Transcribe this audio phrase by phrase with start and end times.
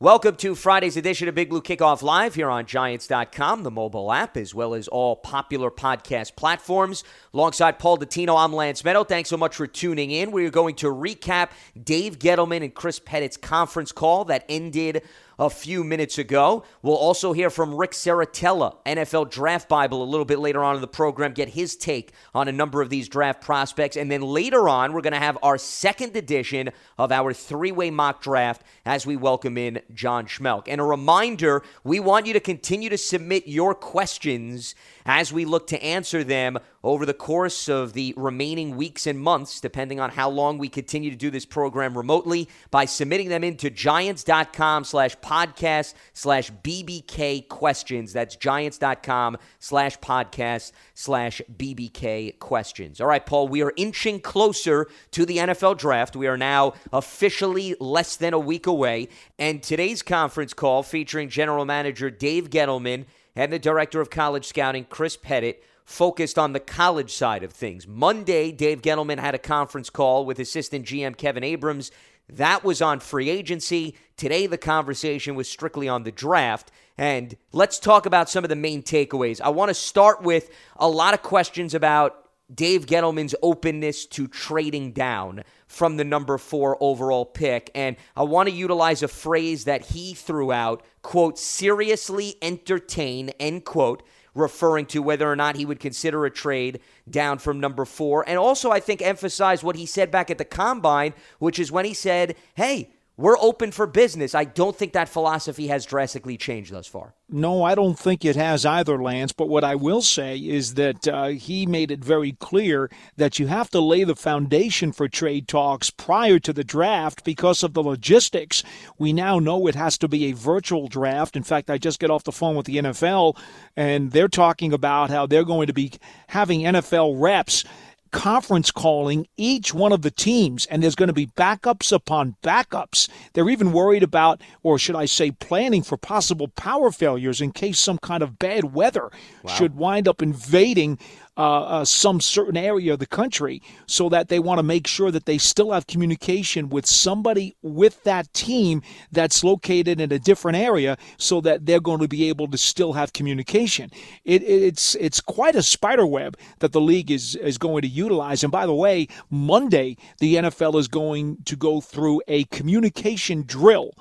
[0.00, 4.36] Welcome to Friday's edition of Big Blue Kickoff Live here on Giants.com, the mobile app,
[4.36, 7.02] as well as all popular podcast platforms.
[7.34, 9.08] Alongside Paul Dottino, I'm Lance Medow.
[9.08, 10.30] Thanks so much for tuning in.
[10.30, 11.50] We are going to recap
[11.82, 15.02] Dave Gettleman and Chris Pettit's conference call that ended
[15.38, 16.64] a few minutes ago.
[16.82, 20.80] We'll also hear from Rick Serritella, NFL Draft Bible, a little bit later on in
[20.80, 23.96] the program, get his take on a number of these draft prospects.
[23.96, 27.90] And then later on, we're going to have our second edition of our three way
[27.90, 30.64] mock draft as we welcome in John Schmeelk.
[30.66, 34.74] And a reminder we want you to continue to submit your questions
[35.06, 36.58] as we look to answer them
[36.88, 41.10] over the course of the remaining weeks and months, depending on how long we continue
[41.10, 48.14] to do this program remotely, by submitting them into giants.com slash podcast slash BBK questions.
[48.14, 53.02] That's giants.com slash podcast slash BBK questions.
[53.02, 56.16] All right, Paul, we are inching closer to the NFL draft.
[56.16, 59.08] We are now officially less than a week away.
[59.38, 63.04] And today's conference call featuring general manager Dave Gettleman
[63.36, 67.88] and the director of college scouting, Chris Pettit, focused on the college side of things.
[67.88, 71.90] Monday, Dave Gettleman had a conference call with assistant GM Kevin Abrams.
[72.28, 73.96] That was on free agency.
[74.18, 76.70] Today, the conversation was strictly on the draft.
[76.98, 79.40] And let's talk about some of the main takeaways.
[79.40, 84.92] I want to start with a lot of questions about Dave Gettleman's openness to trading
[84.92, 87.70] down from the number four overall pick.
[87.74, 93.64] And I want to utilize a phrase that he threw out, quote, seriously entertain, end
[93.64, 94.02] quote,
[94.38, 98.26] referring to whether or not he would consider a trade down from number four.
[98.28, 101.84] And also, I think, emphasize what he said back at the combine, which is when
[101.84, 104.32] he said, hey, we're open for business.
[104.32, 107.14] I don't think that philosophy has drastically changed thus far.
[107.28, 109.32] No, I don't think it has either, Lance.
[109.32, 113.48] But what I will say is that uh, he made it very clear that you
[113.48, 117.82] have to lay the foundation for trade talks prior to the draft because of the
[117.82, 118.62] logistics.
[118.98, 121.34] We now know it has to be a virtual draft.
[121.34, 123.36] In fact, I just get off the phone with the NFL,
[123.76, 125.92] and they're talking about how they're going to be
[126.28, 127.64] having NFL reps
[128.10, 133.08] conference calling each one of the teams, and there's going to be backups upon backups.
[133.32, 137.78] They're even worried about, or should I say, planning for possible power failures in case
[137.78, 139.10] some kind of bad weather
[139.42, 139.52] wow.
[139.52, 140.98] should wind up invading
[141.38, 145.12] uh, uh, some certain area of the country so that they want to make sure
[145.12, 148.82] that they still have communication with somebody with that team
[149.12, 152.92] that's located in a different area so that they're going to be able to still
[152.92, 153.88] have communication.
[154.24, 158.42] It, it's it's quite a spider web that the league is is going to utilize.
[158.42, 163.92] And by the way, Monday the NFL is going to go through a communication drill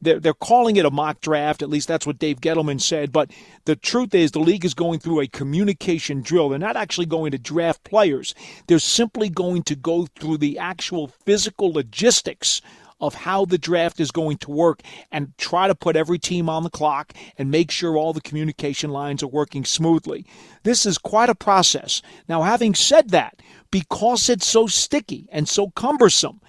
[0.00, 1.62] they're, they're calling it a mock draft.
[1.62, 3.12] At least that's what Dave Gettleman said.
[3.12, 3.30] But
[3.64, 6.48] the truth is, the league is going through a communication drill.
[6.48, 8.34] They're not actually going to draft players,
[8.66, 12.60] they're simply going to go through the actual physical logistics
[13.00, 14.80] of how the draft is going to work
[15.12, 18.90] and try to put every team on the clock and make sure all the communication
[18.90, 20.24] lines are working smoothly.
[20.62, 22.00] This is quite a process.
[22.28, 23.40] Now, having said that,
[23.70, 26.40] because it's so sticky and so cumbersome,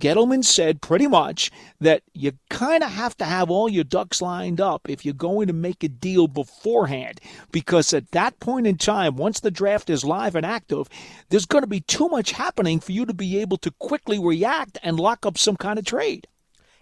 [0.00, 1.50] Gettleman said pretty much
[1.80, 5.48] that you kind of have to have all your ducks lined up if you're going
[5.48, 7.20] to make a deal beforehand.
[7.50, 10.88] Because at that point in time, once the draft is live and active,
[11.30, 14.78] there's going to be too much happening for you to be able to quickly react
[14.82, 16.26] and lock up some kind of trade.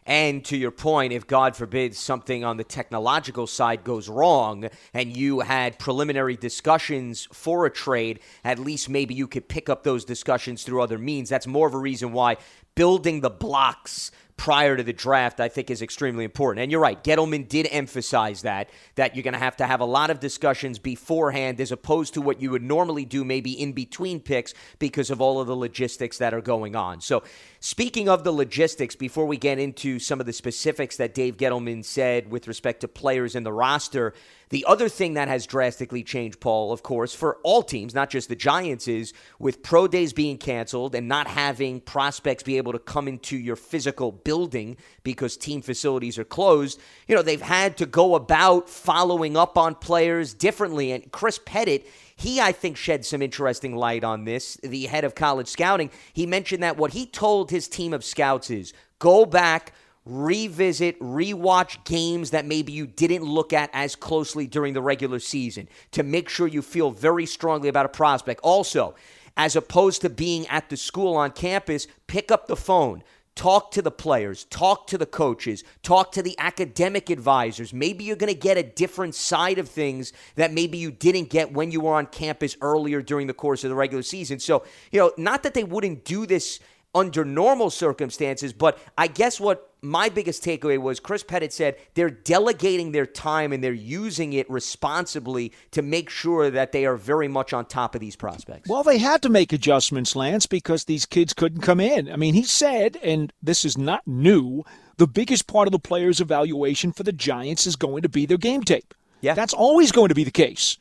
[0.07, 5.17] And to your point, if God forbid something on the technological side goes wrong and
[5.17, 10.05] you had preliminary discussions for a trade, at least maybe you could pick up those
[10.05, 11.29] discussions through other means.
[11.29, 12.37] That's more of a reason why
[12.77, 16.63] building the blocks prior to the draft, I think is extremely important.
[16.63, 19.87] And you're right, Gettleman did emphasize that, that you're going to have to have a
[19.87, 24.21] lot of discussions beforehand as opposed to what you would normally do maybe in between
[24.21, 27.01] picks because of all of the logistics that are going on.
[27.01, 27.23] So,
[27.61, 31.85] speaking of the logistics, before we get into some of the specifics that Dave Gettleman
[31.85, 34.13] said with respect to players in the roster,
[34.51, 38.29] the other thing that has drastically changed, Paul, of course, for all teams, not just
[38.29, 42.79] the Giants, is with pro days being canceled and not having prospects be able to
[42.79, 47.87] come into your physical building because team facilities are closed, you know, they've had to
[47.87, 50.93] go about following up on players differently.
[50.93, 51.85] And Chris Pettit,
[52.15, 55.91] he, I think, shed some interesting light on this, the head of college scouting.
[56.13, 59.73] He mentioned that what he told his team of scouts is go back
[60.07, 65.69] revisit, rewatch games that maybe you didn't look at as closely during the regular season
[65.91, 68.41] to make sure you feel very strongly about a prospect.
[68.43, 68.95] Also,
[69.37, 73.03] as opposed to being at the school on campus, pick up the phone.
[73.35, 77.71] Talk to the players, talk to the coaches, talk to the academic advisors.
[77.75, 81.53] Maybe you're going to get a different side of things that maybe you didn't get
[81.53, 84.39] when you were on campus earlier during the course of the regular season.
[84.39, 86.61] So, you know, not that they wouldn't do this
[86.97, 88.53] under normal circumstances.
[88.53, 93.53] But I guess what my biggest takeaway was Chris Pettit said they're delegating their time
[93.53, 97.95] and they're using it responsibly to make sure that they are very much on top
[97.95, 98.69] of these prospects.
[98.69, 102.11] Well, they had to make adjustments, Lance, because these kids couldn't come in.
[102.11, 104.65] I mean, he said, and this is not new,
[104.97, 108.39] the biggest part of the player's evaluation for the Giants is going to be their
[108.39, 108.95] game tape.
[109.21, 109.35] Yeah.
[109.35, 110.79] That's always going to be the case.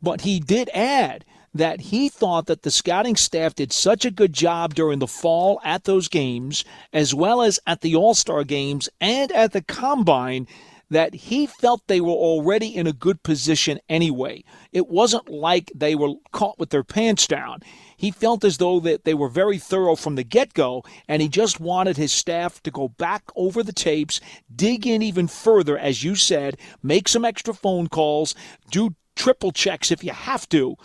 [0.00, 1.24] But he did add
[1.56, 5.60] that he thought that the scouting staff did such a good job during the fall
[5.64, 10.46] at those games, as well as at the All Star games and at the combine,
[10.90, 14.44] that he felt they were already in a good position anyway.
[14.72, 17.60] It wasn't like they were caught with their pants down.
[17.96, 21.28] He felt as though that they were very thorough from the get go, and he
[21.28, 24.20] just wanted his staff to go back over the tapes,
[24.54, 28.34] dig in even further, as you said, make some extra phone calls,
[28.70, 30.76] do triple checks if you have to.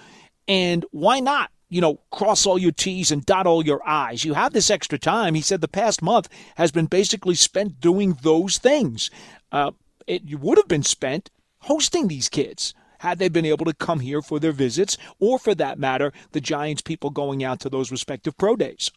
[0.48, 1.52] And why not?
[1.70, 4.26] You know, cross all your T's and dot all your I's.
[4.26, 5.36] You have this extra time.
[5.36, 9.10] He said the past month has been basically spent doing those things.
[9.52, 9.72] Uh,
[10.06, 11.30] it would have been spent
[11.60, 15.56] hosting these kids had they been able to come here for their visits, or for
[15.56, 18.92] that matter, the Giants people going out to those respective pro days.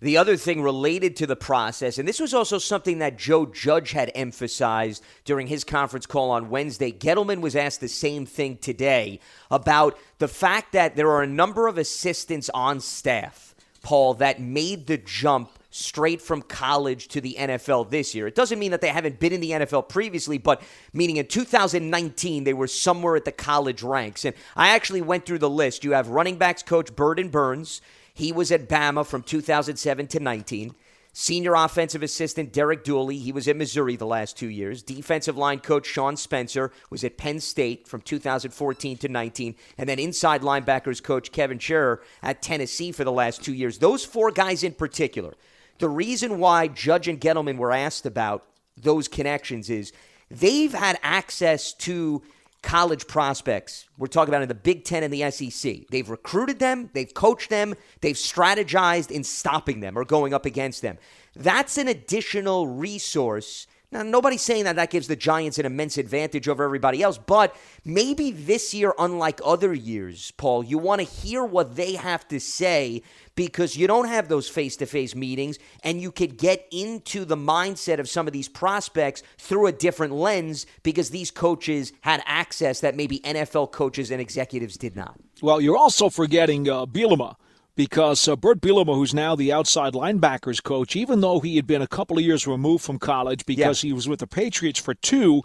[0.00, 3.92] The other thing related to the process, and this was also something that Joe Judge
[3.92, 6.92] had emphasized during his conference call on Wednesday.
[6.92, 9.20] Gettleman was asked the same thing today
[9.50, 14.86] about the fact that there are a number of assistants on staff, Paul, that made
[14.86, 18.28] the jump straight from college to the NFL this year.
[18.28, 20.62] It doesn't mean that they haven't been in the NFL previously, but
[20.92, 24.24] meaning in 2019 they were somewhere at the college ranks.
[24.24, 25.82] And I actually went through the list.
[25.82, 27.80] You have running backs coach Burton Burns.
[28.14, 30.74] He was at Bama from 2007 to 19.
[31.16, 34.82] Senior offensive assistant Derek Dooley, he was at Missouri the last two years.
[34.82, 39.54] Defensive line coach Sean Spencer was at Penn State from 2014 to 19.
[39.78, 43.78] And then inside linebackers coach Kevin Sherrer at Tennessee for the last two years.
[43.78, 45.34] Those four guys in particular.
[45.78, 48.46] The reason why Judge and Gettleman were asked about
[48.76, 49.92] those connections is
[50.30, 52.22] they've had access to
[52.64, 53.86] college prospects.
[53.98, 55.86] We're talking about in the Big Ten and the SEC.
[55.90, 60.80] They've recruited them, they've coached them, they've strategized in stopping them or going up against
[60.80, 60.96] them.
[61.36, 63.66] That's an additional resource.
[63.94, 67.54] Now, nobody's saying that that gives the Giants an immense advantage over everybody else, but
[67.84, 72.40] maybe this year, unlike other years, Paul, you want to hear what they have to
[72.40, 73.02] say
[73.36, 77.36] because you don't have those face to face meetings and you could get into the
[77.36, 82.80] mindset of some of these prospects through a different lens because these coaches had access
[82.80, 85.20] that maybe NFL coaches and executives did not.
[85.40, 87.36] Well, you're also forgetting uh, Bielema
[87.76, 91.82] because uh, Bert Bielema, who's now the outside linebackers coach, even though he had been
[91.82, 93.88] a couple of years removed from college because yeah.
[93.88, 95.42] he was with the Patriots for two,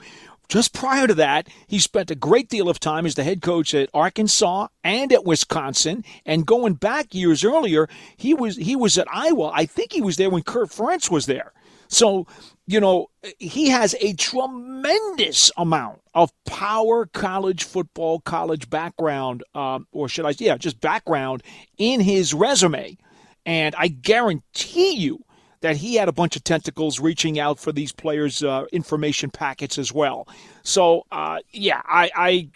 [0.50, 3.74] just prior to that, he spent a great deal of time as the head coach
[3.76, 6.04] at Arkansas and at Wisconsin.
[6.26, 7.88] And going back years earlier,
[8.18, 9.52] he was he was at Iowa.
[9.54, 11.54] I think he was there when Kirk Ferentz was there.
[11.88, 12.28] So,
[12.70, 13.08] you know,
[13.40, 20.34] he has a tremendous amount of power college football, college background, um, or should I,
[20.34, 21.42] say, yeah, just background
[21.80, 22.96] in his resume.
[23.44, 25.26] And I guarantee you
[25.62, 29.80] that he had a bunch of tentacles reaching out for these players' uh, information packets
[29.80, 30.28] as well.
[30.62, 32.50] So, uh, yeah, I, I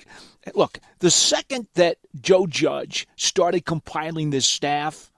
[0.53, 5.11] look, the second that Joe Judge started compiling this staff,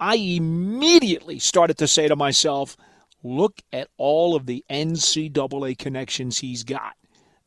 [0.00, 2.76] I immediately started to say to myself,
[3.22, 6.94] look at all of the NCAA connections he's got.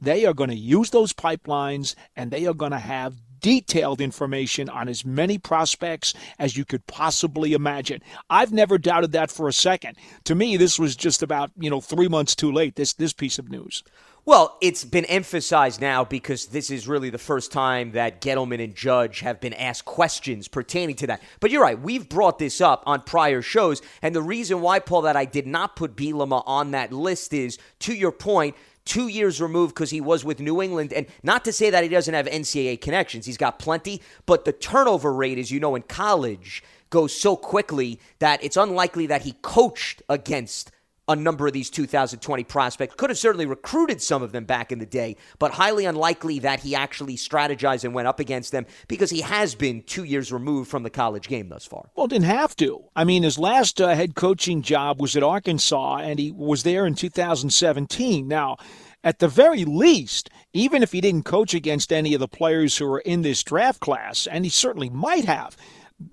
[0.02, 4.70] They are going to use those pipelines and they are going to have detailed information
[4.70, 8.02] on as many prospects as you could possibly imagine.
[8.30, 9.98] I've never doubted that for a second.
[10.24, 13.38] To me, this was just about, you know, three months too late, this, this piece
[13.38, 13.84] of news.
[14.28, 18.74] Well, it's been emphasized now because this is really the first time that Gettleman and
[18.74, 21.22] Judge have been asked questions pertaining to that.
[21.40, 25.04] But you're right, we've brought this up on prior shows, and the reason why, Paul,
[25.04, 29.40] that I did not put Bielema on that list is, to your point, two years
[29.40, 30.92] removed because he was with New England.
[30.92, 34.54] And not to say that he doesn't have NCAA connections, he's got plenty, but the
[34.54, 39.34] turnover rate, as you know, in college goes so quickly that it's unlikely that he
[39.44, 40.72] coached against
[41.08, 42.96] a number of these 2020 prospects.
[42.96, 46.62] Could have certainly recruited some of them back in the day, but highly unlikely that
[46.62, 50.70] he actually strategized and went up against them because he has been two years removed
[50.70, 51.90] from the college game thus far.
[51.96, 52.86] Well, didn't have to.
[52.96, 56.86] I mean, his last uh, head coaching job was at Arkansas, and he was there
[56.86, 58.28] in 2017.
[58.28, 58.58] Now,
[59.04, 62.92] at the very least, even if he didn't coach against any of the players who
[62.92, 65.56] are in this draft class, and he certainly might have,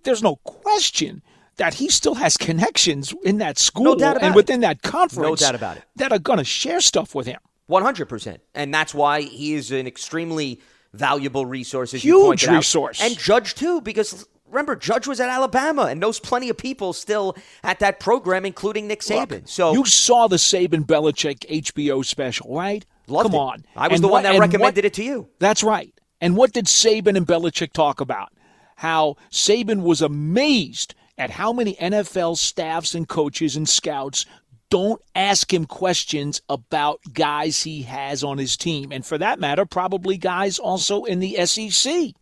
[0.04, 1.22] there's no question
[1.56, 4.66] that he still has connections in that school no and within it.
[4.66, 5.28] that conference.
[5.28, 5.85] No doubt about it.
[5.97, 7.38] That are going to share stuff with him.
[7.71, 8.38] 100%.
[8.54, 10.61] And that's why he is an extremely
[10.92, 13.00] valuable resource, as Huge you resource.
[13.00, 13.06] out.
[13.11, 17.37] And Judge, too, because remember, Judge was at Alabama and knows plenty of people still
[17.62, 19.30] at that program, including Nick Saban.
[19.30, 22.85] Look, so you saw the Saban Belichick HBO special, right?
[23.06, 23.38] Loved Come it.
[23.38, 23.64] on.
[23.76, 25.28] I was And the one what- that recommended what- it to you.
[25.38, 25.92] That's right.
[26.21, 28.28] And what did Saban and Belichick talk about?
[28.76, 34.26] How Saban was amazed at how many NFL staffs and coaches and scouts
[34.71, 38.90] don't ask him questions about guys he has on his team.
[38.90, 42.12] And for that matter, probably guys also in the SEC.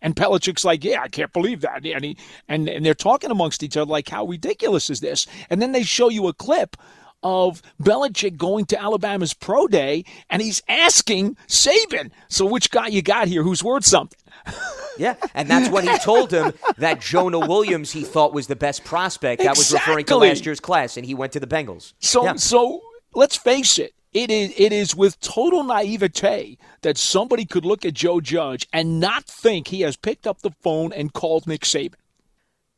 [0.00, 1.84] And Belichick's like, yeah, I can't believe that.
[1.84, 2.16] And, he,
[2.48, 5.26] and, and they're talking amongst each other like, how ridiculous is this?
[5.50, 6.76] And then they show you a clip
[7.22, 13.02] of Belichick going to Alabama's pro day, and he's asking Saban, so which guy you
[13.02, 14.18] got here who's worth something?
[14.98, 18.82] Yeah, and that's when he told him that Jonah Williams he thought was the best
[18.84, 19.44] prospect.
[19.44, 21.92] That was referring to last year's class, and he went to the Bengals.
[22.00, 22.34] So, Yeah.
[22.34, 22.82] so
[23.14, 23.94] let's face it.
[24.12, 28.98] It is, it is with total naivete that somebody could look at Joe Judge and
[28.98, 31.94] not think he has picked up the phone and called Nick Saban.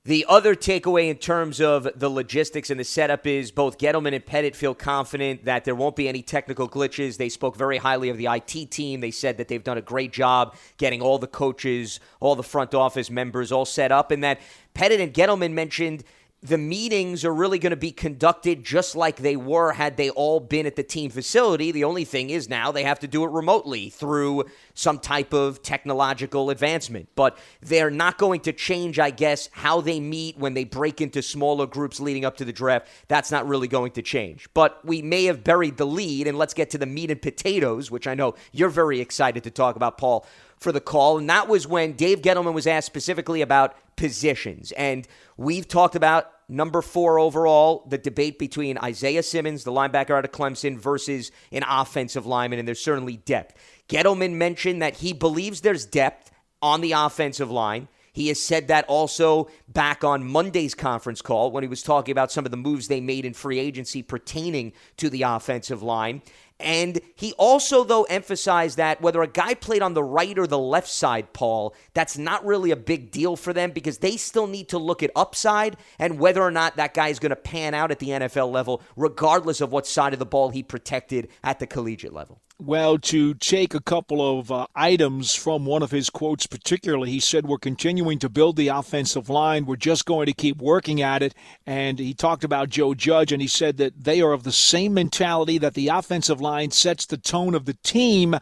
[0.07, 4.25] The other takeaway in terms of the logistics and the setup is both Gettleman and
[4.25, 7.19] Pettit feel confident that there won't be any technical glitches.
[7.19, 9.01] They spoke very highly of the IT team.
[9.01, 12.75] They said that they've done a great job getting all the coaches, all the front
[12.75, 14.41] office members all set up, and that
[14.73, 16.03] Pettit and Gettleman mentioned
[16.43, 20.41] the meetings are really going to be conducted just like they were had they all
[20.41, 21.71] been at the team facility.
[21.71, 25.63] The only thing is now they have to do it remotely through some type of
[25.63, 27.11] technological advancement.
[27.15, 31.21] But they're not going to change, I guess, how they meet when they break into
[31.21, 32.89] smaller groups leading up to the draft.
[33.09, 34.49] That's not really going to change.
[34.55, 37.91] But we may have buried the lead, and let's get to the meat and potatoes,
[37.91, 40.27] which I know you're very excited to talk about, Paul
[40.61, 44.73] for the call, and that was when Dave Gettleman was asked specifically about positions.
[44.73, 50.25] And we've talked about number four overall, the debate between Isaiah Simmons, the linebacker out
[50.25, 53.55] of Clemson, versus an offensive lineman, and there's certainly depth.
[53.89, 57.89] Gettleman mentioned that he believes there's depth on the offensive line.
[58.13, 62.33] He has said that also back on Monday's conference call when he was talking about
[62.33, 66.21] some of the moves they made in free agency pertaining to the offensive line.
[66.61, 70.59] And he also, though, emphasized that whether a guy played on the right or the
[70.59, 74.69] left side, Paul, that's not really a big deal for them because they still need
[74.69, 77.91] to look at upside and whether or not that guy is going to pan out
[77.91, 81.67] at the NFL level, regardless of what side of the ball he protected at the
[81.67, 82.41] collegiate level.
[82.63, 87.19] Well, to take a couple of uh, items from one of his quotes, particularly, he
[87.19, 89.65] said, We're continuing to build the offensive line.
[89.65, 91.35] We're just going to keep working at it.
[91.65, 94.93] And he talked about Joe Judge, and he said that they are of the same
[94.93, 98.37] mentality that the offensive line sets the tone of the team.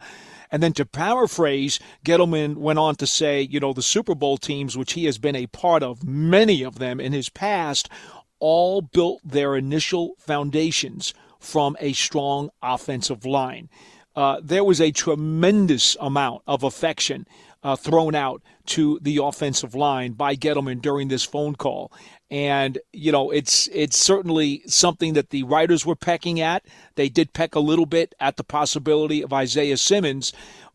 [0.51, 4.77] And then to paraphrase, Gettleman went on to say, you know, the Super Bowl teams,
[4.77, 7.87] which he has been a part of, many of them in his past,
[8.39, 13.69] all built their initial foundations from a strong offensive line.
[14.15, 17.25] Uh, there was a tremendous amount of affection
[17.63, 21.91] uh, thrown out to the offensive line by Gettleman during this phone call.
[22.31, 26.63] And you know, it's it's certainly something that the writers were pecking at.
[26.95, 30.31] They did peck a little bit at the possibility of Isaiah Simmons,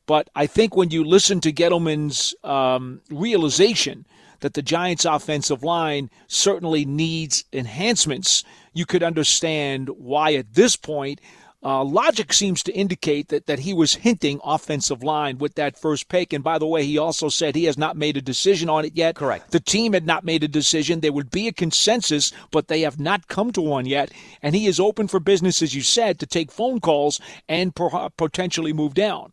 [0.06, 4.04] but I think when you listen to Gettleman's um, realization
[4.40, 11.20] that the Giants' offensive line certainly needs enhancements, you could understand why at this point.
[11.64, 16.09] Uh, logic seems to indicate that, that he was hinting offensive line with that first
[16.09, 16.33] pick.
[16.33, 18.94] And by the way, he also said he has not made a decision on it
[18.94, 19.14] yet.
[19.14, 19.50] Correct.
[19.50, 21.00] The team had not made a decision.
[21.00, 24.12] There would be a consensus, but they have not come to one yet.
[24.42, 27.18] And he is open for business, as you said, to take phone calls
[27.49, 29.33] and per- potentially move down.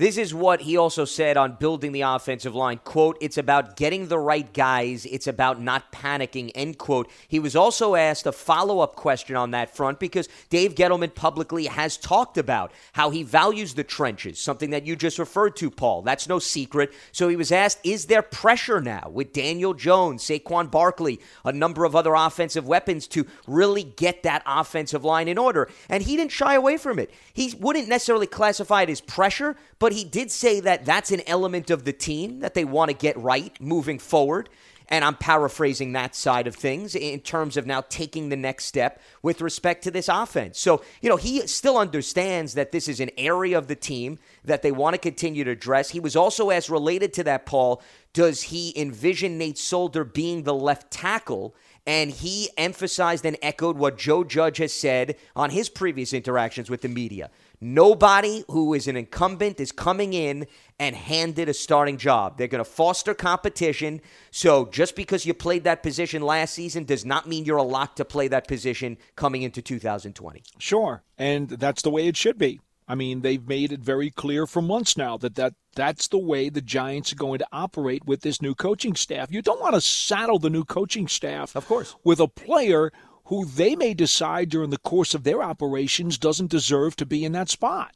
[0.00, 2.80] This is what he also said on building the offensive line.
[2.84, 5.04] Quote, it's about getting the right guys.
[5.04, 7.10] It's about not panicking, end quote.
[7.28, 11.66] He was also asked a follow up question on that front because Dave Gettleman publicly
[11.66, 16.00] has talked about how he values the trenches, something that you just referred to, Paul.
[16.00, 16.94] That's no secret.
[17.12, 21.84] So he was asked, is there pressure now with Daniel Jones, Saquon Barkley, a number
[21.84, 25.68] of other offensive weapons to really get that offensive line in order?
[25.90, 27.12] And he didn't shy away from it.
[27.34, 31.70] He wouldn't necessarily classify it as pressure, but he did say that that's an element
[31.70, 34.48] of the team that they want to get right moving forward.
[34.92, 39.00] And I'm paraphrasing that side of things in terms of now taking the next step
[39.22, 40.58] with respect to this offense.
[40.58, 44.62] So, you know, he still understands that this is an area of the team that
[44.62, 45.90] they want to continue to address.
[45.90, 47.80] He was also asked related to that, Paul,
[48.12, 51.54] does he envision Nate Solder being the left tackle?
[51.86, 56.82] And he emphasized and echoed what Joe Judge has said on his previous interactions with
[56.82, 57.30] the media.
[57.60, 60.46] Nobody who is an incumbent is coming in
[60.78, 62.38] and handed a starting job.
[62.38, 64.00] They're going to foster competition.
[64.30, 67.96] So just because you played that position last season does not mean you're a lock
[67.96, 70.42] to play that position coming into 2020.
[70.58, 71.02] Sure.
[71.18, 72.60] And that's the way it should be.
[72.88, 76.48] I mean, they've made it very clear for months now that, that that's the way
[76.48, 79.30] the Giants are going to operate with this new coaching staff.
[79.30, 82.90] You don't want to saddle the new coaching staff, of course, with a player
[83.30, 87.30] who they may decide during the course of their operations doesn't deserve to be in
[87.32, 87.94] that spot.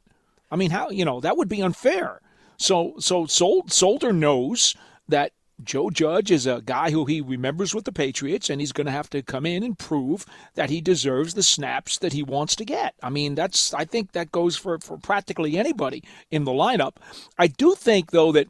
[0.49, 2.21] I mean, how you know that would be unfair.
[2.57, 4.75] So, so Sol- Solder knows
[5.09, 8.85] that Joe Judge is a guy who he remembers with the Patriots, and he's going
[8.85, 10.25] to have to come in and prove
[10.55, 12.95] that he deserves the snaps that he wants to get.
[13.03, 16.01] I mean, that's I think that goes for, for practically anybody
[16.31, 16.95] in the lineup.
[17.37, 18.47] I do think, though, that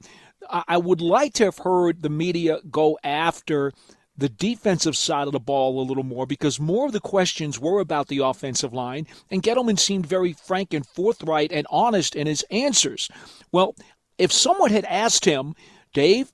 [0.50, 3.74] I would like to have heard the media go after
[4.18, 7.80] the defensive side of the ball a little more because more of the questions were
[7.80, 12.44] about the offensive line, and Gettleman seemed very frank and forthright and honest in his
[12.50, 13.10] answers.
[13.52, 13.76] Well,
[14.18, 15.54] if someone had asked him,
[15.94, 16.32] Dave,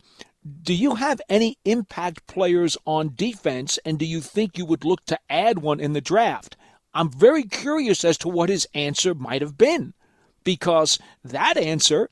[0.64, 5.06] do you have any impact players on defense, and do you think you would look
[5.06, 6.58] to add one in the draft?
[6.94, 9.94] I'm very curious as to what his answer might have been,
[10.44, 12.10] because that answer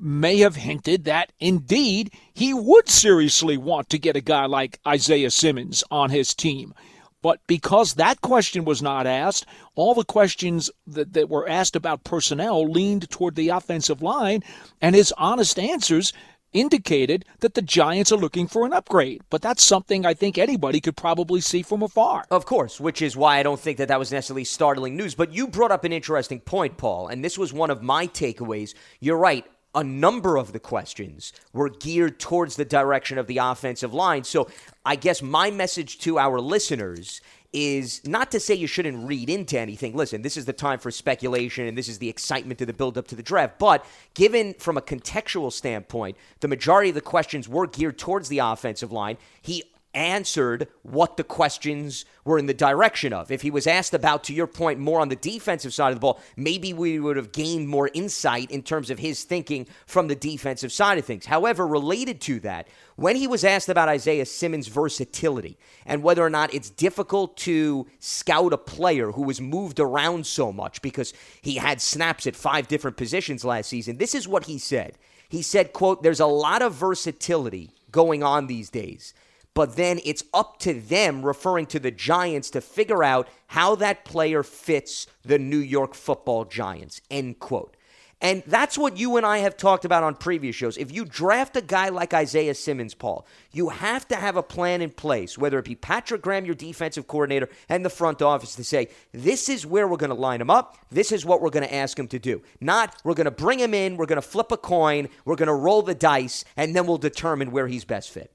[0.00, 5.30] may have hinted that indeed he would seriously want to get a guy like Isaiah
[5.30, 6.74] Simmons on his team.
[7.22, 12.04] But because that question was not asked, all the questions that, that were asked about
[12.04, 14.44] personnel leaned toward the offensive line,
[14.80, 16.12] and his honest answers
[16.52, 19.22] indicated that the Giants are looking for an upgrade.
[19.28, 22.24] But that's something I think anybody could probably see from afar.
[22.30, 25.14] Of course, which is why I don't think that that was necessarily startling news.
[25.14, 28.74] But you brought up an interesting point, Paul, and this was one of my takeaways.
[29.00, 29.44] You're right.
[29.76, 34.24] A number of the questions were geared towards the direction of the offensive line.
[34.24, 34.48] So
[34.84, 37.20] I guess my message to our listeners
[37.52, 39.94] is not to say you shouldn't read into anything.
[39.94, 42.98] Listen, this is the time for speculation and this is the excitement to the build
[42.98, 43.58] up to the draft.
[43.58, 48.38] But given from a contextual standpoint, the majority of the questions were geared towards the
[48.38, 49.18] offensive line.
[49.40, 49.62] He
[49.96, 53.30] answered what the questions were in the direction of.
[53.30, 56.00] If he was asked about, to your point, more on the defensive side of the
[56.00, 60.14] ball, maybe we would have gained more insight in terms of his thinking from the
[60.14, 61.26] defensive side of things.
[61.26, 66.30] However, related to that, when he was asked about Isaiah Simmons' versatility and whether or
[66.30, 71.56] not it's difficult to scout a player who was moved around so much because he
[71.56, 74.98] had snaps at five different positions last season, this is what he said.
[75.28, 79.14] He said, quote, there's a lot of versatility going on these days
[79.56, 84.04] but then it's up to them, referring to the Giants, to figure out how that
[84.04, 87.00] player fits the New York football Giants.
[87.10, 87.74] End quote.
[88.20, 90.76] And that's what you and I have talked about on previous shows.
[90.76, 94.82] If you draft a guy like Isaiah Simmons, Paul, you have to have a plan
[94.82, 98.64] in place, whether it be Patrick Graham, your defensive coordinator, and the front office to
[98.64, 100.76] say, this is where we're going to line him up.
[100.90, 102.42] This is what we're going to ask him to do.
[102.60, 105.46] Not, we're going to bring him in, we're going to flip a coin, we're going
[105.46, 108.32] to roll the dice, and then we'll determine where he's best fit.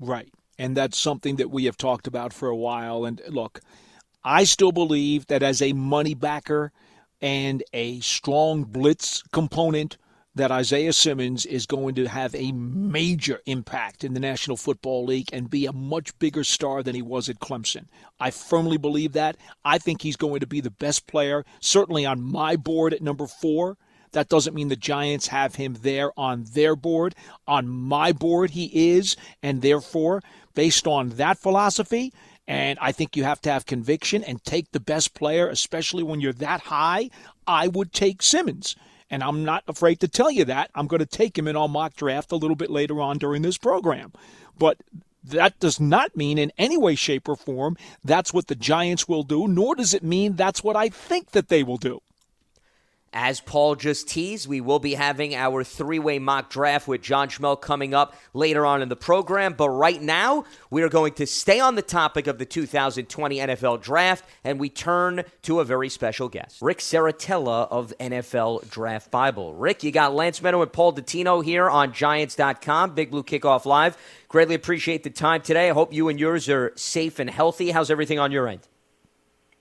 [0.00, 0.28] Right.
[0.58, 3.04] And that's something that we have talked about for a while.
[3.04, 3.60] And look,
[4.22, 6.72] I still believe that as a money backer
[7.20, 9.96] and a strong blitz component,
[10.36, 15.28] that Isaiah Simmons is going to have a major impact in the National Football League
[15.32, 17.86] and be a much bigger star than he was at Clemson.
[18.18, 19.36] I firmly believe that.
[19.64, 23.26] I think he's going to be the best player, certainly on my board at number
[23.26, 23.76] four.
[24.14, 27.14] That doesn't mean the Giants have him there on their board.
[27.46, 30.22] On my board, he is, and therefore
[30.54, 32.12] based on that philosophy.
[32.46, 36.20] And I think you have to have conviction and take the best player, especially when
[36.20, 37.10] you're that high.
[37.46, 38.76] I would take Simmons.
[39.10, 40.70] And I'm not afraid to tell you that.
[40.74, 43.42] I'm going to take him in our mock draft a little bit later on during
[43.42, 44.12] this program.
[44.58, 44.78] But
[45.24, 49.22] that does not mean in any way, shape, or form that's what the Giants will
[49.22, 52.00] do, nor does it mean that's what I think that they will do.
[53.16, 57.28] As Paul just teased, we will be having our three way mock draft with John
[57.28, 59.52] Schmeelk coming up later on in the program.
[59.52, 63.80] But right now, we are going to stay on the topic of the 2020 NFL
[63.82, 69.54] draft and we turn to a very special guest, Rick Serritella of NFL Draft Bible.
[69.54, 73.96] Rick, you got Lance Medow and Paul Dottino here on Giants.com, Big Blue Kickoff Live.
[74.28, 75.70] Greatly appreciate the time today.
[75.70, 77.70] I hope you and yours are safe and healthy.
[77.70, 78.66] How's everything on your end?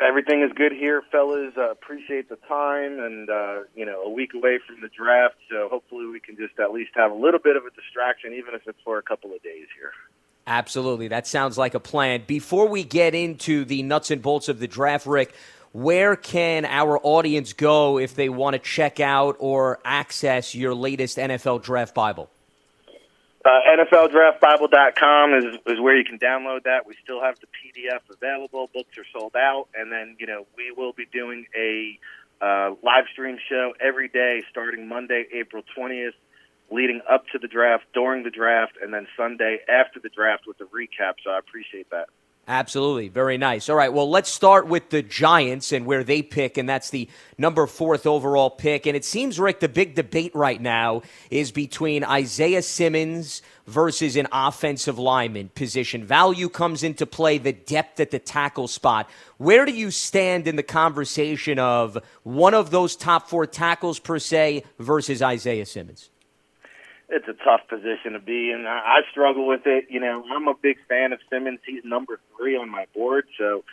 [0.03, 1.53] Everything is good here, fellas.
[1.57, 5.69] Uh, appreciate the time, and uh, you know, a week away from the draft, so
[5.69, 8.67] hopefully we can just at least have a little bit of a distraction, even if
[8.67, 9.91] it's for a couple of days here.
[10.45, 12.23] Absolutely, that sounds like a plan.
[12.27, 15.33] Before we get into the nuts and bolts of the draft, Rick,
[15.71, 21.17] where can our audience go if they want to check out or access your latest
[21.17, 22.29] NFL Draft Bible?
[23.45, 26.85] Uh, NFLDraftBible.com is, is where you can download that.
[26.85, 28.69] We still have the PDF available.
[28.73, 29.67] Books are sold out.
[29.75, 31.99] And then, you know, we will be doing a
[32.41, 36.13] uh, live stream show every day starting Monday, April 20th,
[36.71, 40.57] leading up to the draft, during the draft, and then Sunday after the draft with
[40.57, 41.15] the recap.
[41.23, 42.09] So I appreciate that.
[42.45, 43.07] Absolutely.
[43.07, 43.69] Very nice.
[43.69, 43.93] All right.
[43.93, 48.05] Well, let's start with the Giants and where they pick, and that's the number fourth
[48.05, 48.85] overall pick.
[48.85, 54.27] And it seems, Rick, the big debate right now is between Isaiah Simmons versus an
[54.33, 56.03] offensive lineman position.
[56.03, 59.09] Value comes into play, the depth at the tackle spot.
[59.37, 64.19] Where do you stand in the conversation of one of those top four tackles per
[64.19, 66.09] se versus Isaiah Simmons?
[67.09, 68.65] It's a tough position to be in.
[68.67, 69.85] I, struggle with it.
[69.89, 71.59] You know, I'm a big fan of Simmons.
[71.65, 73.63] He's number three on my board, so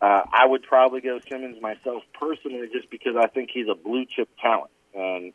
[0.00, 4.06] uh, I would probably go Simmons myself personally, just because I think he's a blue
[4.06, 4.70] chip talent.
[4.94, 5.32] And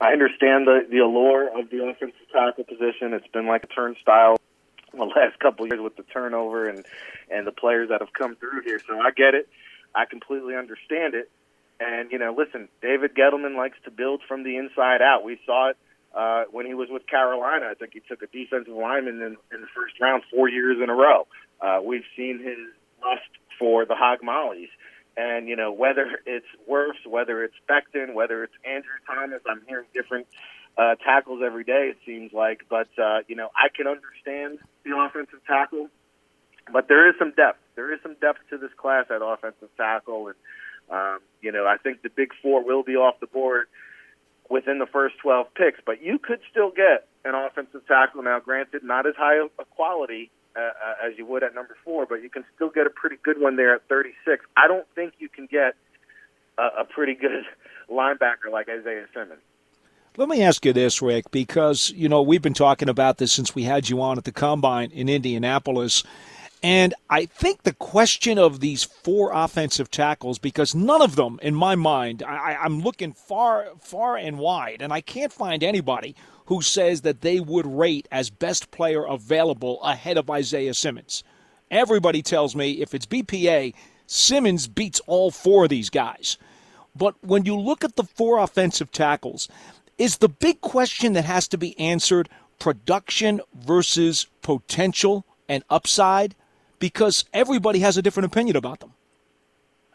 [0.00, 3.12] I understand the the allure of the offensive tackle position.
[3.12, 4.36] It's been like a turnstile
[4.92, 6.84] the last couple of years with the turnover and
[7.30, 8.80] and the players that have come through here.
[8.86, 9.48] So I get it.
[9.94, 11.30] I completely understand it.
[11.80, 15.24] And you know, listen, David Gettleman likes to build from the inside out.
[15.24, 15.76] We saw it
[16.14, 17.66] uh, when he was with Carolina.
[17.70, 20.90] I think he took a defensive lineman in, in the first round four years in
[20.90, 21.26] a row.
[21.60, 22.58] Uh, we've seen his
[23.04, 23.22] lust
[23.58, 24.68] for the hog mollies.
[25.16, 29.86] And, you know, whether it's Wirfs, whether it's Becton, whether it's Andrew Thomas, I'm hearing
[29.92, 30.26] different
[30.78, 32.62] uh, tackles every day, it seems like.
[32.68, 35.88] But, uh, you know, I can understand the offensive tackle,
[36.72, 37.58] but there is some depth.
[37.74, 40.28] There is some depth to this class at offensive tackle.
[40.28, 40.36] And,
[40.90, 43.66] um, you know, I think the big four will be off the board
[44.52, 45.80] within the first 12 picks.
[45.84, 50.30] But you could still get an offensive tackle now, granted, not as high a quality
[50.54, 53.16] uh, uh, as you would at number four, but you can still get a pretty
[53.22, 54.44] good one there at 36.
[54.54, 55.74] I don't think you can get
[56.58, 57.44] a, a pretty good
[57.90, 59.40] linebacker like Isaiah Simmons.
[60.18, 63.54] Let me ask you this, Rick, because you know we've been talking about this since
[63.54, 66.04] we had you on at the combine in Indianapolis.
[66.62, 71.56] And I think the question of these four offensive tackles, because none of them, in
[71.56, 76.14] my mind, I, am looking far, far and wide, and I can't find anybody
[76.46, 81.24] who says that they would rate as best player available ahead of Isaiah Simmons.
[81.68, 83.74] Everybody tells me if it's BPA,
[84.06, 86.36] Simmons beats all four of these guys.
[86.94, 89.48] But when you look at the four offensive tackles,
[89.98, 96.36] is the big question that has to be answered production versus potential and upside?
[96.82, 98.92] Because everybody has a different opinion about them.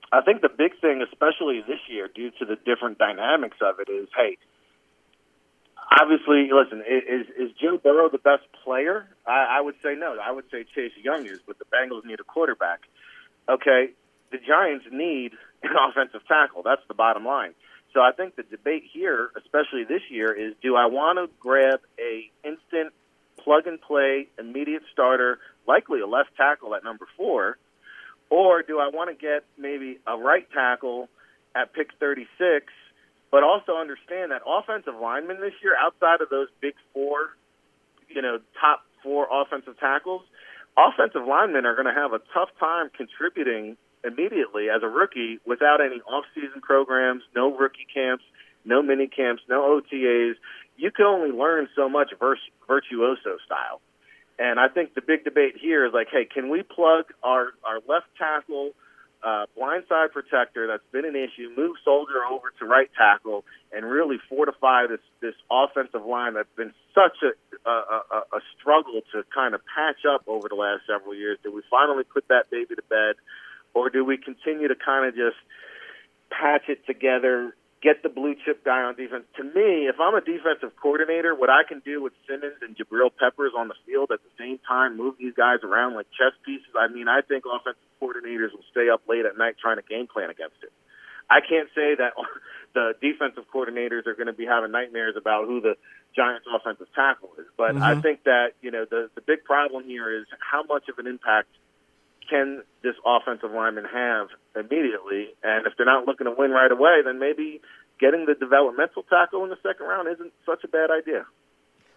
[0.09, 3.91] I think the big thing, especially this year, due to the different dynamics of it,
[3.91, 4.37] is hey,
[5.91, 9.05] obviously, listen, is is Joe Burrow the best player?
[9.27, 10.15] I, I would say no.
[10.17, 12.79] I would say Chase Young is, but the Bengals need a quarterback.
[13.49, 13.89] Okay,
[14.31, 16.63] the Giants need an offensive tackle.
[16.63, 17.51] That's the bottom line.
[17.93, 21.81] So I think the debate here, especially this year, is do I want to grab
[21.99, 22.93] a instant
[23.37, 27.57] plug and play immediate starter likely a left tackle at number four,
[28.29, 31.09] or do I want to get maybe a right tackle
[31.55, 32.65] at pick 36,
[33.31, 37.35] but also understand that offensive linemen this year, outside of those big four,
[38.09, 40.21] you know, top four offensive tackles,
[40.77, 45.81] offensive linemen are going to have a tough time contributing immediately as a rookie without
[45.81, 48.23] any off-season programs, no rookie camps,
[48.63, 50.35] no mini camps, no OTAs.
[50.77, 53.81] You can only learn so much virtuoso style.
[54.39, 57.79] And I think the big debate here is like, hey, can we plug our, our
[57.87, 58.73] left tackle,
[59.23, 64.17] uh, blindside protector that's been an issue, move Solder over to right tackle, and really
[64.29, 69.55] fortify this this offensive line that's been such a, a, a, a struggle to kind
[69.55, 71.39] of patch up over the last several years?
[71.43, 73.15] Do we finally put that baby to bed,
[73.73, 75.37] or do we continue to kind of just
[76.29, 79.25] patch it together get the blue chip guy on defense.
[79.37, 83.11] To me, if I'm a defensive coordinator, what I can do with Simmons and Jabril
[83.13, 86.73] Peppers on the field at the same time, move these guys around like chess pieces.
[86.77, 90.07] I mean, I think offensive coordinators will stay up late at night trying to game
[90.07, 90.71] plan against it.
[91.29, 92.13] I can't say that
[92.73, 95.75] the defensive coordinators are going to be having nightmares about who the
[96.15, 97.83] Giants' offensive tackle is, but mm-hmm.
[97.83, 101.05] I think that you know the the big problem here is how much of an
[101.05, 101.49] impact
[102.29, 105.33] can this offensive lineman have immediately?
[105.43, 107.61] And if they're not looking to win right away, then maybe
[107.99, 111.25] getting the developmental tackle in the second round isn't such a bad idea.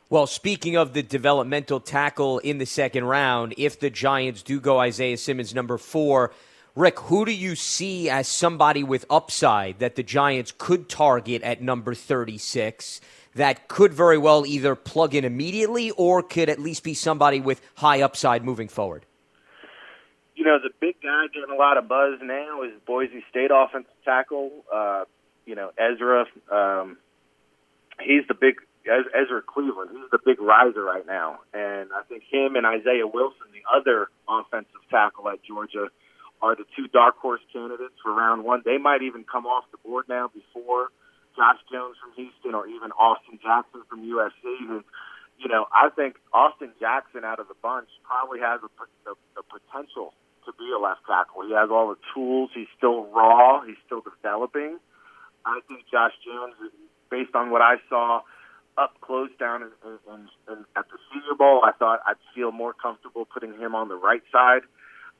[0.09, 4.81] Well, speaking of the developmental tackle in the second round, if the Giants do go
[4.81, 6.33] Isaiah Simmons number four,
[6.75, 11.63] Rick, who do you see as somebody with upside that the Giants could target at
[11.63, 13.01] number 36
[13.35, 17.61] that could very well either plug in immediately or could at least be somebody with
[17.77, 19.07] high upside moving forward?
[20.41, 23.93] You know, the big guy getting a lot of buzz now is Boise State offensive
[24.07, 24.65] tackle.
[24.73, 25.05] Uh,
[25.45, 26.25] you know, Ezra.
[26.51, 26.97] Um,
[28.01, 28.57] he's the big
[28.89, 29.91] Ezra Cleveland.
[29.93, 34.09] He's the big riser right now, and I think him and Isaiah Wilson, the other
[34.27, 35.93] offensive tackle at Georgia,
[36.41, 38.63] are the two dark horse candidates for round one.
[38.65, 40.89] They might even come off the board now before
[41.37, 44.81] Josh Jones from Houston or even Austin Jackson from USC, who
[45.37, 48.69] you know, I think Austin Jackson out of the bunch probably has a,
[49.05, 50.13] the, the potential
[50.51, 51.47] to be a left tackle.
[51.47, 52.51] He has all the tools.
[52.55, 53.63] He's still raw.
[53.63, 54.79] He's still developing.
[55.47, 56.55] I think Josh Jones,
[57.11, 58.23] based on what I saw
[58.77, 62.73] up close down in, in, in, at the Senior Bowl, I thought I'd feel more
[62.73, 64.63] comfortable putting him on the right side.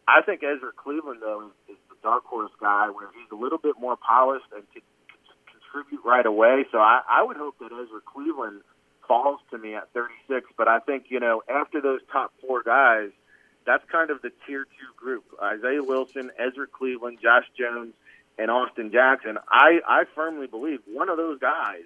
[0.09, 3.59] I think Ezra Cleveland, though, is, is the dark horse guy where he's a little
[3.59, 6.65] bit more polished and can, can contribute right away.
[6.73, 8.63] So I, I would hope that Ezra Cleveland
[9.07, 10.47] falls to me at 36.
[10.57, 13.11] But I think, you know, after those top four guys,
[13.67, 17.95] that's kind of the tier two group Isaiah Wilson, Ezra Cleveland, Josh Jones,
[18.39, 19.39] and Austin Jackson.
[19.49, 21.85] I, I firmly believe one of those guys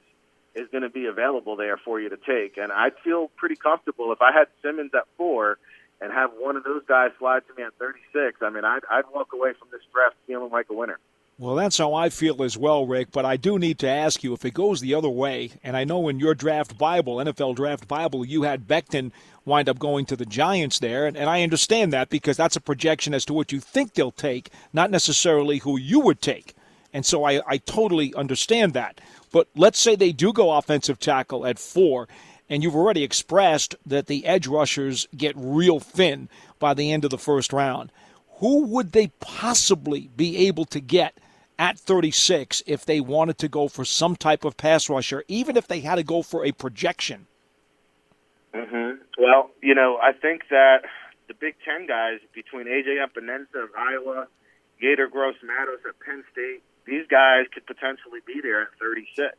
[0.54, 2.56] is going to be available there for you to take.
[2.56, 5.58] And I'd feel pretty comfortable if I had Simmons at four
[6.00, 8.38] and have one of those guys slide to me at 36.
[8.40, 10.98] I mean, I'd, I'd walk away from this draft feeling like a winner.
[11.36, 13.08] Well, that's how I feel as well, Rick.
[13.10, 15.82] But I do need to ask you if it goes the other way, and I
[15.82, 19.10] know in your draft Bible, NFL draft Bible, you had Becton
[19.44, 22.60] wind up going to the Giants there, and, and I understand that because that's a
[22.60, 26.54] projection as to what you think they'll take, not necessarily who you would take.
[26.92, 29.00] And so I, I totally understand that.
[29.32, 32.06] But let's say they do go offensive tackle at four,
[32.48, 36.28] and you've already expressed that the edge rushers get real thin
[36.60, 37.90] by the end of the first round.
[38.38, 41.18] Who would they possibly be able to get
[41.58, 45.66] at 36 if they wanted to go for some type of pass rusher, even if
[45.66, 47.26] they had to go for a projection?
[48.54, 49.02] Mm-hmm.
[49.18, 50.82] Well, you know, I think that
[51.28, 54.26] the Big Ten guys between AJ Epenesa of Iowa,
[54.82, 59.34] Yetur Gross-Matos at Penn State, these guys could potentially be there at 36.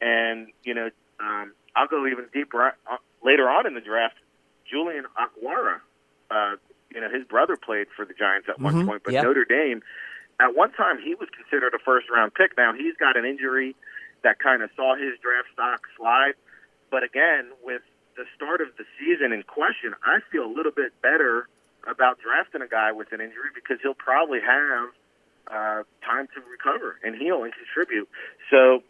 [0.00, 4.16] And, you know, um, I'll go even deeper uh, later on in the draft.
[4.70, 5.80] Julian Okwara,
[6.30, 6.56] uh,
[6.94, 8.64] you know, his brother played for the Giants at mm-hmm.
[8.64, 9.24] one point, but yep.
[9.24, 9.82] Notre Dame–
[10.40, 12.56] at one time he was considered a first round pick.
[12.56, 13.74] Now he's got an injury
[14.22, 16.34] that kind of saw his draft stock slide.
[16.90, 17.82] But again, with
[18.16, 21.48] the start of the season in question, I feel a little bit better
[21.86, 24.88] about drafting a guy with an injury because he'll probably have
[25.46, 28.08] uh, time to recover and heal and contribute.
[28.50, 28.82] So,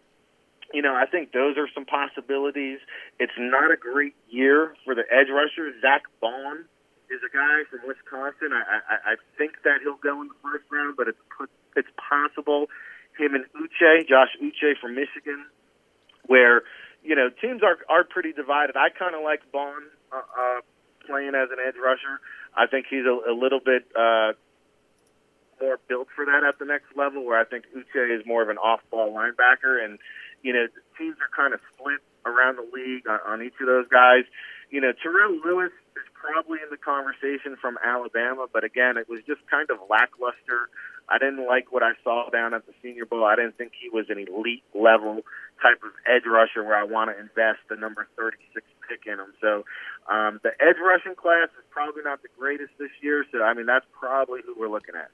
[0.73, 2.79] you know, I think those are some possibilities.
[3.19, 5.75] It's not a great year for the edge rushers.
[5.81, 6.65] Zack Baun
[7.11, 8.53] is a guy from Wisconsin.
[8.53, 11.21] I, I, I think that he'll go in the first round, but it's
[11.77, 12.69] it's possible.
[13.17, 15.47] Him and Uche, Josh Uche from Michigan,
[16.27, 16.63] where
[17.03, 18.77] you know teams are are pretty divided.
[18.77, 20.61] I kind of like Baun uh, uh,
[21.07, 22.21] playing as an edge rusher.
[22.57, 24.33] I think he's a, a little bit uh,
[25.61, 27.25] more built for that at the next level.
[27.25, 29.99] Where I think Uche is more of an off-ball linebacker, and
[30.43, 30.67] you know
[30.97, 34.25] teams are kind of split around the league on, on each of those guys.
[34.71, 39.21] You know, Terrell Lewis is probably in the conversation from Alabama, but again, it was
[39.27, 40.71] just kind of lackluster.
[41.09, 43.25] I didn't like what I saw down at the Senior Bowl.
[43.25, 45.23] I didn't think he was an elite level
[45.63, 49.33] type of edge rusher where I want to invest the number 36 pick in him.
[49.41, 49.65] So
[50.09, 53.25] um, the edge rushing class is probably not the greatest this year.
[53.33, 55.11] So I mean, that's probably who we're looking at.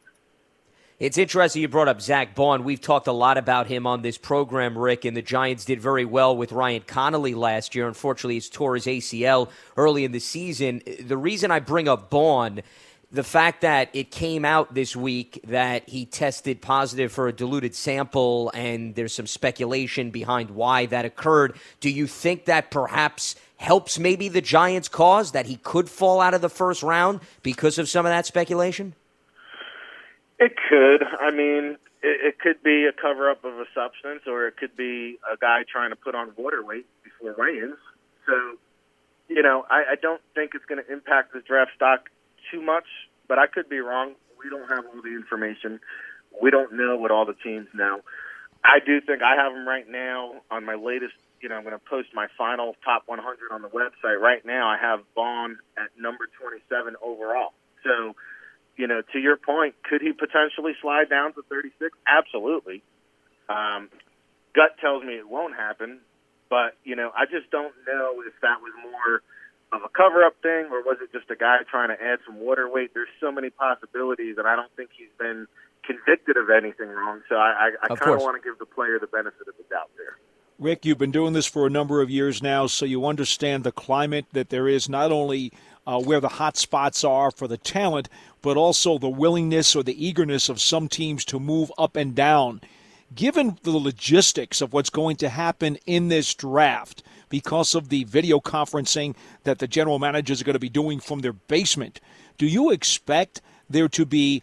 [1.05, 2.65] It's interesting you brought up Zack Baun.
[2.65, 6.07] We've talked a lot about him on this program, Rick, and the Giants did very
[6.07, 7.87] well with Ryan Connelly last year.
[7.87, 10.81] Unfortunately, he tore his ACL early in the season.
[10.99, 12.63] The reason I bring up Baun
[13.13, 17.75] the fact that it came out this week that he tested positive for a diluted
[17.75, 21.55] sample, and there's some speculation behind why that occurred.
[21.81, 26.33] Do you think that perhaps helps maybe the Giants' cause that he could fall out
[26.33, 28.95] of the first round because of some of that speculation?
[30.45, 31.03] It could.
[31.03, 34.77] I mean, it, it could be a cover up of a substance, or it could
[34.77, 37.81] be a guy trying to put on water weight before weigh-ins.
[38.27, 38.35] So,
[39.29, 42.11] you know, I, I don't think it's going to impact the draft stock
[42.53, 42.85] too much,
[43.27, 44.17] but I could be wrong.
[44.39, 45.81] We don't have all the information.
[46.43, 48.01] We don't know what all the teams know.
[48.63, 51.15] I do think I have them right now on my latest.
[51.41, 54.21] You know, I'm going to post my final top 100 on the website.
[54.21, 57.53] Right now, I have Baun at number 27 overall.
[57.83, 58.15] So
[58.77, 61.97] you know, to your point, could he potentially slide down to 36?
[62.07, 62.83] Absolutely.
[63.49, 63.89] Um,
[64.55, 66.01] gut tells me it won't happen,
[66.49, 69.23] but you know, I just don't know if that was more
[69.73, 72.69] of a cover-up thing or was it just a guy trying to add some water
[72.69, 72.93] weight.
[72.95, 75.47] There's so many possibilities, and I don't think he's been
[75.85, 77.23] convicted of anything wrong.
[77.29, 79.65] So I, I, I kind of want to give the player the benefit of the
[79.71, 80.17] doubt there.
[80.59, 83.73] Rick, you've been doing this for a number of years now, so you understand the
[83.73, 85.53] climate that there is not only
[85.87, 88.09] uh, where the hot spots are for the talent,
[88.43, 92.61] but also the willingness or the eagerness of some teams to move up and down.
[93.15, 98.39] Given the logistics of what's going to happen in this draft, because of the video
[98.41, 102.01] conferencing that the general managers are going to be doing from their basement,
[102.39, 104.43] do you expect there to be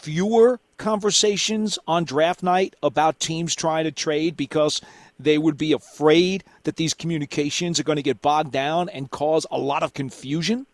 [0.00, 4.80] fewer conversations on draft night about teams trying to trade because
[5.18, 9.46] they would be afraid that these communications are going to get bogged down and cause
[9.50, 10.66] a lot of confusion?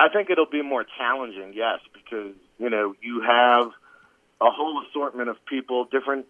[0.00, 3.66] I think it'll be more challenging, yes, because you know you have
[4.40, 6.24] a whole assortment of people, different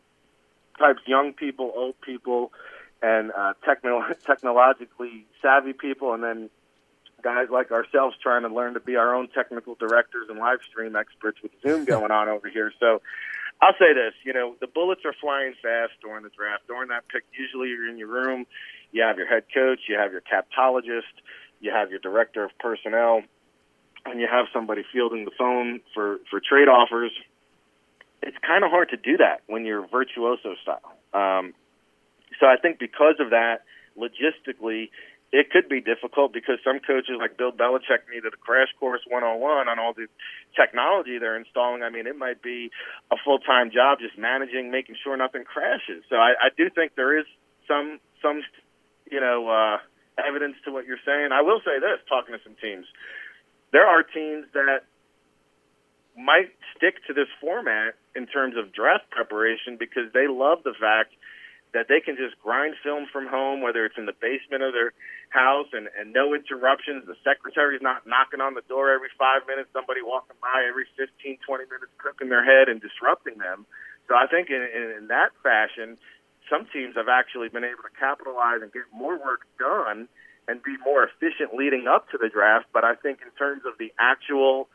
[0.76, 2.50] types, young people, old people,
[3.00, 6.50] and uh, techno- technologically savvy people, and then
[7.22, 10.96] guys like ourselves trying to learn to be our own technical directors and live stream
[10.96, 12.72] experts with Zoom going on over here.
[12.80, 13.00] So
[13.62, 16.66] I'll say this, you know, the bullets are flying fast during the draft.
[16.66, 18.46] During that pick, usually you're in your room,
[18.90, 21.14] you have your head coach, you have your capologist,
[21.60, 23.22] you have your director of personnel,
[24.06, 27.12] and you have somebody fielding the phone for, for trade offers.
[28.22, 30.92] It's kind of hard to do that when you're virtuoso style.
[31.12, 31.54] Um,
[32.38, 33.64] so I think because of that,
[33.98, 34.90] logistically,
[35.32, 39.22] it could be difficult because some coaches like Bill Belichick needed a crash course 101
[39.22, 40.06] on one on all the
[40.58, 41.82] technology they're installing.
[41.82, 42.70] I mean, it might be
[43.12, 46.02] a full time job just managing, making sure nothing crashes.
[46.10, 47.26] So I, I do think there is
[47.68, 48.42] some some
[49.10, 49.78] you know uh,
[50.18, 51.30] evidence to what you're saying.
[51.30, 52.86] I will say this: talking to some teams,
[53.72, 54.82] there are teams that
[56.16, 61.14] might stick to this format in terms of draft preparation because they love the fact
[61.72, 64.92] that they can just grind film from home, whether it's in the basement of their
[65.30, 67.06] house and, and no interruptions.
[67.06, 71.38] The secretary's not knocking on the door every five minutes, somebody walking by every 15,
[71.46, 73.66] 20 minutes, cooking their head and disrupting them.
[74.10, 75.94] So I think in, in, in that fashion,
[76.50, 80.10] some teams have actually been able to capitalize and get more work done
[80.50, 82.66] and be more efficient leading up to the draft.
[82.74, 84.66] But I think in terms of the actual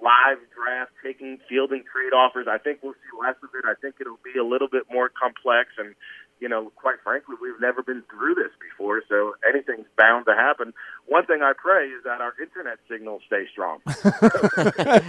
[0.00, 3.68] live draft, taking fielding trade offers, I think we'll see less of it.
[3.68, 5.94] I think it'll be a little bit more complex and
[6.40, 10.72] you know, quite frankly, we've never been through this before, so anything's bound to happen.
[11.06, 13.80] One thing I pray is that our internet signal stays strong.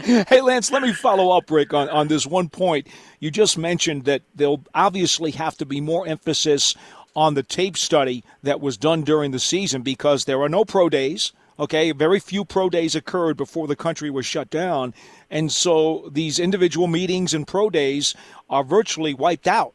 [0.28, 2.88] hey, Lance, let me follow up, Rick, on, on this one point.
[3.20, 6.76] You just mentioned that there'll obviously have to be more emphasis
[7.16, 10.90] on the tape study that was done during the season because there are no pro
[10.90, 11.34] days.
[11.60, 14.94] Okay, very few pro days occurred before the country was shut down.
[15.30, 18.16] And so these individual meetings and pro days
[18.50, 19.74] are virtually wiped out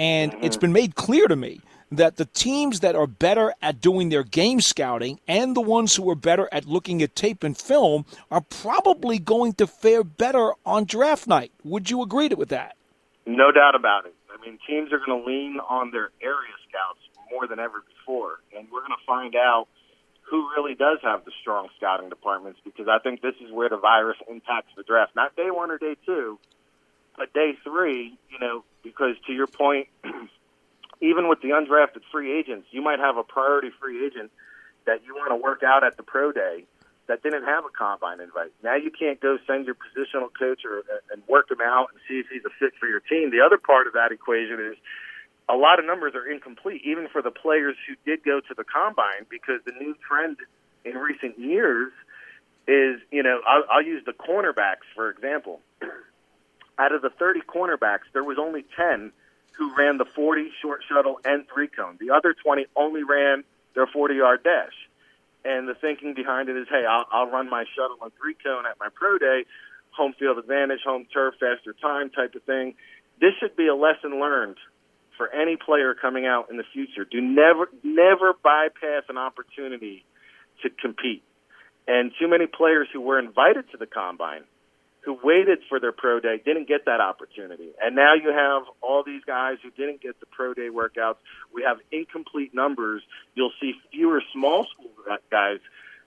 [0.00, 1.60] and it's been made clear to me
[1.92, 6.08] that the teams that are better at doing their game scouting and the ones who
[6.08, 10.84] are better at looking at tape and film are probably going to fare better on
[10.84, 11.52] draft night.
[11.64, 12.76] Would you agree with that?
[13.26, 14.14] No doubt about it.
[14.32, 18.38] I mean, teams are going to lean on their area scouts more than ever before,
[18.56, 19.66] and we're going to find out
[20.22, 23.76] who really does have the strong scouting departments because I think this is where the
[23.76, 25.16] virus impacts the draft.
[25.16, 26.38] Not day one or day two,
[27.18, 29.88] but day three, you know, because to your point,
[31.02, 34.30] even with the undrafted free agents, you might have a priority free agent
[34.86, 36.64] that you want to work out at the pro day
[37.08, 38.52] that didn't have a combine invite.
[38.62, 42.20] Now you can't go send your positional coach or and work him out and see
[42.20, 43.30] if he's a fit for your team.
[43.30, 44.78] The other part of that equation is
[45.52, 48.64] a lot of numbers are incomplete, even for the players who did go to the
[48.64, 50.36] combine, because the new trend
[50.84, 51.92] in recent years
[52.66, 55.60] is, you know, I'll, I'll use the cornerbacks for example
[56.80, 59.12] out of the 30 cornerbacks, there was only 10
[59.52, 61.98] who ran the 40 short shuttle and three cone.
[62.00, 64.72] The other 20 only ran their 40 yard dash.
[65.44, 68.64] And the thinking behind it is, hey, I'll, I'll run my shuttle and three cone
[68.66, 69.44] at my pro day,
[69.90, 72.74] home field advantage, home turf, faster time type of thing.
[73.20, 74.56] This should be a lesson learned
[75.20, 77.04] for any player coming out in the future.
[77.04, 80.02] Do never, never bypass an opportunity
[80.62, 81.22] to compete.
[81.86, 84.44] And too many players who were invited to the combine
[85.02, 87.70] who waited for their pro day didn't get that opportunity.
[87.82, 91.16] And now you have all these guys who didn't get the pro day workouts.
[91.54, 93.02] We have incomplete numbers.
[93.34, 94.90] You'll see fewer small school
[95.30, 95.58] guys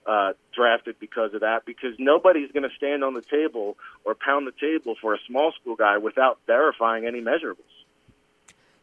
[0.08, 4.48] uh, drafted because of that because nobody's going to stand on the table or pound
[4.48, 7.83] the table for a small school guy without verifying any measurables.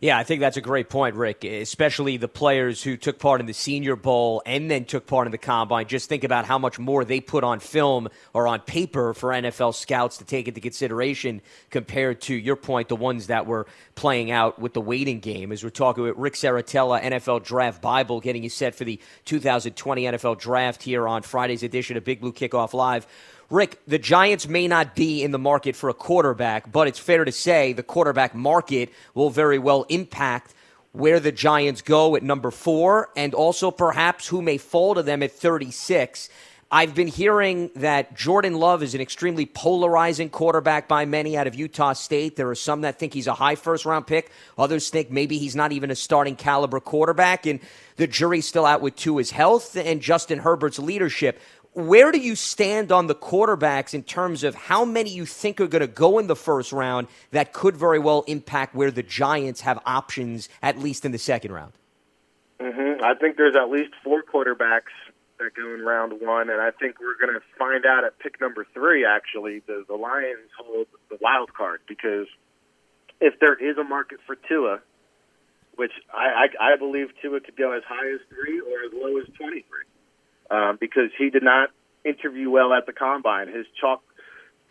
[0.02, 3.46] Yeah, I think that's a great point, Rick, especially the players who took part in
[3.46, 5.86] the Senior Bowl and then took part in the Combine.
[5.86, 9.76] Just think about how much more they put on film or on paper for NFL
[9.76, 14.58] scouts to take into consideration compared to your point, the ones that were playing out
[14.58, 15.52] with the waiting game.
[15.52, 20.06] As we're talking with Rick Serritella, NFL Draft Bible, getting you set for the 2020
[20.06, 23.06] NFL Draft here on Friday's edition of Big Blue Kickoff Live.
[23.52, 27.26] Rick, the Giants may not be in the market for a quarterback, but it's fair
[27.26, 30.54] to say the quarterback market will very well impact
[30.94, 35.22] where the Giants go at number four and also perhaps who may fall to them
[35.22, 36.30] at 36.
[36.74, 41.54] I've been hearing that Jordan Love is an extremely polarizing quarterback by many out of
[41.54, 42.38] Utah State.
[42.38, 44.32] There are some that think he's a high first round pick.
[44.58, 47.46] Others think maybe he's not even a starting caliber quarterback.
[47.46, 47.60] And
[47.98, 51.42] the jury's still out with two his health and Justin Herbert's leadership.
[51.74, 55.68] Where do you stand on the quarterbacks in terms of how many you think are
[55.68, 59.62] going to go in the first round that could very well impact where the Giants
[59.62, 61.74] have options, at least in the second round?
[62.60, 63.04] Mm-hmm.
[63.04, 64.92] I think there's at least four quarterbacks
[65.40, 68.40] that go in round one, and I think we're going to find out at pick
[68.42, 69.06] number three.
[69.06, 72.28] Actually, the the Lions hold the wild card because
[73.20, 74.82] if there is a market for Tua,
[75.76, 79.18] which I, I, I believe Tua could go as high as three or as low
[79.18, 79.86] as twenty three
[80.52, 81.70] um, because he did not
[82.04, 83.48] interview well at the combine.
[83.48, 84.04] His chalk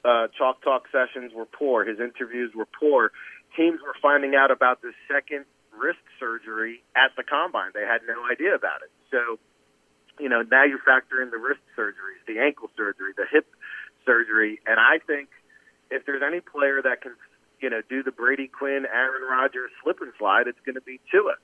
[0.04, 1.84] uh, chalk talk sessions were poor.
[1.84, 3.10] His interviews were poor.
[3.56, 5.44] Teams were finding out about the second
[5.76, 7.70] wrist surgery at the combine.
[7.74, 8.90] They had no idea about it.
[9.10, 9.38] So,
[10.18, 13.46] you know, now you factor in the wrist surgeries, the ankle surgery, the hip
[14.06, 15.28] surgery, and I think
[15.90, 17.12] if there's any player that can,
[17.60, 21.00] you know, do the Brady Quinn, Aaron Rodgers slip and slide, it's going to be
[21.10, 21.34] Tua.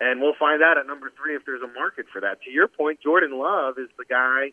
[0.00, 2.42] And we'll find out at number three if there's a market for that.
[2.42, 4.52] To your point, Jordan Love is the guy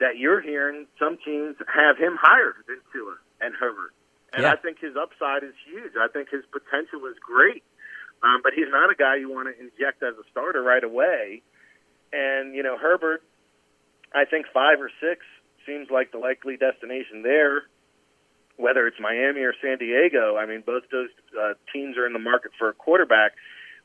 [0.00, 3.92] that you're hearing some teams have him higher than Tua and Herbert.
[4.32, 4.52] And yeah.
[4.52, 5.92] I think his upside is huge.
[6.00, 7.62] I think his potential is great.
[8.22, 11.42] Um, but he's not a guy you want to inject as a starter right away.
[12.12, 13.22] And, you know, Herbert,
[14.12, 15.24] I think five or six
[15.66, 17.62] seems like the likely destination there,
[18.56, 20.36] whether it's Miami or San Diego.
[20.36, 23.32] I mean, both those uh, teams are in the market for a quarterback.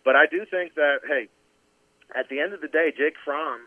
[0.06, 1.28] But I do think that, hey,
[2.16, 3.60] at the end of the day, Jake Fromm,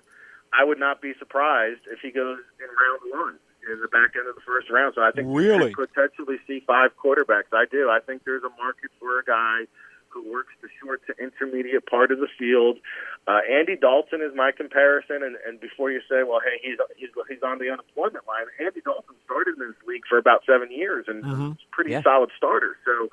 [0.54, 3.36] I would not be surprised if he goes in round one
[3.68, 4.94] in the back end of the first round.
[4.94, 5.68] So I think really?
[5.68, 7.52] we could potentially see five quarterbacks.
[7.52, 7.90] I do.
[7.90, 9.66] I think there's a market for a guy
[10.08, 12.78] who works the short to intermediate part of the field.
[13.26, 17.10] Uh, Andy Dalton is my comparison, and, and before you say, well, hey, he's he's
[17.28, 18.48] he's on the unemployment line.
[18.58, 21.50] Andy Dalton started in this league for about seven years and mm-hmm.
[21.72, 22.02] pretty yeah.
[22.02, 22.76] solid starter.
[22.86, 23.10] So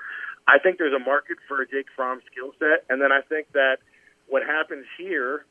[0.48, 3.52] I think there's a market for a Jake Fromm skill set, and then I think
[3.54, 3.78] that
[4.28, 5.46] what happens here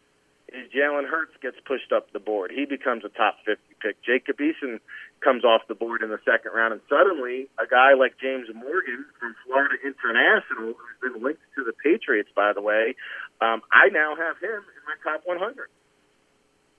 [0.49, 2.53] is Jalen Hurts gets pushed up the board.
[2.55, 3.97] He becomes a top 50 pick.
[4.05, 4.79] Jacob Eason
[5.23, 9.05] comes off the board in the second round, and suddenly a guy like James Morgan
[9.19, 12.95] from Florida International, who's been linked to the Patriots, by the way,
[13.41, 15.69] um, I now have him in my top 100.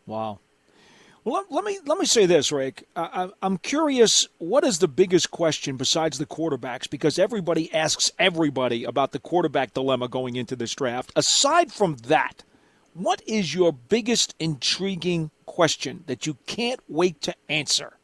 [0.05, 0.39] Wow.
[1.26, 2.88] Well, let, me let me say this, Rick.
[2.95, 4.28] I, I'm curious.
[4.38, 6.88] What is the biggest question besides the quarterbacks?
[6.88, 11.11] Because everybody asks everybody about the quarterback dilemma going into this draft.
[11.15, 12.43] Aside from that,
[12.93, 17.97] what is your biggest intriguing question that you can't wait to answer?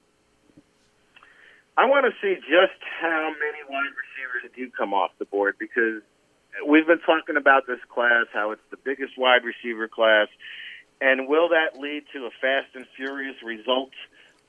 [1.78, 6.02] I want to see just how many wide receivers do come off the board because
[6.68, 10.28] we've been talking about this class, how it's the biggest wide receiver class.
[11.02, 13.90] And will that lead to a fast and furious result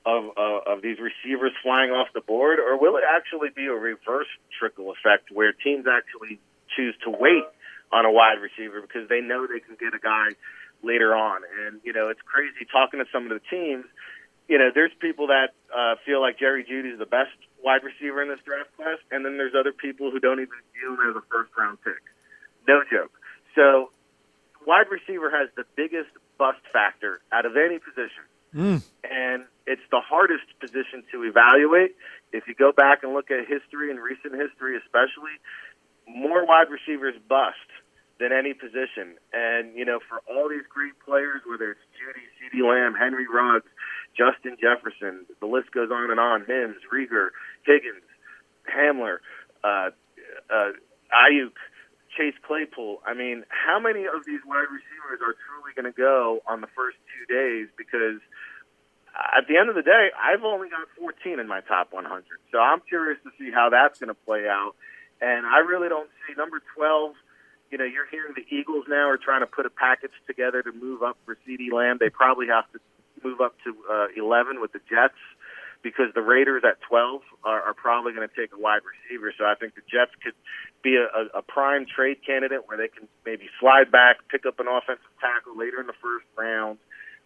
[0.05, 3.73] of uh, of these receivers flying off the board, or will it actually be a
[3.73, 4.27] reverse
[4.59, 6.39] trickle effect where teams actually
[6.75, 7.43] choose to wait
[7.91, 10.35] on a wide receiver because they know they can get a guy
[10.83, 11.41] later on?
[11.65, 13.85] And you know, it's crazy talking to some of the teams.
[14.47, 17.31] You know, there's people that uh, feel like Jerry Jeudy is the best
[17.63, 20.93] wide receiver in this draft class, and then there's other people who don't even view
[20.93, 22.03] him as a first round pick.
[22.67, 23.11] No joke.
[23.55, 23.92] So,
[24.65, 28.23] wide receiver has the biggest bust factor out of any position.
[28.53, 28.83] Mm.
[29.03, 31.95] And it's the hardest position to evaluate.
[32.31, 35.37] If you go back and look at history and recent history, especially,
[36.07, 37.69] more wide receivers bust
[38.19, 39.17] than any position.
[39.33, 43.69] And, you know, for all these great players, whether it's Jeudy, CeeDee Lamb, Henry Ruggs,
[44.15, 47.29] Justin Jefferson, the list goes on and on, Mims, Reagor,
[47.65, 48.05] Higgins,
[48.69, 49.17] Hamler,
[49.63, 49.89] uh,
[50.49, 50.71] uh,
[51.09, 51.57] Aiyuk,
[52.17, 53.01] Chase Claypool.
[53.05, 56.71] I mean, how many of these wide receivers are truly going to go on the
[56.75, 57.67] first two days?
[57.77, 58.21] Because
[59.13, 62.25] at the end of the day, I've only got 14 in my top 100.
[62.51, 64.73] So I'm curious to see how that's going to play out.
[65.21, 67.13] And I really don't see number 12.
[67.71, 70.71] You know, you're hearing the Eagles now are trying to put a package together to
[70.71, 71.97] move up for CeeDee Lamb.
[71.99, 72.79] They probably have to
[73.23, 75.17] move up to uh, 11 with the Jets
[75.83, 79.33] because the Raiders at 12 are, are probably going to take a wide receiver.
[79.37, 80.33] So I think the Jets could
[80.81, 84.59] be a, a, a prime trade candidate where they can maybe slide back, pick up
[84.59, 86.79] an offensive tackle later in the first round.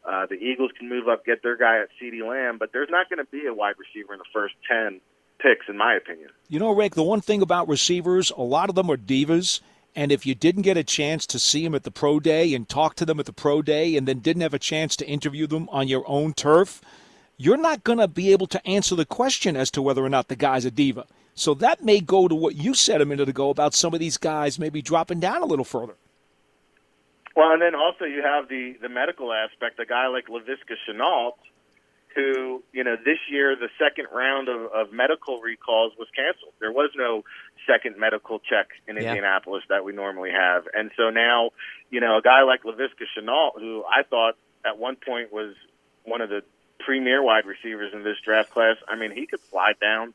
[0.04, 3.10] Uh, the Eagles can move up, get their guy at CeeDee Lamb, but there's not
[3.10, 5.00] going to be a wide receiver in the first 10
[5.40, 6.30] picks, in my opinion.
[6.50, 9.62] You know, Rick, the one thing about receivers, a lot of them are divas.
[9.96, 12.70] And if you didn't get a chance to see them at the pro day and
[12.70, 15.48] talk to them at the pro day and then didn't have a chance to interview
[15.48, 16.82] them on your own turf,
[17.38, 20.28] you're not going to be able to answer the question as to whether or not
[20.28, 21.06] the guy's a diva.
[21.36, 24.18] So that may go to what you said a minute ago about some of these
[24.18, 25.94] guys maybe dropping down a little further.
[27.36, 29.80] Well, and then also you have the the medical aspect.
[29.80, 31.34] A guy like Laviska Shenault,
[32.16, 36.54] who you know this year the second round of, of medical recalls was canceled.
[36.60, 37.24] There was no
[37.68, 39.10] second medical check in yeah.
[39.10, 41.52] Indianapolis that we normally have, and so now
[41.92, 44.34] you know a guy like Laviska Shenault, who I thought
[44.66, 45.54] at one point was
[46.06, 46.42] one of the
[46.80, 48.78] premier wide receivers in this draft class.
[48.88, 50.14] I mean, he could slide down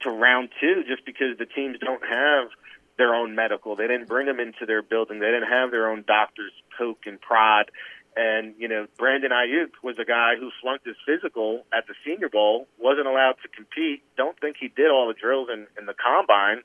[0.00, 2.48] to round two just because the teams don't have
[2.96, 3.76] their own medical.
[3.76, 5.18] They didn't bring them into their building.
[5.18, 7.70] They didn't have their own doctors poke and prod.
[8.16, 12.28] And, you know, Brandon Aiyuk was a guy who flunked his physical at the Senior
[12.28, 14.04] Bowl, wasn't allowed to compete.
[14.16, 16.62] Don't think he did all the drills in, in the combine.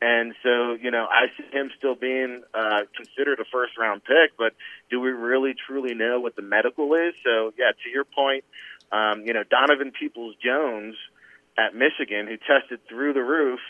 [0.00, 4.36] And so, you know, I see him still being uh, considered a first round pick,
[4.38, 4.54] but
[4.90, 7.14] do we really truly know what the medical is?
[7.24, 8.44] So, yeah, to your point,
[8.92, 10.94] um, you know, Donovan Peoples Jones
[11.58, 13.60] at Michigan, who tested through the roof.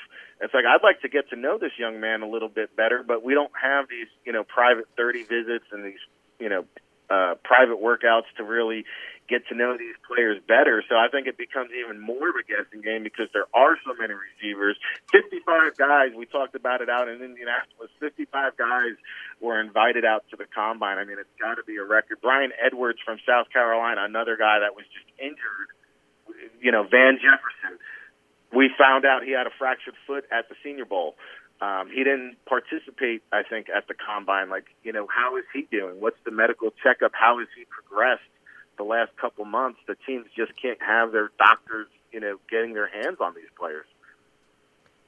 [0.40, 3.02] It's like I'd like to get to know this young man a little bit better,
[3.02, 5.98] but we don't have these, you know, private 30 visits and these,
[6.38, 6.64] you know,
[7.10, 8.84] uh, private workouts to really
[9.28, 10.82] get to know these players better.
[10.88, 13.92] So I think it becomes even more of a guessing game because there are so
[13.98, 14.76] many receivers.
[15.48, 18.92] 55 guys, we talked about it out in Indianapolis, 55 guys
[19.40, 20.98] were invited out to the combine.
[20.98, 22.20] I mean, it's got to be a record.
[22.20, 25.68] Bryan Edwards from South Carolina, another guy that was just injured.
[26.60, 27.78] You know, Van Jefferson.
[28.52, 31.16] We found out he had a fractured foot at the Senior Bowl.
[31.60, 34.48] Um, he didn't participate, I think, at the combine.
[34.48, 36.00] Like, you know, how is he doing?
[36.00, 37.12] What's the medical checkup?
[37.14, 38.28] How has he progressed
[38.76, 39.80] the last couple months?
[39.86, 43.86] The teams just can't have their doctors, you know, getting their hands on these players.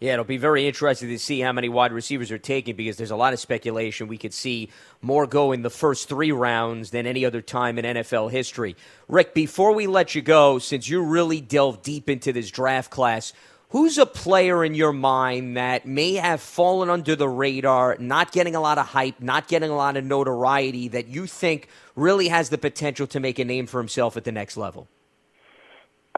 [0.00, 3.10] Yeah, it'll be very interesting to see how many wide receivers are taken because there's
[3.10, 4.08] a lot of speculation.
[4.08, 4.70] We could see
[5.02, 8.76] more go in the first three rounds than any other time in NFL history.
[9.08, 13.34] Rick, before we let you go, since you really delved deep into this draft class,
[13.70, 18.56] Who's a player in your mind that may have fallen under the radar, not getting
[18.56, 22.48] a lot of hype, not getting a lot of notoriety, that you think really has
[22.50, 24.88] the potential to make a name for himself at the next level?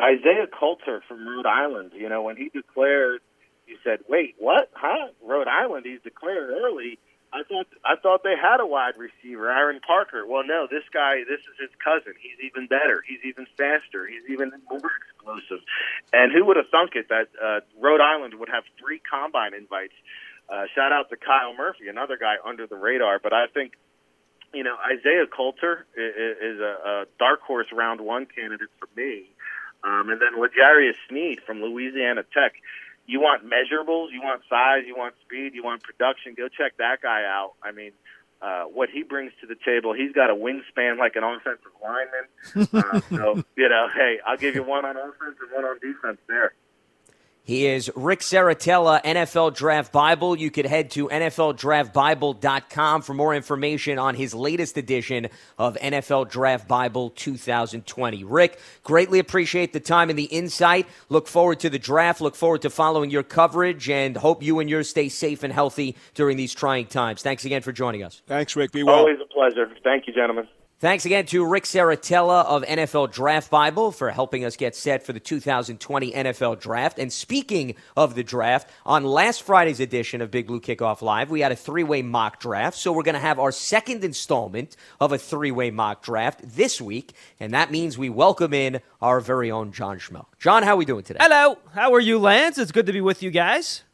[0.00, 1.92] Isaiah Coulter from Rhode Island.
[1.94, 3.20] You know, when he declared,
[3.72, 4.70] you said, "Wait, what?
[4.74, 5.08] Huh?
[5.24, 5.86] Rhode Island?
[5.86, 6.98] He's declared early."
[7.32, 10.26] I thought I thought they had a wide receiver, Aaron Parker.
[10.26, 12.12] Well, no, this guy, this is his cousin.
[12.20, 13.02] He's even better.
[13.08, 14.06] He's even faster.
[14.06, 15.64] He's even more explosive.
[16.12, 19.96] And who would have thunk it that uh, Rhode Island would have three combine invites?
[20.44, 23.18] Uh, shout out to Kyle Murphy, another guy under the radar.
[23.18, 23.72] But I think,
[24.52, 29.30] you know, Isaiah Coulter is, a, a dark horse round one candidate for me.
[29.82, 32.52] Um, and then L'Jarius Sneed from Louisiana Tech
[33.06, 37.02] you want measurables, you want size, you want speed, you want production, go check that
[37.02, 37.54] guy out.
[37.62, 37.92] I mean,
[38.40, 42.68] uh, what he brings to the table, he's got a wingspan like an offensive lineman.
[42.72, 46.18] Uh, so, you know, hey, I'll give you one on offense and one on defense
[46.28, 46.52] there.
[47.44, 50.38] He is Rick Serritella, NFL Draft Bible.
[50.38, 55.26] You could head to NFLDraftBible.com for more information on his latest edition
[55.58, 58.22] of NFL Draft Bible 2020.
[58.22, 60.86] Rick, greatly appreciate the time and the insight.
[61.08, 62.20] Look forward to the draft.
[62.20, 65.96] Look forward to following your coverage and hope you and yours stay safe and healthy
[66.14, 67.22] during these trying times.
[67.22, 68.22] Thanks again for joining us.
[68.28, 68.70] Thanks, Rick.
[68.70, 69.00] Be well.
[69.00, 69.68] Always a pleasure.
[69.82, 70.46] Thank you, gentlemen.
[70.82, 75.12] Thanks again to Rick Serritella of NFL Draft Bible for helping us get set for
[75.12, 76.98] the 2020 NFL Draft.
[76.98, 81.40] And speaking of the draft, on last Friday's edition of Big Blue Kickoff Live, we
[81.40, 82.76] had a three way mock draft.
[82.76, 86.80] So we're going to have our second installment of a three way mock draft this
[86.80, 87.12] week.
[87.38, 90.36] And that means we welcome in our very own John Schmeelk.
[90.40, 91.20] John, how are we doing today?
[91.22, 91.58] Hello.
[91.74, 92.58] How are you, Lance?
[92.58, 93.84] It's good to be with you guys.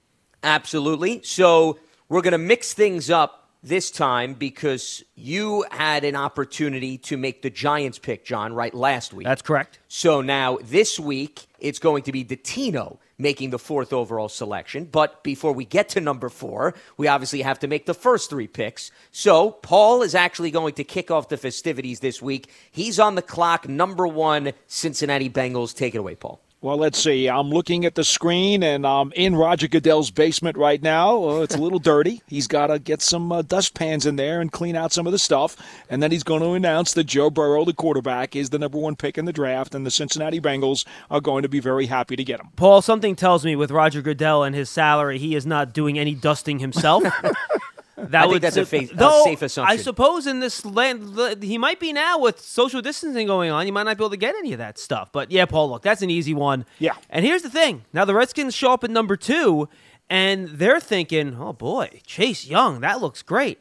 [0.43, 1.21] Absolutely.
[1.23, 1.79] So
[2.09, 7.43] we're going to mix things up this time because you had an opportunity to make
[7.43, 9.27] the Giants pick, John, right last week.
[9.27, 9.79] That's correct.
[9.89, 14.85] So now this week it's going to be Dottino making the fourth overall selection.
[14.85, 18.47] But before we get to number four, we obviously have to make the first three
[18.47, 18.93] picks.
[19.11, 22.49] So Paul is actually going to kick off the festivities this week.
[22.71, 25.75] He's on the clock, number one, Cincinnati Bengals.
[25.75, 26.41] Take it away, Paul.
[26.61, 27.29] Well, let's see.
[27.29, 31.23] I'm looking at the screen, and I'm in Roger Goodell's basement right now.
[31.23, 32.21] Uh, it's a little dirty.
[32.27, 35.21] He's got to get some uh, dustpans in there and clean out some of the
[35.21, 35.57] stuff.
[35.89, 38.97] And then he's going to announce that Joe Burrow, the quarterback, is the number one
[38.97, 42.25] pick in the draft, and the Cincinnati Bengals are going to be very happy to
[42.25, 42.49] get him.
[42.57, 46.17] Paul, something tells me with Roger Goodell and his salary, he is not doing any
[46.17, 47.05] dusting himself.
[47.99, 49.79] That I would, think that's a, fa- though, a safe assumption.
[49.79, 53.67] I suppose in this land, he might be now with social distancing going on.
[53.67, 55.11] You might not be able to get any of that stuff.
[55.11, 56.65] But yeah, Paul, look, that's an easy one.
[56.79, 56.95] Yeah.
[57.11, 59.69] And here's the thing: now the Redskins show up at number two,
[60.09, 63.59] and they're thinking, "Oh boy, Chase Young, that looks great,"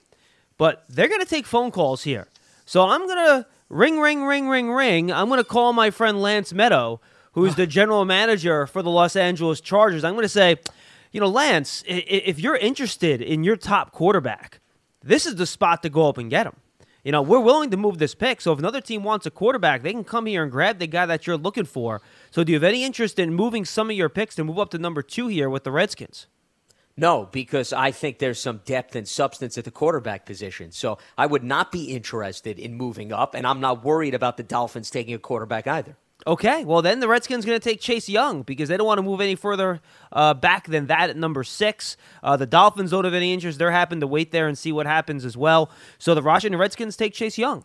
[0.58, 2.28] but they're going to take phone calls here.
[2.66, 5.12] So I'm going to ring, ring, ring, ring, ring.
[5.12, 7.00] I'm going to call my friend Lance Medow,
[7.32, 10.04] who's the general manager for the Los Angeles Chargers.
[10.04, 10.58] I'm going to say
[11.18, 14.60] you know, Lance, if you're interested in your top quarterback,
[15.02, 16.58] this is the spot to go up and get him.
[17.04, 18.40] You know, we're willing to move this pick.
[18.40, 21.08] So if another team wants a quarterback, they can come here and grab the guy
[21.08, 22.04] that you're looking for.
[22.30, 24.70] So do you have any interest in moving some of your picks to move up
[24.70, 26.28] to number two here with the Redskins?
[26.96, 30.72] No, because I think there's some depth and substance at the quarterback position.
[30.72, 34.44] So I would not be interested in moving up, and I'm not worried about the
[34.44, 35.98] Dolphins taking a quarterback either.
[36.28, 39.02] Okay, well then the Redskins going to take Chase Young because they don't want to
[39.02, 39.80] move any further
[40.12, 41.96] uh, back than that at number six.
[42.22, 44.86] Uh, the Dolphins don't have any injuries; they're happy to wait there and see what
[44.86, 45.72] happens as well.
[46.00, 47.64] So the Washington Redskins take Chase Young.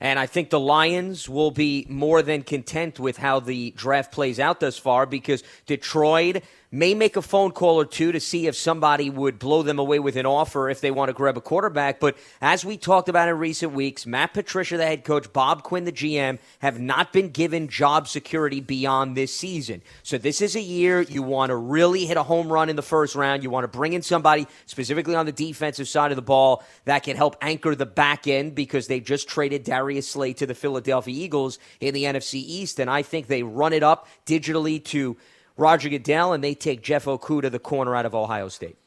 [0.00, 4.38] And I think the Lions will be more than content with how the draft plays
[4.38, 8.54] out thus far because Detroit may make a phone call or two to see if
[8.54, 11.98] somebody would blow them away with an offer if they want to grab a quarterback.
[11.98, 15.84] But as we talked about in recent weeks, Matt Patricia, the head coach, Bob Quinn,
[15.84, 19.82] the GM, have not been given job security beyond this season.
[20.02, 22.82] So this is a year you want to really hit a home run in the
[22.82, 23.42] first round.
[23.42, 27.02] You want to bring in somebody specifically on the defensive side of the ball that
[27.02, 31.14] can help anchor the back end because they just traded Darius Slay to the Philadelphia
[31.14, 32.78] Eagles in the NFC East.
[32.78, 35.16] And I think they run it up digitally to
[35.58, 38.78] Roger Goodell, and they take Jeff Okudah, the corner out of Ohio State.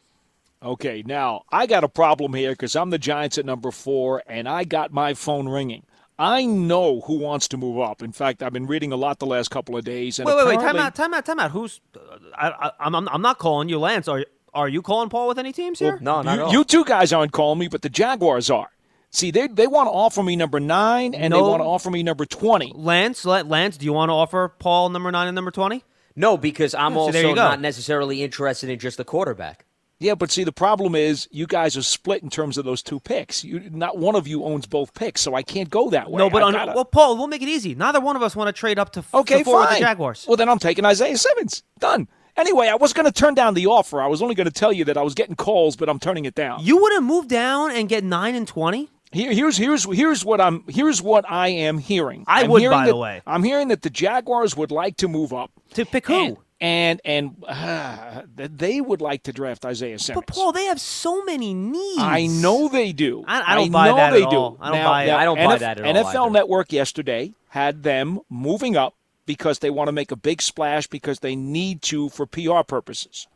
[0.63, 4.47] Okay, now I got a problem here because I'm the Giants at number four, and
[4.47, 5.83] I got my phone ringing.
[6.17, 8.03] I know who wants to move up.
[8.03, 10.19] In fact, I've been reading a lot the last couple of days.
[10.19, 10.59] And wait, wait, wait!
[10.59, 11.51] Time out, time out, time out.
[11.51, 11.81] Who's?
[11.95, 14.07] Uh, I, am I'm, I'm not calling you, Lance.
[14.07, 15.99] Are are you calling Paul with any teams here?
[16.01, 18.69] Well, no, not you, you two guys aren't calling me, but the Jaguars are.
[19.09, 21.37] See, they they want to offer me number nine, and no.
[21.37, 22.71] they want to offer me number twenty.
[22.75, 25.83] Lance, Lance, do you want to offer Paul number nine and number twenty?
[26.15, 29.65] No, because I'm also not necessarily interested in just the quarterback.
[29.99, 32.99] Yeah, but see, the problem is you guys are split in terms of those two
[32.99, 33.43] picks.
[33.43, 36.17] You, not one of you owns both picks, so I can't go that way.
[36.17, 36.73] No, but on, gotta...
[36.73, 37.75] well, Paul, we'll make it easy.
[37.75, 39.69] Neither one of us want to trade up to, okay, to four fine.
[39.69, 40.25] with the Jaguars.
[40.27, 41.61] Well, then I'm taking Isaiah Simmons.
[41.77, 42.07] Done.
[42.35, 44.01] Anyway, I was going to turn down the offer.
[44.01, 46.25] I was only going to tell you that I was getting calls, but I'm turning
[46.25, 46.63] it down.
[46.63, 48.89] You would have move down and get nine and twenty.
[49.11, 52.23] Here, here's here's here's what I'm here's what I am hearing.
[52.27, 53.21] I I'm would, by that, the way.
[53.27, 56.13] I'm hearing that the Jaguars would like to move up to pick who.
[56.13, 60.25] And, and and uh, they would like to draft Isaiah Simmons.
[60.25, 61.99] But Paul, they have so many needs.
[62.01, 63.25] I know they do.
[63.27, 64.35] I, I don't I buy that they at do.
[64.37, 64.57] all.
[64.61, 65.11] I don't now, buy it.
[65.11, 66.29] I don't NF, buy that at NFL all.
[66.29, 68.95] NFL Network yesterday had them moving up
[69.25, 73.27] because they want to make a big splash because they need to for PR purposes.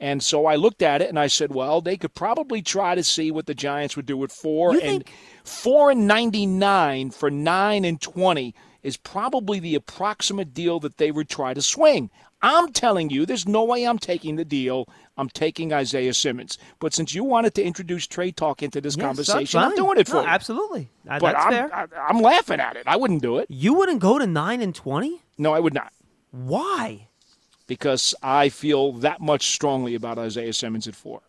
[0.00, 3.04] And so I looked at it and I said, well, they could probably try to
[3.04, 7.10] see what the Giants would do with four you and think- four and ninety nine
[7.10, 12.10] for nine and twenty is probably the approximate deal that they would try to swing.
[12.42, 14.86] I'm telling you, there's no way I'm taking the deal.
[15.16, 16.58] I'm taking Isaiah Simmons.
[16.78, 20.06] But since you wanted to introduce trade talk into this yes, conversation, I'm doing it
[20.06, 20.26] for no, you.
[20.26, 20.90] Absolutely.
[21.08, 21.74] Uh, but that's I'm, fair.
[21.74, 22.82] I, am laughing at it.
[22.86, 23.46] I wouldn't do it.
[23.48, 25.22] You wouldn't go to 9 and 20?
[25.38, 25.90] No, I would not.
[26.32, 27.08] Why?
[27.66, 31.22] Because I feel that much strongly about Isaiah Simmons at four.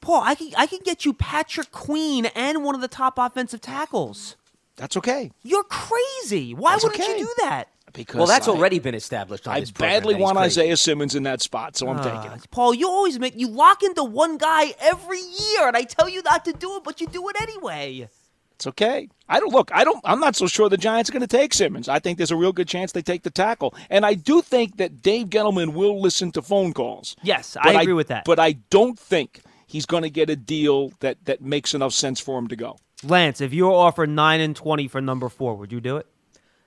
[0.00, 3.60] Paul, I can, I can get you Patrick Queen and one of the top offensive
[3.60, 4.36] tackles.
[4.76, 5.30] That's okay.
[5.42, 6.52] You're crazy.
[6.54, 7.18] Why That's wouldn't okay.
[7.18, 7.68] you do that?
[7.92, 9.46] Because well, that's I, already been established.
[9.46, 10.62] I this badly want crazy.
[10.62, 12.40] Isaiah Simmons in that spot, so I'm Uh, taking him.
[12.50, 16.20] Paul, you always make you lock into one guy every year, and I tell you
[16.22, 18.08] not to do it, but you do it anyway.
[18.56, 19.08] It's okay.
[19.28, 19.70] I don't look.
[19.72, 20.00] I don't.
[20.04, 21.88] I'm not so sure the Giants are going to take Simmons.
[21.88, 24.76] I think there's a real good chance they take the tackle, and I do think
[24.76, 27.16] that Dave Gettleman will listen to phone calls.
[27.22, 28.24] Yes, I agree with that.
[28.24, 32.20] But I don't think he's going to get a deal that that makes enough sense
[32.20, 32.78] for him to go.
[33.02, 36.06] Lance, if you were offered nine and twenty for number four, would you do it?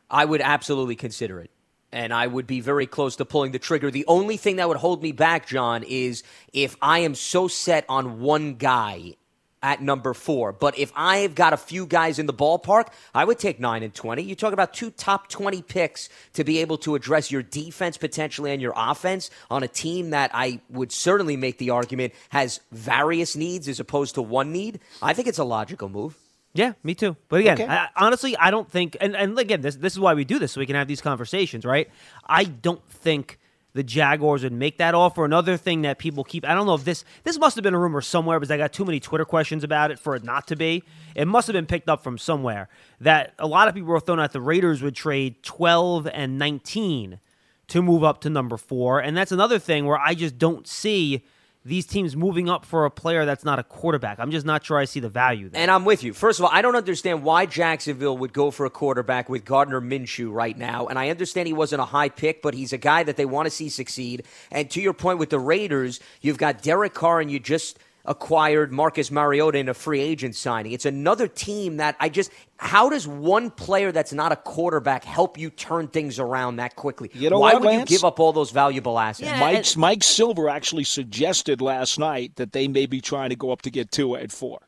[0.10, 1.52] I would absolutely consider it.
[1.92, 3.90] And I would be very close to pulling the trigger.
[3.90, 6.22] The only thing that would hold me back, John, is
[6.52, 9.16] if I am so set on one guy
[9.64, 10.52] at number four.
[10.54, 13.94] But if I've got a few guys in the ballpark, I would take nine and
[13.94, 14.22] 20.
[14.22, 18.52] You talk about two top 20 picks to be able to address your defense potentially
[18.52, 23.36] and your offense on a team that I would certainly make the argument has various
[23.36, 24.80] needs as opposed to one need.
[25.02, 26.16] I think it's a logical move.
[26.54, 27.16] Yeah, me too.
[27.30, 27.68] But again, Okay.
[27.68, 28.98] I, honestly, I don't think.
[29.00, 31.02] And, and again, this this is why we do this so we can have these
[31.02, 31.88] conversations, right?
[32.28, 33.38] I don't think
[33.78, 35.24] the Jaguars would make that offer.
[35.24, 37.80] Another thing that people keep, I don't know if this this must have been a
[37.80, 40.56] rumor somewhere because I got too many Twitter questions about it for it not to
[40.56, 40.84] be.
[41.16, 42.70] It must have been picked up from somewhere
[43.00, 47.20] that a lot of people were throwing out the Raiders would trade 12 and 19
[47.68, 51.24] to move up to number four, and that's another thing where I just don't see
[51.68, 54.20] these teams moving up for a player that's not a quarterback.
[54.20, 55.62] I'm just not sure I see the value there.
[55.62, 56.14] And I'm with you.
[56.14, 59.82] First of all, I don't understand why Jacksonville would go for a quarterback with Gardner
[59.82, 60.88] Minshew right now.
[60.88, 63.48] And I understand he wasn't a high pick, but he's a guy that they want
[63.48, 64.24] to see succeed.
[64.50, 67.78] And to your point with the Raiders, you've got Derek Carr and you just
[68.08, 70.72] acquired Marcus Mariota in a free agent signing.
[70.72, 75.38] It's another team that I just how does one player that's not a quarterback help
[75.38, 77.12] you turn things around that quickly?
[77.14, 77.92] You know Why what, would Lance?
[77.92, 79.30] you give up all those valuable assets?
[79.30, 83.36] Yeah, Mike and- Mike Silver actually suggested last night that they may be trying to
[83.36, 84.60] go up to get two at four,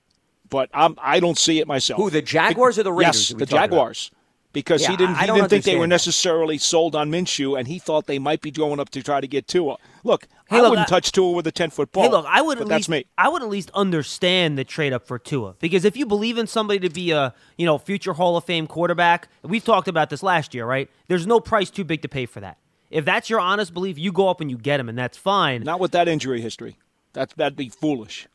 [0.49, 1.97] but I'm I don't see it myself.
[1.99, 3.69] Who, the Jaguars or the Raiders Yes, the talking about?
[3.69, 4.11] Jaguars.
[4.51, 5.93] because Yeah, he didn't, I- I he didn't think they were understand that.
[5.93, 9.27] necessarily sold on Minshew, and he thought they might be going up to try to
[9.27, 9.77] get Tua.
[10.03, 12.03] Look, Hey, I look, wouldn't I- touch Tua with a 10 foot ball.
[12.03, 13.05] Hey, look, I would but at that's least me.
[13.17, 16.47] I would at least understand the trade up for Tua because if you believe in
[16.47, 20.23] somebody to be a you know future Hall of Fame quarterback, we've talked about this
[20.23, 20.89] last year, right?
[21.07, 22.57] There's no price too big to pay for that.
[22.89, 25.61] If that's your honest belief, you go up and you get him, and that's fine.
[25.63, 26.77] Not with that injury history.
[27.13, 28.27] That, that'd be foolish.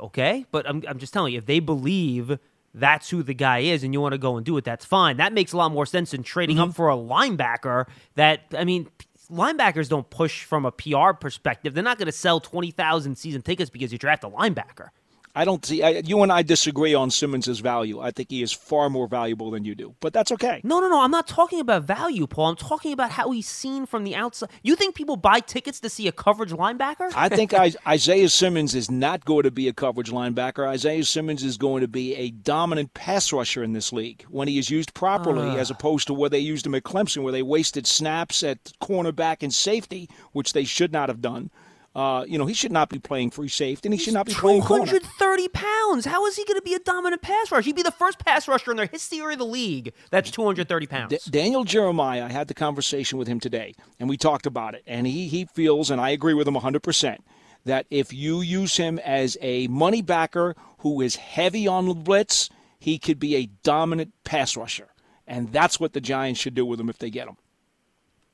[0.00, 0.44] okay?
[0.50, 2.38] But I'm, I'm just telling you, if they believe
[2.74, 5.16] that's who the guy is and you want to go and do it, that's fine.
[5.18, 6.70] That makes a lot more sense than trading Mm-hmm.
[6.70, 7.86] up for a linebacker
[8.16, 8.88] that, I mean,
[9.30, 11.74] linebackers don't push from a PR perspective.
[11.74, 14.90] They're not going to sell 20,000 season tickets because you draft a linebacker.
[15.36, 15.82] I don't see.
[15.82, 18.00] I, you and I disagree on Simmons' value.
[18.00, 20.60] I think he is far more valuable than you do, but that's okay.
[20.62, 21.00] No, no, no.
[21.00, 22.50] I'm not talking about value, Paul.
[22.50, 24.50] I'm talking about how he's seen from the outside.
[24.62, 27.12] You think people buy tickets to see a coverage linebacker?
[27.16, 30.68] I think I, Isaiah Simmons is not going to be a coverage linebacker.
[30.68, 34.58] Isaiah Simmons is going to be a dominant pass rusher in this league when he
[34.58, 35.74] is used properly, as ah.
[35.74, 39.52] opposed to where they used him at Clemson, where they wasted snaps at cornerback and
[39.52, 41.50] safety, which they should not have done.
[41.94, 44.32] Uh, you know, he should not be playing free safety, and he should not be
[44.32, 44.84] playing corner.
[44.84, 46.04] 230 pounds.
[46.04, 47.62] How is he going to be a dominant pass rusher?
[47.62, 51.10] He'd be the first pass rusher in the history of the league that's 230 pounds.
[51.10, 54.82] D- Daniel Jeremiah, I had the conversation with him today, and we talked about it.
[54.88, 57.18] And he, he feels, and I agree with him 100%,
[57.64, 62.50] that if you use him as a money backer who is heavy on the blitz,
[62.80, 64.88] he could be a dominant pass rusher.
[65.26, 67.36] And that's what the Giants should do with him if they get him.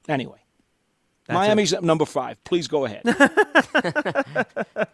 [0.09, 0.39] Anyway,
[1.31, 2.43] That's Miami's at number five.
[2.45, 3.03] Please go ahead.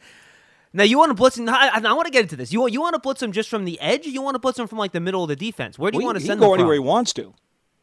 [0.72, 1.48] Now you want to blitz him?
[1.48, 2.52] I, I want to get into this.
[2.52, 4.06] You want you want to blitz him just from the edge?
[4.06, 5.78] Or you want to blitz him from like the middle of the defense?
[5.78, 7.32] Where do you Well, want to he send can go him anywhere he wants to.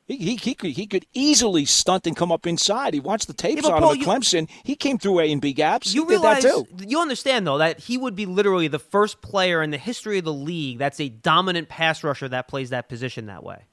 [0.05, 2.93] He, he, he, could, he could easily stunt and come up inside.
[2.93, 4.49] He watched the tapes but on Paul, him at you- Clemson.
[4.63, 5.95] He came through A and B gaps.
[5.95, 6.85] You he realize did that too.
[6.87, 10.25] you understand though that he would be literally the first player in the history of
[10.25, 13.63] the league that's a dominant pass rusher that plays that position that way.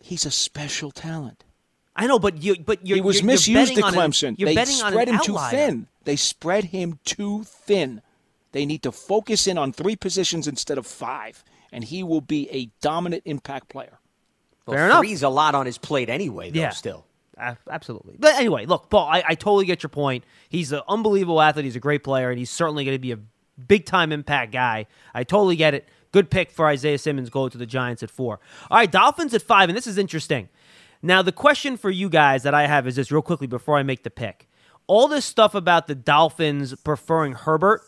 [0.00, 1.42] He's a special talent.
[1.98, 4.10] I know, but you but you're he was you're, you're misused betting at on an-
[4.10, 4.38] Clemson.
[4.38, 5.86] you're they betting spread an him too thin.
[6.04, 8.02] They spread him too thin.
[8.52, 12.48] They need to focus in on three positions instead of five, and he will be
[12.50, 13.98] a dominant impact player.
[14.66, 15.00] Well, Fair enough.
[15.00, 16.70] three's a lot on his plate anyway, though, Yeah.
[16.70, 17.04] still.
[17.36, 18.16] A- absolutely.
[18.18, 20.24] But anyway, look, Paul, I, I totally get your point.
[20.48, 21.64] He's an unbelievable athlete.
[21.66, 23.18] He's a great player, and he's certainly going to be a
[23.66, 24.86] big time impact guy.
[25.14, 25.88] I totally get it.
[26.10, 27.28] Good pick for Isaiah Simmons.
[27.28, 28.40] Go to the Giants at four.
[28.70, 30.48] All right, Dolphins at five, and this is interesting.
[31.02, 33.82] Now, the question for you guys that I have is this real quickly before I
[33.82, 34.48] make the pick.
[34.86, 37.82] All this stuff about the Dolphins preferring Herbert,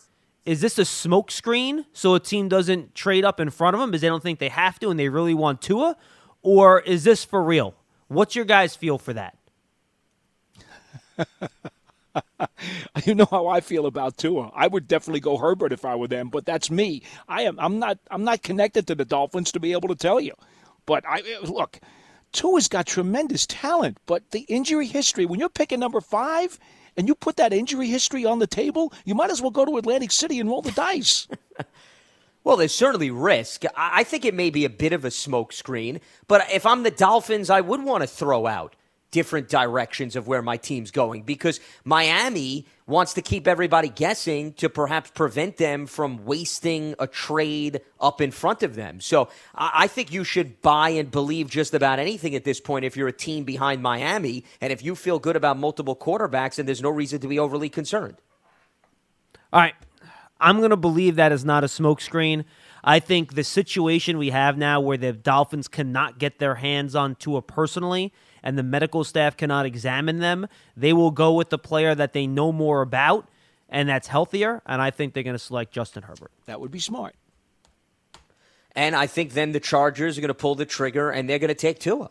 [0.44, 4.00] is this a smokescreen so a team doesn't trade up in front of them because
[4.00, 5.96] they don't think they have to and they really want Tua?
[6.42, 7.74] Or is this for real?
[8.08, 9.36] What's your guys' feel for that?
[13.04, 14.50] You know how I feel about Tua.
[14.54, 17.02] I would definitely go Herbert if I were them, but that's me.
[17.28, 17.58] I am.
[17.60, 17.98] I'm not.
[18.10, 20.34] I'm not connected to the Dolphins to be able to tell you.
[20.86, 21.78] But I look.
[22.32, 25.26] Tua's got tremendous talent, but the injury history.
[25.26, 26.58] When you're picking number five,
[26.96, 29.78] and you put that injury history on the table, you might as well go to
[29.78, 31.28] Atlantic City and roll the dice.
[32.42, 33.64] Well, there's certainly risk.
[33.76, 36.90] I I think it may be a bit of a smokescreen, but if I'm the
[36.90, 38.76] Dolphins, I would want to throw out
[39.10, 44.68] different directions of where my team's going because Miami wants to keep everybody guessing to
[44.68, 49.00] perhaps prevent them from wasting a trade up in front of them.
[49.00, 52.96] So I think you should buy and believe just about anything at this point if
[52.96, 56.82] you're a team behind Miami and if you feel good about multiple quarterbacks and there's
[56.82, 58.16] no reason to be overly concerned.
[59.52, 59.74] All right.
[60.40, 62.44] I'm going to believe that is not a smokescreen.
[62.82, 67.14] I think the situation we have now where the Dolphins cannot get their hands on
[67.16, 68.12] Tua personally
[68.42, 72.26] and the medical staff cannot examine them, they will go with the player that they
[72.26, 73.28] know more about
[73.68, 74.60] and that's healthier.
[74.66, 76.32] And I think they're going to select Justin Herbert.
[76.46, 77.14] that would be smart.
[78.76, 81.48] And I think then the Chargers are going to pull the trigger and they're going
[81.48, 82.10] to take Tua.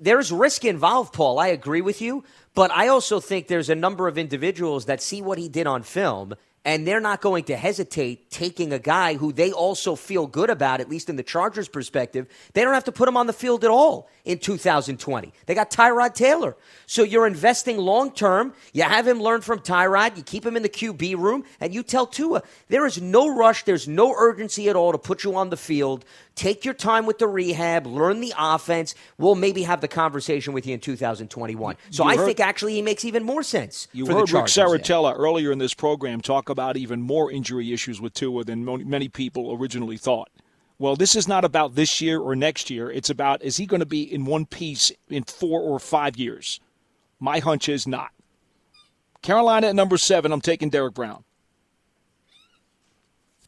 [0.00, 1.38] There's risk involved, Paul.
[1.38, 2.24] I agree with you.
[2.54, 5.82] But I also think there's a number of individuals that see what he did on
[5.82, 6.34] film
[6.64, 10.80] and they're not going to hesitate taking a guy who they also feel good about,
[10.80, 12.26] at least in the Chargers' perspective.
[12.52, 15.32] They don't have to put him on the field at all in 2020.
[15.46, 16.56] They got Tyrod Taylor.
[16.86, 18.52] So you're investing long term.
[18.72, 20.16] You have him learn from Tyrod.
[20.16, 23.64] You keep him in the QB room, and you tell Tua there is no rush,
[23.64, 26.04] there's no urgency at all to put you on the field.
[26.38, 28.94] Take your time with the rehab, learn the offense.
[29.18, 31.74] We'll maybe have the conversation with you in 2021.
[31.90, 33.88] So You I heard- think actually he makes even more sense.
[33.92, 34.66] You for the heard Rick Chargers there.
[34.68, 39.08] Serritella earlier in this program talk about even more injury issues with Tua than many
[39.08, 40.28] people originally thought.
[40.78, 42.88] Well, this is not about this year or next year.
[42.88, 46.60] It's about is he going to be in one piece in four or five years?
[47.18, 48.10] My hunch is not.
[49.22, 51.24] Carolina at number seven, I'm taking Derrick Brown.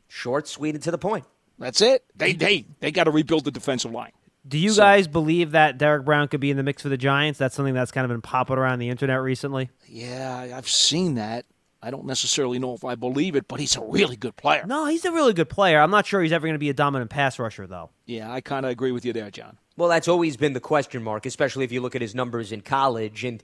[0.09, 1.25] Short, sweet, and to the point.
[1.61, 2.05] That's it.
[2.17, 4.11] They they they got to rebuild the defensive line.
[4.49, 6.97] Do you So- guys believe that Derrick Brown could be in the mix for the
[6.97, 7.39] Giants?
[7.39, 9.71] That's something that's kind of been popping around the internet recently.
[9.87, 11.45] Yeah, I've seen that.
[11.83, 14.65] I don't necessarily know if I believe it, but he's a really good player.
[14.67, 15.81] No, he's a really good player.
[15.81, 17.89] I'm not sure he's ever going to be a dominant pass rusher, though.
[18.07, 19.57] Yeah, I kind of agree with you there, John.
[19.79, 22.61] Well, that's always been the question mark, especially if you look at his numbers in
[22.61, 23.25] college.
[23.25, 23.43] And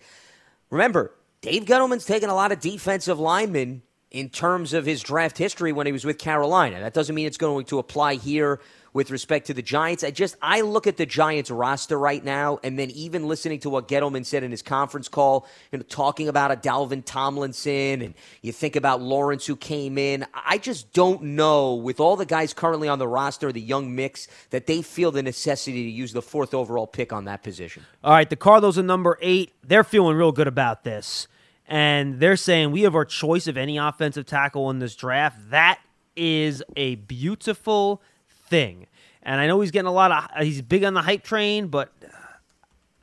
[0.71, 5.73] remember, Dave Gettleman's taken a lot of defensive linemen in terms of his draft history
[5.73, 6.81] when he was with Carolina.
[6.81, 8.61] That doesn't mean it's going to apply here
[8.97, 10.03] with respect to the Giants.
[10.03, 13.69] I just I look at the Giants roster right now, and then even listening to
[13.69, 18.15] what Gettleman said in his conference call, you know, talking about a Dalvin Tomlinson, and
[18.41, 20.25] you think about Lawrence who came in.
[20.33, 24.29] I just don't know with all the guys currently on the roster, the young mix,
[24.49, 27.85] that they feel the necessity to use the fourth overall pick on that position.
[28.03, 29.53] All right, the Cardinals are number eight.
[29.63, 31.29] They're feeling real good about this.
[31.69, 35.51] And they're saying we have our choice of any offensive tackle in this draft.
[35.51, 35.81] That
[36.14, 38.03] is a beautiful
[38.49, 38.87] thing.
[39.23, 41.93] And I know he's getting a lot of, he's big on the hype train, but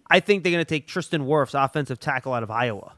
[0.09, 2.93] I think they're going to take Tristan Wirfs, offensive tackle out of Iowa.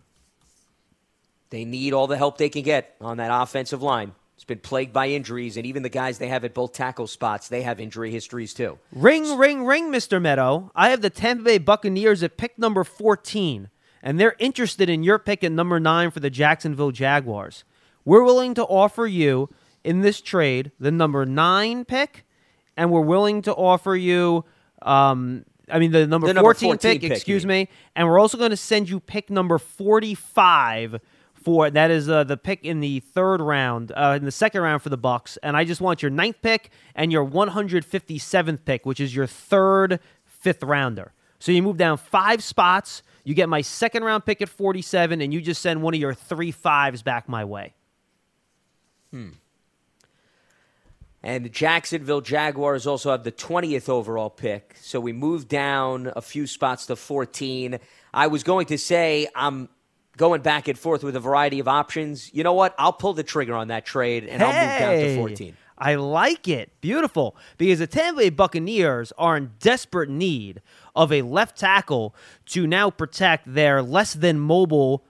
[1.50, 4.14] They need all the help they can get on that offensive line.
[4.36, 7.48] It's been plagued by injuries, and even the guys they have at both tackle spots,
[7.48, 8.78] they have injury histories too.
[8.92, 10.22] Ring, ring, ring, Mr.
[10.22, 10.72] Medow.
[10.76, 13.70] I have the Tampa Bay Buccaneers at pick number 14,
[14.06, 17.66] and they're interested in your pick at number 9 for the Jacksonville Jaguars.
[18.06, 19.50] We're willing to offer you
[19.84, 22.24] in this trade the number 9 pick,
[22.78, 24.46] and we're willing to offer you,
[24.84, 28.20] um, I mean, the number, The number 14, 14 pick, pick, excuse me, and we're
[28.20, 31.02] also going to send you pick number 45
[31.34, 34.82] for that is uh, the pick in the third round, uh, in the second round
[34.82, 39.00] for the Bucks, and I just want your ninth pick and your 157th pick, which
[39.00, 41.12] is your third fifth rounder.
[41.40, 43.04] So you move down five spots.
[43.26, 46.14] You get my second round pick at 47, and you just send one of your
[46.14, 47.74] three fives back my way.
[49.12, 49.32] Hmm.
[51.24, 54.76] And the Jacksonville Jaguars also have the 20th overall pick.
[54.80, 57.80] So we moved down a few spots to 14.
[58.14, 59.70] I was going to say I'm
[60.18, 62.32] going back and forth with a variety of options.
[62.32, 62.76] You know what?
[62.78, 65.58] I'll pull the trigger on that trade and I'll move down to 14.
[65.78, 66.72] I like it.
[66.82, 67.36] Beautiful.
[67.58, 70.62] Because the Tampa Bay Buccaneers are in desperate need
[70.96, 72.16] of a left tackle
[72.48, 75.04] to now protect their less than mobile,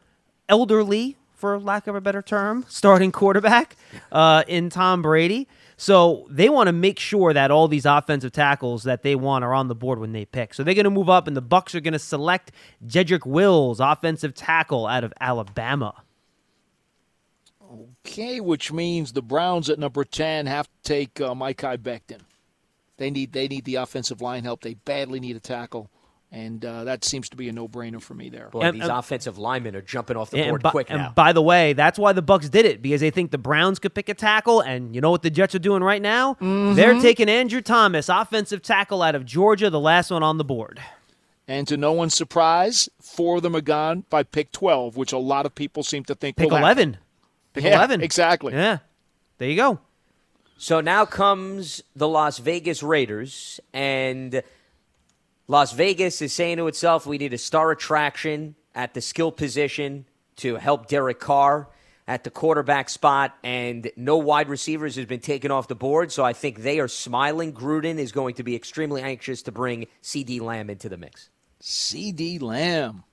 [0.49, 3.75] elderly, for lack of a better term, starting quarterback
[4.11, 5.47] uh, in Tom Brady.
[5.77, 9.53] So they want to make sure that all these offensive tackles that they want are
[9.53, 10.53] on the board when they pick.
[10.53, 12.51] So they're going to move up, and the Bucks are going to select
[12.87, 16.04] Jedrick Wills, offensive tackle out of Alabama.
[18.05, 22.21] Okay, which means the Browns at number 10 have to take uh, Mekhi Becton.
[22.97, 24.61] They need they need the offensive line help.
[24.61, 25.89] They badly need a tackle.
[26.31, 28.49] And uh, that seems to be a no-brainer for me there.
[28.49, 31.07] Boy, and, these offensive linemen are jumping off the board by, quick now.
[31.07, 33.79] And by the way, that's why the Bucks did it because they think the Browns
[33.79, 34.59] could pick a tackle.
[34.59, 36.33] And you know what the Jets are doing right now?
[36.33, 36.73] Mm-hmm.
[36.73, 40.81] They're taking Andrew Thomas, offensive tackle out of Georgia, the last one on the board.
[41.47, 45.17] And to no one's surprise, four of them are gone by pick 12, which a
[45.17, 46.37] lot of people seem to think.
[46.37, 46.97] Pick well, 11.
[47.55, 48.01] Yeah, 11.
[48.01, 48.53] Exactly.
[48.53, 48.79] Yeah.
[49.37, 49.79] There you go.
[50.57, 54.41] So now comes the Las Vegas Raiders, and
[55.47, 60.05] Las Vegas is saying to itself, we need a star attraction at the skill position
[60.37, 61.67] to help Derek Carr
[62.07, 66.11] at the quarterback spot, and no wide receivers has been taken off the board.
[66.11, 67.51] So I think they are smiling.
[67.51, 71.29] Gruden is going to be extremely anxious to bring CeeDee Lamb into the mix.
[71.61, 73.03] CeeDee Lamb.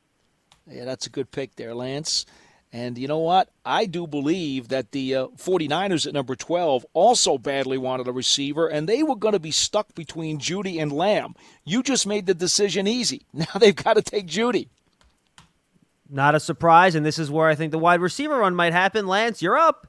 [0.71, 2.27] Yeah, that's a good pick there, Lance.
[2.73, 3.51] And you know what?
[3.67, 8.67] I do believe that the uh, 49ers at number 12 also badly wanted a receiver,
[8.67, 11.35] and they were going to be stuck between Jeudy and Lamb.
[11.65, 13.27] You just made the decision easy.
[13.35, 14.69] Now they've got to take Jeudy.
[16.09, 19.07] Not a surprise, and this is where I think the wide receiver run might happen.
[19.07, 19.87] Lance, you're up.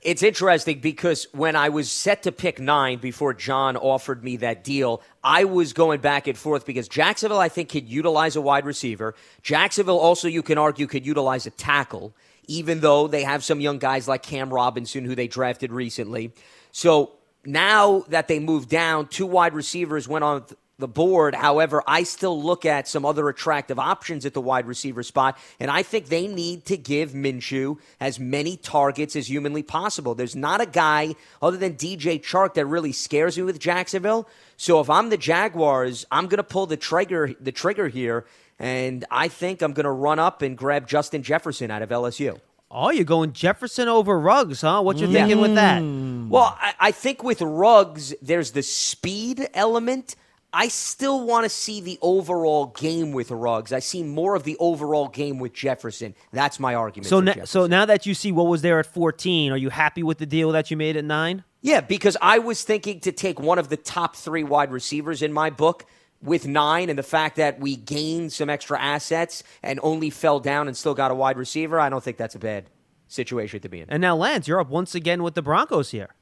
[0.00, 4.62] It's interesting because when I was set to pick nine before John offered me that
[4.62, 8.64] deal, I was going back and forth because Jacksonville, I think, could utilize a wide
[8.64, 9.16] receiver.
[9.42, 12.14] Jacksonville also, you can argue, could utilize a tackle,
[12.46, 16.32] even though they have some young guys like Cam Robinson, who they drafted recently.
[16.70, 17.12] So
[17.44, 20.44] now that they moved down, two wide receivers went on
[20.78, 21.34] the board.
[21.34, 25.72] However, I still look at some other attractive options at the wide receiver spot, and
[25.72, 30.14] I think they need to give Minshew as many targets as humanly possible.
[30.14, 34.28] There's not a guy other than DJ Chark that really scares me with Jacksonville.
[34.56, 38.24] So if I'm the Jaguars, I'm going to pull the trigger the trigger here,
[38.60, 42.40] and I think I'm going to run up and grab Justin Jefferson out of LSU.
[42.70, 44.82] Oh, you're going Jefferson over Ruggs, huh?
[44.82, 45.82] What you thinking with that?
[45.82, 46.28] Mm.
[46.28, 50.14] Well, I, I think with Ruggs, there's the speed element.
[50.52, 53.72] I still want to see the overall game with Ruggs.
[53.72, 56.14] I see more of the overall game with Jefferson.
[56.32, 57.08] That's my argument.
[57.08, 60.02] So, na- so now that you see what was there at 14, are you happy
[60.02, 61.44] with the deal that you made at nine?
[61.60, 65.32] yeah, because I was thinking to take one of the top three wide receivers in
[65.32, 65.84] my book
[66.22, 70.66] with nine and the fact that we gained some extra assets and only fell down
[70.68, 72.70] and still got a wide receiver, I don't think that's a bad
[73.08, 73.90] situation to be in.
[73.90, 76.14] And now, Lance, you're up once again with the Broncos here.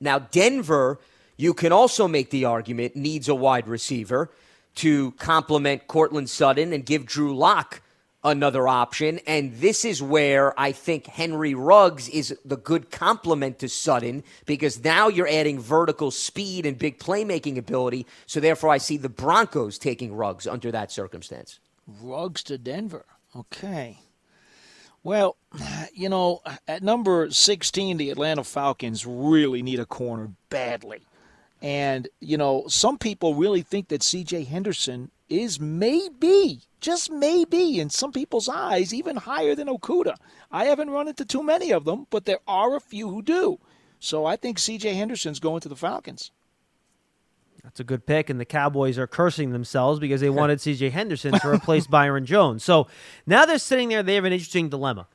[0.00, 0.98] Now, Denver,
[1.36, 4.30] you can also make the argument, needs a wide receiver
[4.76, 7.82] to complement Courtland Sutton and give Drew Lock
[8.24, 9.18] another option.
[9.26, 14.82] And this is where I think Henry Ruggs is the good complement to Sutton because
[14.82, 18.06] now you're adding vertical speed and big playmaking ability.
[18.26, 21.58] So therefore, I see the Broncos taking Ruggs under that circumstance.
[21.86, 23.04] Ruggs to Denver.
[23.34, 23.98] Okay.
[25.02, 25.36] Well,
[25.92, 31.02] you know, at number 16, the Atlanta Falcons really need a corner badly.
[31.62, 37.88] And, you know, some people really think that CJ Henderson is maybe, just maybe, in
[37.88, 40.16] some people's eyes, even higher than Okudah.
[40.50, 43.60] I haven't run into too many of them, but there are a few who do.
[44.00, 46.32] So I think CJ Henderson's going to the Falcons.
[47.62, 50.90] That's a good pick, and the Cowboys are cursing themselves because they wanted C.J.
[50.90, 52.64] Henderson to replace Byron Jones.
[52.64, 52.88] So
[53.24, 54.02] now they're sitting there.
[54.02, 55.06] They have an interesting dilemma.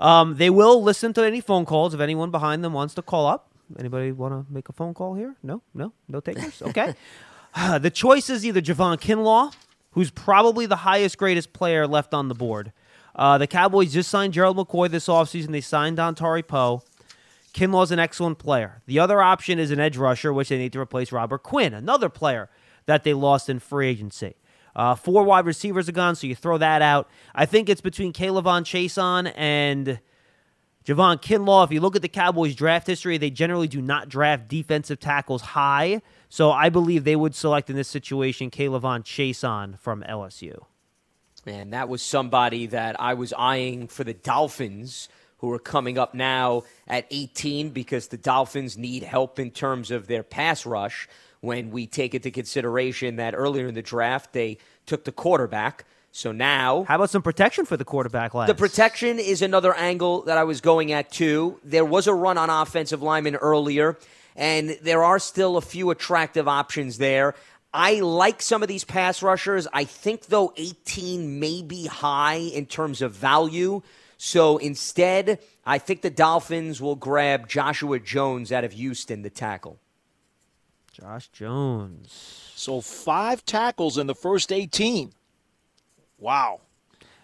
[0.00, 3.26] Um, they will listen to any phone calls if anyone behind them wants to call
[3.26, 3.51] up.
[3.78, 5.36] Anybody want to make a phone call here?
[5.42, 6.62] No, no, no takers.
[6.62, 6.94] Okay.
[7.80, 9.54] the choice is either Javon Kinlaw,
[9.92, 12.72] who's probably the highest, greatest player left on the board.
[13.14, 15.52] Uh, the Cowboys just signed Gerald McCoy this offseason.
[15.52, 16.82] They signed Dontari Poe.
[17.52, 18.82] Kinlaw's an excellent player.
[18.86, 22.08] The other option is an edge rusher, which they need to replace Robert Quinn, another
[22.08, 22.48] player
[22.86, 24.34] that they lost in free agency.
[24.74, 27.10] Uh, four wide receivers are gone, so you throw that out.
[27.34, 30.00] I think it's between K'Lavon Chaisson and
[30.84, 31.64] Javon Kinlaw.
[31.64, 35.42] If you look at the Cowboys' draft history, they generally do not draft defensive tackles
[35.42, 36.02] high.
[36.28, 40.64] So I believe they would select in this situation K'Lavon Chaisson from LSU.
[41.46, 45.08] And that was somebody that I was eyeing for the Dolphins
[45.38, 50.06] who are coming up now at 18 because the Dolphins need help in terms of
[50.06, 51.08] their pass rush
[51.40, 55.84] when we take into consideration that earlier in the draft they took the quarterback.
[56.12, 56.84] So now.
[56.84, 58.48] How about some protection for the quarterback last?
[58.48, 61.58] The protection is another angle that I was going at too.
[61.64, 63.98] There was a run on offensive linemen earlier,
[64.36, 67.34] and there are still a few attractive options there.
[67.72, 69.66] I like some of these pass rushers.
[69.72, 73.80] I think, though, 18 may be high in terms of value.
[74.18, 79.78] So instead, I think the Dolphins will grab Joshua Jones out of Houston, the tackle.
[80.92, 82.52] Josh Jones.
[82.54, 85.12] So five tackles in the first 18.
[86.22, 86.60] Wow.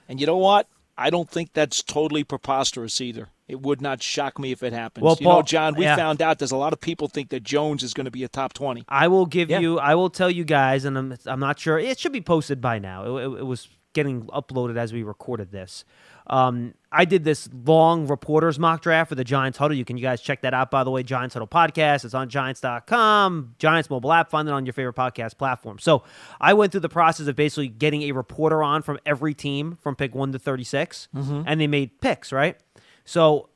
[0.08, 0.66] And you know what?
[0.96, 3.28] I don't think that's totally preposterous either.
[3.46, 5.04] It would not shock me if it happens.
[5.04, 5.96] Well, you Paul, know, John, we yeah.
[5.96, 8.28] found out there's a lot of people think that Jones is going to be a
[8.28, 8.84] top 20.
[8.88, 9.60] I will give Yeah.
[9.60, 9.78] you.
[9.78, 11.16] I will tell you guys, and I'm.
[11.24, 11.78] I'm not sure.
[11.78, 13.16] It should be posted by now.
[13.16, 15.84] It, it- it was getting uploaded as we recorded this.
[16.26, 19.76] Um, I did this long reporters mock draft for the Giants Huddle.
[19.76, 20.70] You can you guys check that out.
[20.70, 22.04] By the way, Giants Huddle podcast.
[22.04, 24.30] It's on Giants.com, Giants mobile app.
[24.30, 25.78] Find it on your favorite podcast platform.
[25.78, 26.02] So
[26.40, 29.96] I went through the process of basically getting a reporter on from every team from
[29.96, 31.42] pick one to 36, mm-hmm.
[31.46, 32.32] and they made picks.
[32.32, 32.56] Right.
[33.04, 33.50] So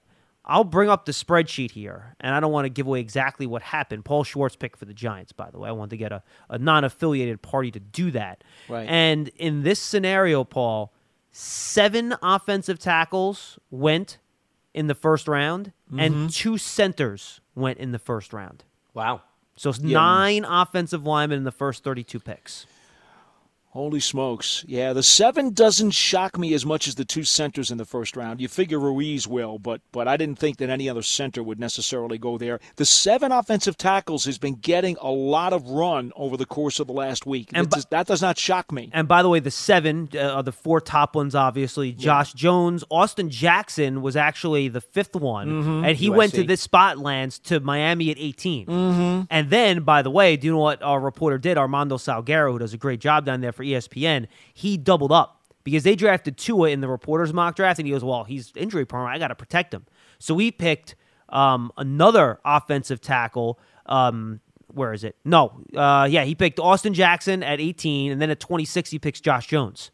[0.45, 3.63] I'll bring up the spreadsheet here, and I don't want to give away exactly what
[3.63, 4.05] happened.
[4.05, 5.71] Paul Schwartz picked for the Giants, by the way.
[5.71, 8.45] I wanted to get a, a non affiliated party to do that.
[8.69, 8.87] Right.
[8.87, 10.93] And in this scenario, Paul,
[11.33, 14.19] seven offensive tackles went
[14.75, 16.27] in the first round, and mm-hmm.
[16.29, 18.65] two centers went in the first round.
[18.95, 19.23] Wow.
[19.57, 22.67] So it's nine offensive linemen in the first 32 picks.
[23.73, 24.67] Holy smokes.
[24.69, 28.19] Yeah, the seven doesn't shock me as much as the two centers in the first
[28.19, 28.39] round.
[28.39, 32.19] You figure Ruiz will, but but I didn't think that any other center would necessarily
[32.19, 32.61] go there.
[32.77, 36.87] The seven offensive tackles has been getting a lot of run over the course of
[36.87, 37.49] the last week.
[37.55, 38.91] And that, does, that does not shock me.
[38.93, 41.93] And by the way, the seven uh, are the four top ones, obviously.
[41.93, 46.47] Josh Jones, Austin Jackson was actually the fifth one, and he went to USC.
[46.47, 48.67] this spot lands to Miami at 18.
[48.67, 49.23] Mm-hmm.
[49.31, 51.57] And then, by the way, do you know what our reporter did?
[51.57, 55.41] Armando Salguero, who does a great job down there for E ESPN, he doubled up
[55.65, 58.85] because they drafted Tua in the reporters mock draft, and he goes, "Well, he's injury
[58.85, 59.09] prone.
[59.09, 59.87] I got to protect him."
[60.19, 60.95] So we picked
[61.29, 63.59] um, another offensive tackle.
[63.87, 65.17] Um, where is it?
[65.25, 69.21] No, uh, yeah, he picked Austin Jackson at 18, and then at 26 he picks
[69.21, 69.91] Josh Jones.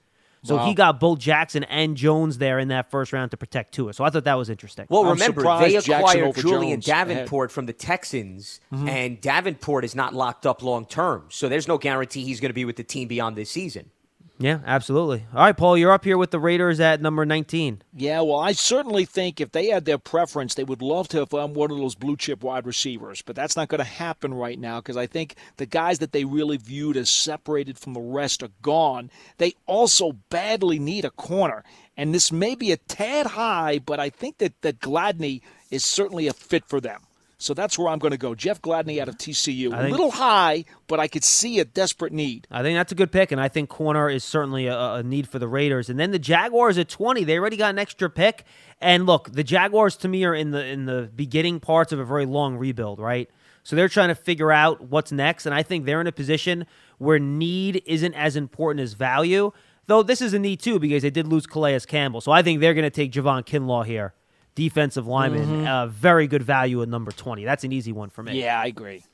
[0.48, 0.66] So Wow.
[0.66, 3.92] he got both Jackson and Jones there in that first round to protect Tua.
[3.92, 4.86] So I thought that was interesting.
[4.88, 7.08] Well, I'm remember, they acquired Julian Jones ahead.
[7.08, 8.88] Davenport from the Texans, mm-hmm.
[8.88, 11.26] and Davenport is not locked up long term.
[11.28, 13.90] So there's no guarantee he's going to be with the team beyond this season.
[14.38, 15.26] Yeah, absolutely.
[15.34, 17.82] All right, Paul, you're up here with the Raiders at number 19.
[17.92, 21.32] Yeah, well, I certainly think if they had their preference, they would love to have
[21.32, 23.20] one of those blue chip wide receivers.
[23.20, 26.24] But that's not going to happen right now because I think the guys that they
[26.24, 29.10] really viewed as separated from the rest are gone.
[29.38, 31.64] They also badly need a corner.
[31.96, 36.28] And this may be a tad high, but I think that, that Gladney is certainly
[36.28, 37.02] a fit for them.
[37.40, 38.34] So that's where I'm going to go.
[38.34, 39.72] Jeff Gladney out of TCU.
[39.72, 42.48] I A think- little high, but I could see a desperate need.
[42.50, 45.28] I think that's a good pick, and I think corner is certainly a, a need
[45.28, 45.88] for the Raiders.
[45.88, 48.44] And then the Jaguars at twenty, they already got an extra pick.
[48.80, 52.04] And look, the Jaguars to me are in the in the beginning parts of a
[52.04, 53.30] very long rebuild, right?
[53.62, 56.66] So they're trying to figure out what's next, and I think they're in a position
[56.98, 59.52] where need isn't as important as value.
[59.86, 62.60] Though this is a need too because they did lose Calais Campbell, so I think
[62.60, 64.12] they're going to take Javon Kinlaw here,
[64.58, 67.44] defensive lineman, uh, very good value at number twenty.
[67.44, 68.40] That's an easy one for me.
[68.42, 69.04] Yeah, I agree.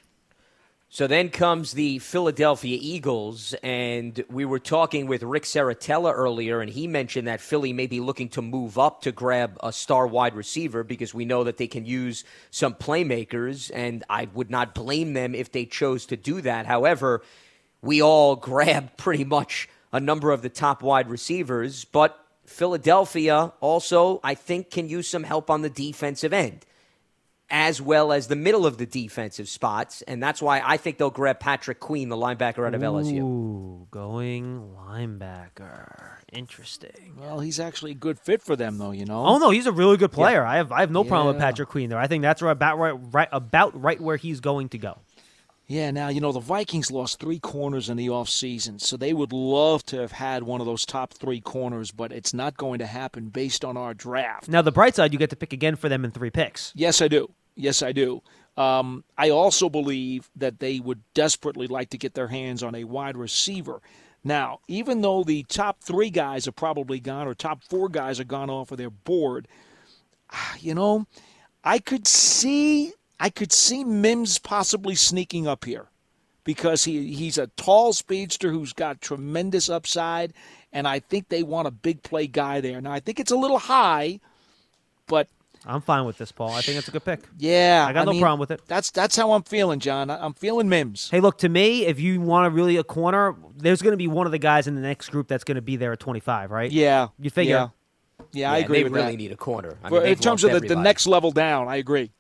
[0.89, 6.71] So then comes the Philadelphia Eagles, and we were talking with Rick Serritella earlier, and
[6.71, 10.35] he mentioned that Philly may be looking to move up to grab a star wide
[10.35, 15.13] receiver because we know that they can use some playmakers, and I would not blame
[15.13, 16.65] them if they chose to do that.
[16.65, 17.23] However,
[17.83, 24.21] we all grabbed pretty much a number of the top wide receivers, but Philadelphia also,
[24.23, 26.67] I think, can use some help on the defensive end
[27.51, 30.03] as well as the middle of the defensive spots.
[30.03, 33.21] And that's why I think they'll grab Patrick Queen, the linebacker out of LSU.
[33.21, 36.17] Ooh, going linebacker.
[36.33, 37.17] Interesting.
[37.17, 38.91] Well, he's actually a good fit for them, though.
[38.91, 39.25] You know.
[39.25, 40.45] Oh no, he's a really good player.
[40.45, 41.99] I have I have no problem with Patrick Queen there.
[41.99, 44.99] I think that's right about right, right about right where he's going to go.
[45.67, 49.33] Yeah, now, you know, the Vikings lost three corners in the offseason, so they would
[49.33, 52.87] love to have had one of those top three corners, but it's not going to
[52.87, 54.47] happen based on our draft.
[54.49, 56.73] Now the bright side, you get to pick again for them in three picks.
[56.75, 57.33] Yes, I do.
[57.57, 58.23] Yes, I do.
[58.57, 62.85] Um, I also believe that they would desperately like to get their hands on a
[62.85, 63.81] wide receiver.
[64.23, 68.25] Now, even though the top three guys are probably gone or top four guys are
[68.25, 69.49] gone off of their board,
[70.31, 71.07] ah, you know,
[71.63, 75.87] I could see I could see Mims possibly sneaking up here
[76.45, 80.33] because he he's a tall speedster who's got tremendous upside,
[80.73, 82.81] and I think they want a big play guy there.
[82.81, 84.21] Now, I think it's a little high,
[85.07, 85.29] but
[85.65, 86.51] I'm fine with this, Paul.
[86.53, 87.21] I think it's a good pick.
[87.39, 88.61] yeah, I got no mean, problem with it.
[88.67, 90.11] That's that's how I'm feeling, John.
[90.11, 91.09] I- I'm feeling Mims.
[91.11, 94.09] Hey, look to me, if you want to really a corner, there's going to be
[94.09, 96.51] one of the guys in the next group that's going to be there at 25,
[96.51, 96.71] right?
[96.71, 97.55] Yeah, You figure.
[97.55, 97.69] Yeah,
[98.33, 99.17] yeah, I agree they with really that.
[99.17, 99.77] need a corner.
[99.83, 102.11] I For- mean, in terms of the, the next level down, I agree.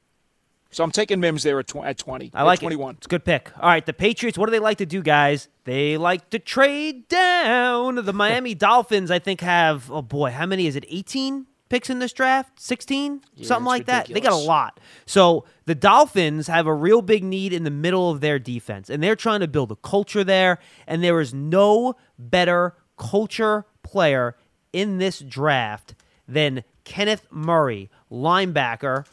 [0.74, 2.32] So I'm taking Mims there at, tw- at 20.
[2.34, 2.90] I at like 21.
[2.90, 2.96] it.
[2.98, 3.52] It's a good pick.
[3.56, 4.36] All right, the Patriots.
[4.36, 5.48] What do they like to do, guys?
[5.64, 8.04] They like to trade down.
[8.04, 10.84] The Miami Dolphins, I think, have oh boy, how many is it?
[10.88, 12.60] 18 picks in this draft?
[12.60, 14.08] 16, something it's like that.
[14.08, 14.80] They got a lot.
[15.06, 19.02] So the Dolphins have a real big need in the middle of their defense, and
[19.02, 20.58] they're trying to build a culture there.
[20.86, 24.36] And there is no better culture player
[24.72, 25.94] in this draft
[26.26, 29.06] than Kenneth Murray, linebacker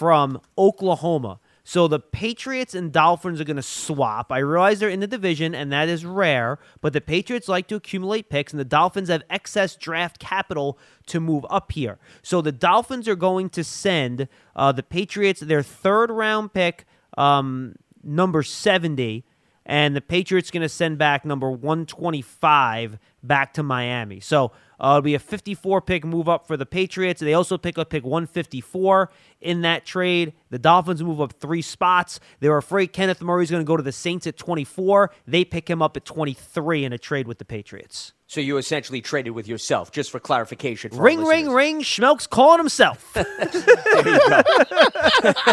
[0.00, 1.38] from Oklahoma.
[1.62, 4.32] So the Patriots and Dolphins are going to swap.
[4.32, 7.74] I realize they're in the division, and that is rare, but the Patriots like to
[7.74, 10.78] accumulate picks, and the Dolphins have excess draft capital
[11.08, 11.98] to move up here.
[12.22, 14.26] So the Dolphins are going to send
[14.56, 16.86] uh, the Patriots their third round pick,
[17.18, 19.26] um, number 70,
[19.66, 24.18] and the Patriots going to send back number 125 back to Miami.
[24.20, 27.20] So uh, it'll be a 54 pick move up for the Patriots.
[27.20, 29.10] They also pick up pick 154
[29.40, 30.32] in that trade.
[30.50, 32.20] The Dolphins move up three spots.
[32.40, 35.10] They were afraid Kenneth Murray's going to go to the Saints at 24.
[35.26, 38.12] They pick him up at 23 in a trade with the Patriots.
[38.26, 40.92] So you essentially traded with yourself, just for clarification.
[40.92, 41.80] For Ring, ring, ring.
[41.82, 43.12] Schmelk's calling himself.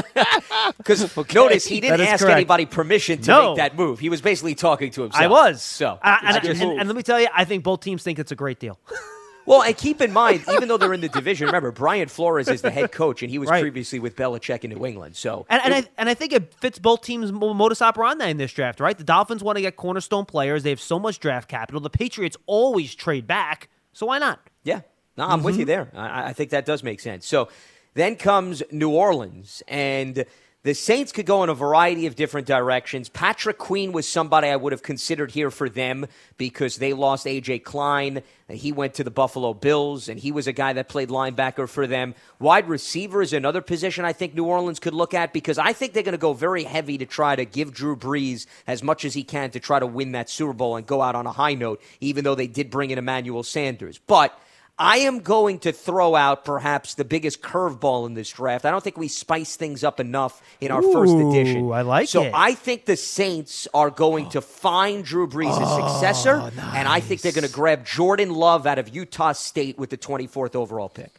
[0.78, 2.36] Because notice he didn't ask correct.
[2.36, 3.49] anybody permission to No.
[3.49, 3.99] make that move.
[3.99, 5.23] He was basically talking to himself.
[5.23, 5.61] I was.
[5.61, 8.19] So, Uh, it's and, and- and let me tell you, I think both teams think
[8.19, 8.80] it's a great deal.
[9.47, 12.61] well, and keep in mind, even though they're in the division, remember Brian Flores is
[12.61, 13.61] the head coach, and he was Right.
[13.61, 15.15] previously with Belichick in New England.
[15.15, 18.37] So, And, and, I, and I think it fits both teams' mo- modus operandi in
[18.37, 18.95] this draft, right?
[18.97, 20.61] The Dolphins want to get cornerstone players.
[20.61, 21.81] They have so much draft capital.
[21.81, 24.39] The Patriots always trade back, so why not?
[24.63, 24.81] Yeah,
[25.17, 25.67] no, I'm with you Mm-hmm.
[25.67, 25.91] there.
[25.95, 27.25] I, I think that does make sense.
[27.25, 27.47] So
[27.95, 30.25] then comes New Orleans, and
[30.68, 33.07] the Saints could go in a variety of different directions.
[33.07, 36.07] Patrick Queen was somebody I would have considered here for them
[36.38, 37.59] because they lost A.J.
[37.59, 38.22] Klein.
[38.49, 41.88] He went to the Buffalo Bills, and he was a guy that played linebacker for
[41.88, 42.15] them.
[42.39, 45.93] Wide receiver is another position I think New Orleans could look at because I think
[45.93, 49.13] they're going to go very heavy to try to give Drew Brees as much as
[49.13, 51.53] he can to try to win that Super Bowl and go out on a high
[51.53, 54.02] note, even though they did bring in Emmanuel Sanders.
[54.06, 54.38] But
[54.79, 58.63] I am going to throw out perhaps the biggest curveball in this draft.
[58.63, 61.71] I don't think we spice things up enough in our first edition.
[61.71, 62.31] I like so it.
[62.35, 67.21] I think the Saints are going to find Drew Brees' oh, successor, and I think
[67.21, 71.11] they're going to grab Jordan Love out of Utah State with the 24th overall pick.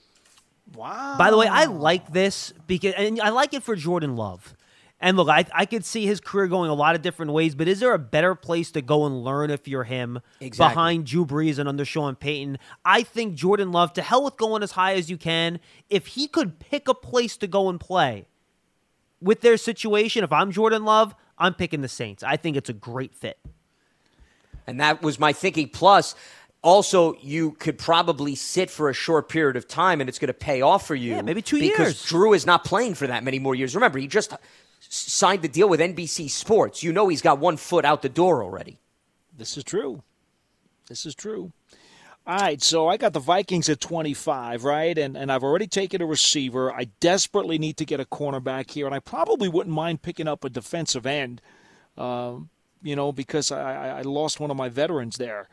[0.75, 1.17] Wow.
[1.19, 4.55] By the way, I like this because, and I like it for Jordan Love.
[5.01, 7.69] And look, I, I could see his career going a lot of different ways, but
[7.69, 10.75] is there a better place to go and learn if you're him Exactly.
[10.75, 12.59] behind Drew Brees and under Sean Payton?
[12.85, 16.27] I think Jordan Love, to hell with going as high as you can, if he
[16.27, 18.27] could pick a place to go and play,
[19.21, 22.23] with their situation, if I'm Jordan Love, I'm picking the Saints.
[22.23, 23.39] I think it's a great fit.
[24.67, 25.69] And that was my thinking.
[25.69, 26.15] Plus,
[26.63, 30.35] also, you could probably sit for a short period of time and it's going to
[30.35, 31.13] pay off for you.
[31.13, 31.79] Yeah, maybe two because years.
[31.95, 33.75] Because Drew is not playing for that many more years.
[33.75, 34.35] Remember, he just
[34.81, 36.83] signed the deal with NBC Sports.
[36.83, 38.79] You know he's got one foot out the door already.
[39.37, 40.03] This is true.
[40.89, 41.53] This is true.
[42.27, 44.99] All right, so I got the Vikings at 25, right?
[44.99, 46.71] And and I've already taken a receiver.
[46.71, 50.45] I desperately need to get a cornerback here, and I probably wouldn't mind picking up
[50.45, 51.41] a defensive end,
[51.97, 52.51] um,
[52.83, 55.49] you know, because I, I lost one of my veterans there.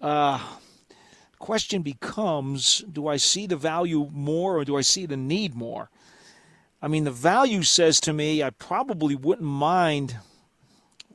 [0.00, 0.40] Uh,
[1.38, 5.90] question becomes do I see the value more or do I see the need more?
[6.84, 10.16] I mean, the value says to me I probably wouldn't mind.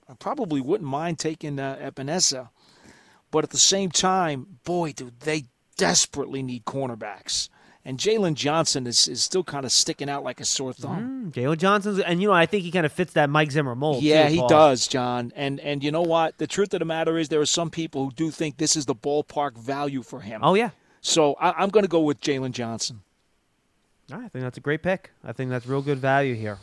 [0.09, 2.49] I probably wouldn't mind taking uh, Epenesa
[3.31, 5.45] but at the same time, boy, do they
[5.77, 7.49] desperately need cornerbacks.
[7.85, 11.31] And Jaylon Johnson is, is still kind of sticking out like a sore thumb.
[11.31, 13.73] Mm, Jaylon Johnson's, and you know, I think he kind of fits that Mike Zimmer
[13.73, 14.03] mold.
[14.03, 15.31] Yeah, too, he does, John.
[15.35, 16.37] And and you know what?
[16.37, 18.85] The truth of the matter is, there are some people who do think this is
[18.85, 20.41] the ballpark value for him.
[20.43, 20.71] Oh yeah,
[21.01, 23.01] So I, I'm going to go with Jaylon Johnson.
[24.11, 25.11] I think that's a great pick.
[25.23, 26.57] I think that's real good value here.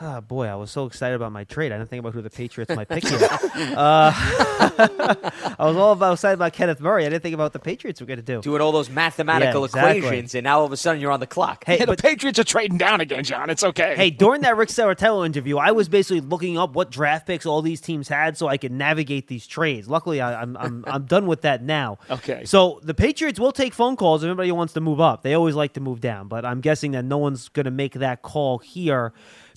[0.00, 1.70] Ah, boy, I was so excited about my trade.
[1.70, 3.18] I didn't think about who the Patriots might pick here.
[3.76, 7.04] uh, I was all about excited about Kenneth Murray.
[7.04, 8.40] I didn't think about what the Patriots were going to do.
[8.40, 9.98] Doing all those mathematical Yeah, exactly.
[9.98, 11.64] equations, and now all of a sudden you're on the clock.
[11.66, 13.50] Hey, Hey, the Patriots are trading down again, John.
[13.50, 13.94] It's okay.
[13.94, 17.60] Hey, during that Rick Serritella interview, I was basically looking up what draft picks all
[17.60, 19.88] these teams had so I could navigate these trades.
[19.88, 21.98] Luckily, I, I'm, I'm I'm done with that now.
[22.10, 22.44] Okay.
[22.46, 25.22] So the Patriots will take phone calls if anybody wants to move up.
[25.22, 27.92] They always like to move down, but I'm guessing that no one's going to make
[27.94, 29.12] that call here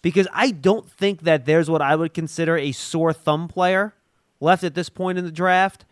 [0.05, 3.95] because I don't think that there's what I would consider a sore thumb player
[4.39, 5.83] left at this point in the draft.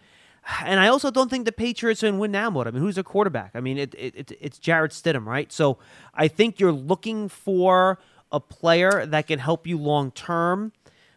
[0.64, 2.68] And I also don't think the Patriots are can win now mode.
[2.68, 3.50] I mean, who's their quarterback?
[3.56, 5.52] I mean, it, it, it, it's Jarrett Stidham, right?
[5.52, 5.80] So
[6.14, 7.98] I think you're looking for
[8.32, 10.74] a player that can help you long term.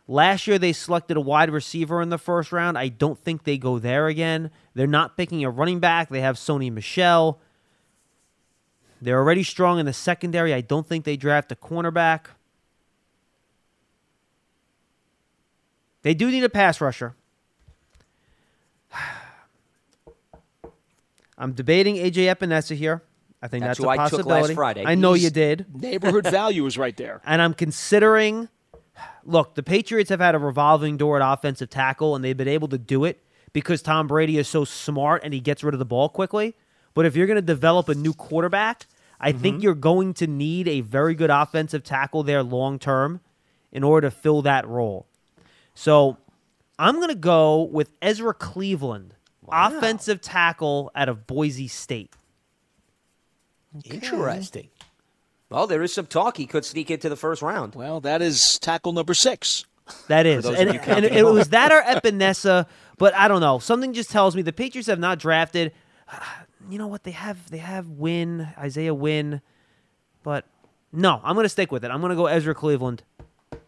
[0.09, 2.78] Last year, they selected a wide receiver in the first round.
[2.78, 4.51] I don't think they go there again.
[4.73, 6.09] They're not picking a running back.
[6.09, 7.40] They have Sony Michel.
[9.02, 10.55] They're already strong in the secondary.
[10.55, 12.28] I don't think they draft a cornerback.
[16.07, 17.16] They do need a pass rusher.
[21.37, 23.03] I'm debating AJ Epenesa here.
[23.43, 24.55] I think That's that's, who a I took last possibility.
[24.55, 24.85] Friday.
[24.87, 25.66] I know He's- you did.
[25.74, 27.20] Neighborhood value is right there.
[27.27, 28.49] And I'm considering
[29.24, 32.69] look, the Patriots have had a revolving door at offensive tackle, and they've been able
[32.69, 33.20] to do it
[33.53, 36.55] because Tom Brady is so smart and he gets rid of the ball quickly.
[36.95, 38.87] But if you're going to develop a new quarterback,
[39.20, 39.65] I think mm-hmm.
[39.65, 43.23] you're going to need a very good offensive tackle there long term
[43.73, 45.09] in order to fill that role.
[45.77, 46.16] So
[46.78, 49.15] I'm going to go with Ezra Cleveland,
[49.47, 52.15] offensive tackle out of Boise State.
[53.85, 54.70] Interesting.
[55.51, 57.74] Well, there is some talk he could sneak into the first round.
[57.74, 59.66] Well, that is tackle number six.
[60.09, 62.66] That is, those and, and it, was that or Epenesa,
[62.98, 63.61] but I don't know.
[63.61, 65.73] Something just tells me the Patriots have not drafted.
[66.69, 67.05] You know what?
[67.05, 69.40] They have they have Wynn Isaiah Wynn,
[70.24, 70.44] but
[70.93, 71.93] no, I'm going to stick with it.
[71.93, 73.05] I'm going to go Ezra Cleveland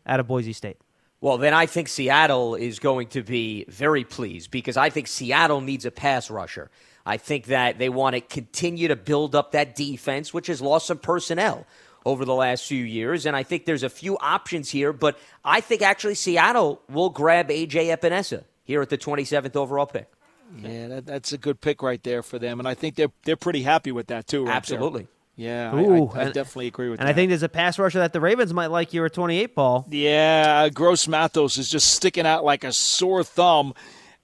[0.04, 0.78] out of Boise State.
[1.20, 5.60] Well, then I think Seattle is going to be very pleased because I think Seattle
[5.60, 6.70] needs a pass rusher.
[7.04, 10.86] I think that they want to continue to build up that defense, which has lost
[10.86, 11.66] some personnel
[12.04, 13.26] over the last few years.
[13.26, 17.50] And I think there's a few options here, but I think actually Seattle will grab
[17.50, 17.88] A.J.
[17.88, 20.08] Epenesa here at the 27th overall pick.
[20.62, 23.36] Yeah, that, that's a good pick right there for them, and I think they're they're
[23.36, 24.44] pretty happy with that too.
[24.46, 24.80] right there.
[25.38, 27.10] Yeah, I- Ooh, I, I and- definitely agree with And that.
[27.10, 29.54] And I think there's a pass rusher that the Ravens might like here at 28,
[29.54, 29.86] Paul.
[29.88, 33.72] Yeah, Gross Matos is just sticking out like a sore thumb.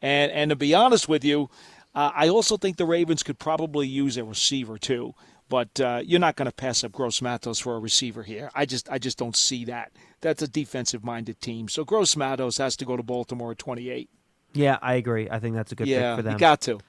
[0.03, 1.49] And and to be honest with you,
[1.95, 5.15] uh, I also think the Ravens could probably use a receiver too.
[5.49, 8.51] But uh, you're not going to pass up Gross Matos for a receiver here.
[8.55, 9.93] I just I just don't see that.
[10.21, 11.69] That's a defensive minded team.
[11.69, 14.09] So Gross Matos has to go to Baltimore at 28.
[14.55, 15.29] Yeah, I agree.
[15.31, 16.33] I think that's a good yeah, pick for them.
[16.33, 16.81] you got to.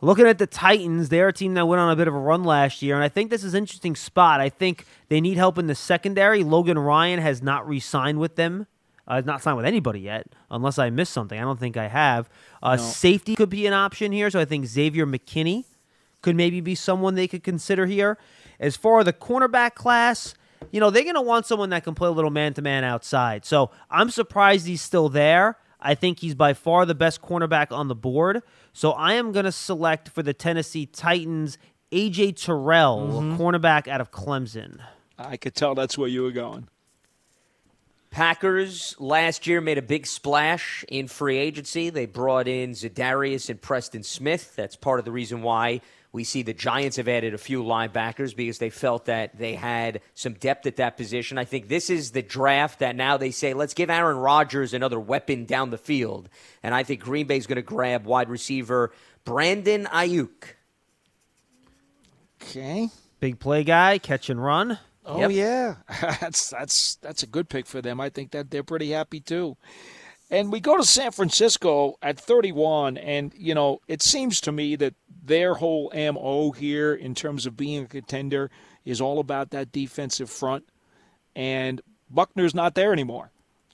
[0.00, 2.44] Looking at the Titans, they're a team that went on a bit of a run
[2.44, 4.40] last year, and I think this is an interesting spot.
[4.40, 6.42] I think they need help in the secondary.
[6.42, 8.66] Logan Ryan has not re-signed with them.
[9.06, 11.38] Uh, has not signed with anybody yet, unless I missed something.
[11.38, 12.28] I don't think I have.
[12.62, 15.64] Uh, Safety could be an option here, so I think Xavier McKinney
[16.22, 18.16] could maybe be someone they could consider here.
[18.58, 20.34] As far as the cornerback class,
[20.70, 22.82] you know, they're going to want someone that can play a little man to man
[22.82, 23.44] outside.
[23.44, 25.58] So I'm surprised he's still there.
[25.84, 28.42] I think he's by far the best cornerback on the board.
[28.72, 31.58] So I am going to select for the Tennessee Titans
[31.92, 34.80] AJ Terrell, a cornerback out of Clemson.
[35.16, 36.68] I could tell that's where you were going.
[38.10, 41.90] Packers last year made a big splash in free agency.
[41.90, 44.54] They brought in Zadarius and Preston Smith.
[44.56, 45.80] That's part of the reason why
[46.14, 50.00] We see the Giants have added a few linebackers because they felt that they had
[50.14, 51.38] some depth at that position.
[51.38, 55.00] I think this is the draft that now they say, let's give Aaron Rodgers another
[55.00, 56.28] weapon down the field.
[56.62, 58.92] And I think Green Bay is going to grab wide receiver
[59.24, 60.54] Brandon Aiyuk.
[62.40, 62.90] Okay.
[63.18, 64.78] Big play guy, catch and run.
[65.04, 65.30] Oh Yep.
[65.32, 65.74] yeah,
[66.20, 68.00] that's that's that's a good pick for them.
[68.00, 69.56] I think that they're pretty happy too.
[70.30, 74.76] And we go to San Francisco at 31, and you know it seems to me
[74.76, 74.94] that
[75.24, 78.50] their whole mo here in terms of being a contender
[78.84, 80.64] is all about that defensive front,
[81.34, 81.80] and
[82.10, 83.30] Buckner's not there anymore,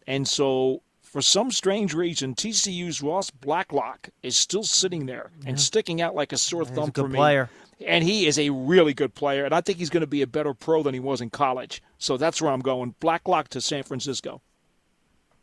[0.07, 0.83] and so.
[1.03, 6.33] For some strange reason, TCU's Ross Blacklock is still sitting there and sticking out like
[6.33, 7.51] a sore He's a thumb good for me player.
[7.85, 10.27] and he is a really good player, and I think he's going to be a
[10.29, 11.83] better pro than he was in college.
[11.99, 12.95] So that's where I'm going.
[13.01, 14.41] Blacklock to San Francisco.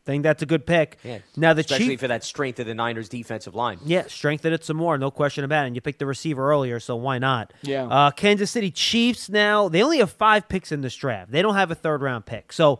[0.07, 0.97] I think that's a good pick.
[1.03, 1.19] Yeah.
[1.35, 3.79] Now the Especially Chief, for that strength of the Niners defensive line.
[3.85, 5.67] yeah, strengthen it some more, no question about it.
[5.67, 7.51] And you picked the receiver earlier, so why not?
[7.61, 7.85] Yeah.
[7.85, 9.27] Uh, Kansas City Chiefs.
[9.29, 11.31] Now they only have five picks in this draft.
[11.31, 12.79] They don't have a third round pick, so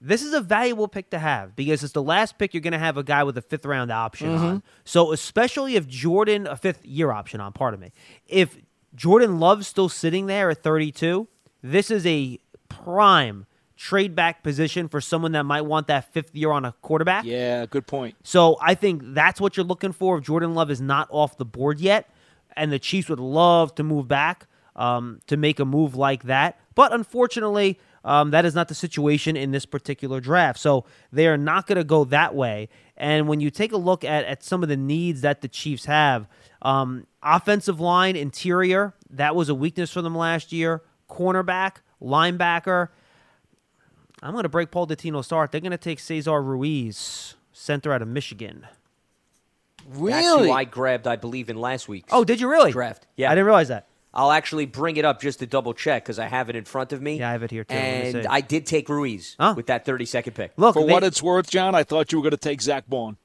[0.00, 2.78] this is a valuable pick to have because it's the last pick you're going to
[2.78, 4.62] have a guy with a fifth round option on.
[4.84, 7.92] So especially if Jordan a fifth year option on, pardon me.
[8.26, 8.56] If
[8.94, 11.28] Jordan Love's still sitting there at 32,
[11.62, 12.38] this is a
[12.70, 13.44] prime
[13.80, 17.24] trade back position for someone that might want that fifth year on a quarterback.
[17.24, 18.14] Yeah, good point.
[18.22, 21.46] So I think that's what you're looking for if Jordan Love is not off the
[21.46, 22.06] board yet.
[22.54, 24.46] And the Chiefs would love to move back
[24.76, 26.60] um, to make a move like that.
[26.74, 30.58] But unfortunately, um, that is not the situation in this particular draft.
[30.58, 32.68] So they are not going to go that way.
[32.98, 35.86] And when you take a look at, at some of the needs that the Chiefs
[35.86, 36.28] have,
[36.60, 40.82] um, offensive line, interior, that was a weakness for them last year.
[41.08, 42.88] Cornerback, linebacker.
[44.22, 45.50] I'm going to break Paul Dottino start.
[45.52, 48.66] They're going to take Cesar Ruiz, center out of Michigan.
[49.88, 50.12] Really?
[50.12, 52.70] That's who I grabbed, I believe, in last week's Oh, did you really?
[52.72, 53.06] draft.
[53.16, 53.30] Yeah.
[53.30, 53.86] I didn't realize that.
[54.12, 56.92] I'll actually bring it up just to double check because I have it in front
[56.92, 57.18] of me.
[57.20, 57.74] Yeah, I have it here, too.
[57.74, 58.26] And.
[58.26, 59.54] I did take Ruiz Oh.
[59.54, 60.52] with that 30 second pick.
[60.56, 62.84] Look, For they- what it's worth, John, I thought you were going to take Zack
[62.88, 63.16] Baun.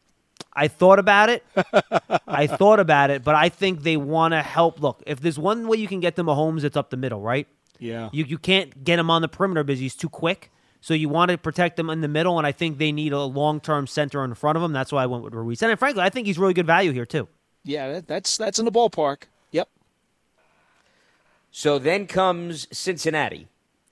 [0.54, 1.44] I thought about it.
[2.28, 4.80] I thought about it, but I think they want to help.
[4.80, 7.48] Look, if there's one way you can get to Mahomes, it's up the middle, right?
[7.80, 8.10] Yeah.
[8.14, 10.52] You you can't get him on the perimeter because he's too quick.
[10.82, 13.22] So you want to protect them in the middle, and I think they need a
[13.22, 14.72] long term center in front of them.
[14.72, 15.62] That's why I went with Ruiz.
[15.64, 17.28] And frankly, I think he's really good value here too.
[17.64, 19.24] yeah, that's that's in the ballpark.
[19.52, 19.70] Yep.
[21.52, 23.48] So then comes Cincinnati.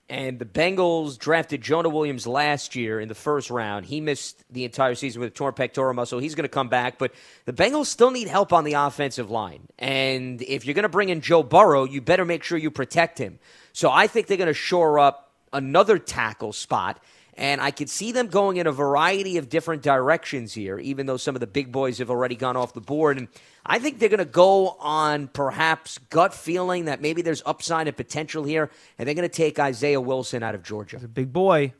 [0.09, 3.85] And the Bengals drafted Jonah Williams last year in the first round.
[3.85, 6.19] He missed the entire season with a torn pectoral muscle.
[6.19, 7.13] He's going to come back, but
[7.45, 9.61] the Bengals still need help on the offensive line.
[9.79, 13.17] And if you're going to bring in Joe Burrow, you better make sure you protect
[13.17, 13.39] him.
[13.71, 17.01] So I think they're going to shore up another tackle spot.
[17.35, 21.17] And I could see them going in a variety of different directions here, even though
[21.17, 23.17] some of the big boys have already gone off the board.
[23.17, 23.27] And
[23.65, 27.97] I think they're going to go on perhaps gut feeling that maybe there's upside and
[27.97, 28.69] potential here,
[28.99, 30.97] and they're going to take Isaiah Wilson out of Georgia.
[30.97, 31.73] He's a big boy.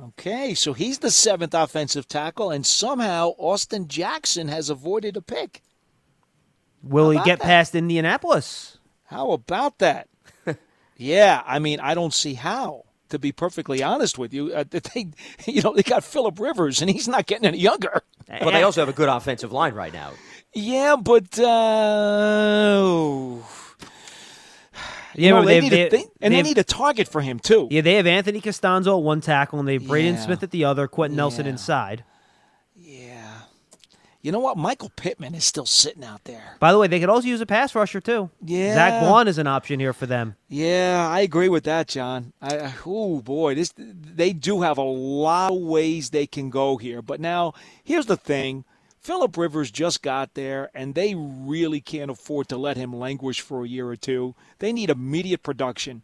[0.00, 5.62] Okay, so he's the seventh offensive tackle, and somehow Austin Jackson has avoided a pick.
[6.82, 7.44] Will he get that?
[7.44, 8.78] past Indianapolis?
[9.06, 10.08] How about that?
[10.96, 12.84] yeah, I mean, I don't see how.
[13.10, 15.08] To be perfectly honest with you, uh, they,
[15.46, 18.02] you know, they got Philip Rivers, and he's not getting any younger.
[18.28, 20.12] But they also have a good offensive line right now.
[20.54, 21.44] Yeah, but uh,
[25.14, 27.68] Yeah, know, but they, a, they've- they, and they need a target for him too.
[27.70, 30.20] Yeah, they have Anthony Castonzo at one tackle, and they have Braden Yeah.
[30.20, 32.04] Smith at the other, Quenton Nelson inside.
[34.20, 34.56] You know what?
[34.56, 36.56] Michael Pittman is still sitting out there.
[36.58, 38.30] By the way, they could also use a pass rusher too.
[38.44, 38.74] Yeah.
[38.74, 40.34] Zack Baun is an option here for them.
[40.48, 42.32] Yeah, I agree with that, John.
[42.42, 47.00] I, oh boy, this they do have a lot of ways they can go here.
[47.00, 47.54] But now,
[47.84, 48.64] here's the thing:
[49.00, 53.64] Philip Rivers just got there, and they really can't afford to let him languish for
[53.64, 54.34] a year or two.
[54.58, 56.02] They need immediate production,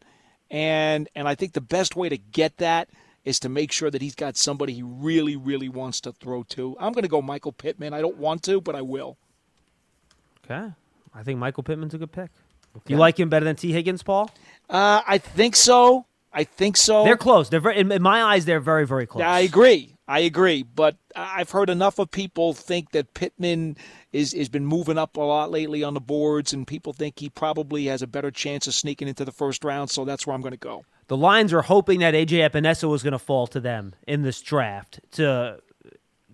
[0.50, 2.88] and and I think the best way to get that
[3.24, 6.76] is to make sure that he's got somebody he really, really wants to throw to.
[6.78, 7.94] I'm going to go Michael Pittman.
[7.94, 9.16] I don't want to, but I will.
[10.44, 10.72] Okay,
[11.14, 12.30] I think Michael Pittman's a good pick.
[12.86, 14.30] You like him better than Tee Higgins, Paul?
[14.68, 16.06] Uh, I think so.
[16.32, 17.04] I think so.
[17.04, 17.48] They're close.
[17.48, 19.22] They're very, in, in my eyes, they're very, very close.
[19.22, 19.94] I agree.
[20.08, 20.64] I agree.
[20.64, 23.76] But I've heard enough of people think that Pittman
[24.12, 27.30] is has been moving up a lot lately on the boards, and people think he
[27.30, 29.90] probably has a better chance of sneaking into the first round.
[29.90, 30.84] So that's where I'm going to go.
[31.08, 34.40] The Lions are hoping that AJ Epenesa was going to fall to them in this
[34.40, 35.60] draft to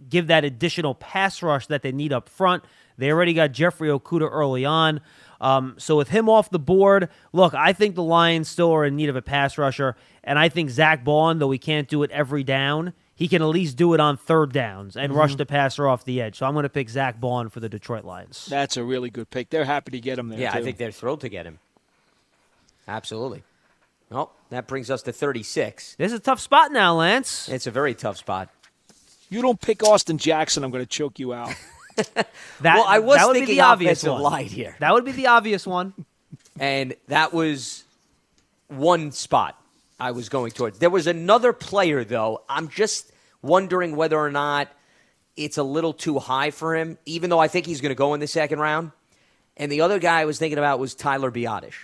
[0.08, 2.64] give that additional pass rush that they need up front.
[2.96, 5.00] They already got Jeffrey Okudah early on.
[5.40, 8.94] Um, so with him off the board, look, I think the Lions still are in
[8.96, 12.10] need of a pass rusher, and I think Zack Baun, though he can't do it
[12.10, 15.18] every down, he can at least do it on third downs and Mm-hmm.
[15.18, 16.36] rush the passer off the edge.
[16.36, 18.46] So I'm going to pick Zack Baun for the Detroit Lions.
[18.46, 19.48] That's a really good pick.
[19.50, 20.38] They're happy to get him there.
[20.38, 21.58] Yeah, I think they're thrilled to get him.
[22.86, 23.42] Absolutely.
[24.10, 25.94] Well, that brings us to 36.
[25.96, 27.48] This is a tough spot now, Lance.
[27.48, 28.48] It's a very tough spot.
[29.28, 31.54] you don't pick Austin Jackson, I'm going to choke you out.
[32.60, 34.22] That, well, I was that would be thinking the obvious offensive one.
[34.22, 34.76] line here.
[34.80, 35.94] That would be the obvious one.
[36.60, 37.84] and that was
[38.68, 39.58] one spot
[39.98, 40.78] I was going towards.
[40.78, 42.42] There was another player, though.
[42.48, 43.10] I'm just
[43.42, 44.68] wondering whether or not
[45.36, 48.12] it's a little too high for him, even though I think he's going to go
[48.14, 48.92] in the second round.
[49.56, 51.74] And the other guy I was thinking about was Tyler Biadasz,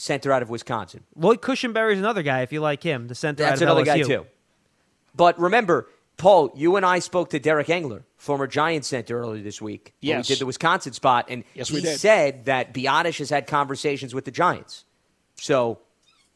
[0.00, 1.04] center out of Wisconsin.
[1.14, 3.84] Lloyd Cushenberry is another guy, if you like him, the center That's out of another
[3.84, 4.26] guy, too.
[5.14, 9.60] But remember, Paul, you and I spoke to Derek Engler, former Giants center, earlier this
[9.60, 9.94] week.
[10.00, 10.28] when Yes.
[10.28, 11.98] We did the Wisconsin spot, and Yes, we he did.
[12.00, 14.84] said that Biadasz has had conversations with the Giants.
[15.36, 15.80] So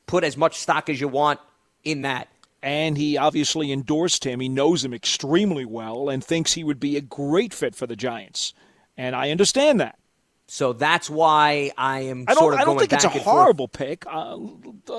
[0.07, 1.41] put as much stock as you want
[1.85, 2.29] in that.
[2.63, 4.41] and he obviously endorsed him.
[4.41, 7.95] He knows him extremely well and thinks he would be a great fit for the
[7.97, 8.55] Giants.
[8.97, 9.99] And I understand that.
[10.47, 12.39] So that's why I am I don't.
[12.43, 13.35] sort of I don't going think it's a back and forth.
[13.37, 14.37] horrible pick, uh,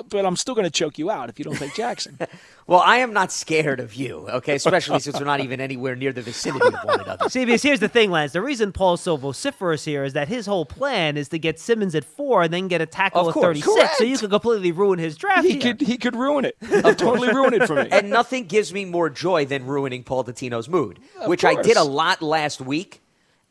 [0.10, 2.18] but I'm still going to choke you out if you don't take Jackson.
[2.68, 4.56] Well, I am not scared of you, okay?
[4.56, 7.30] Especially since we're not even anywhere near the vicinity of one another.
[7.30, 8.32] See, because here's the thing, Lance.
[8.32, 11.94] The reason Paul's so vociferous here is that his whole plan is to get Simmons
[11.94, 13.60] at four and then get a tackle Of at course.
[13.62, 15.46] 36, so you could completely ruin his draft.
[15.46, 15.62] he here.
[15.76, 15.82] could.
[15.82, 16.58] He could ruin it.
[16.84, 17.88] I'll totally ruin it for me.
[17.92, 20.98] and nothing gives me more joy than ruining Paul Dottino's mood,
[21.28, 23.04] which I did a lot last week.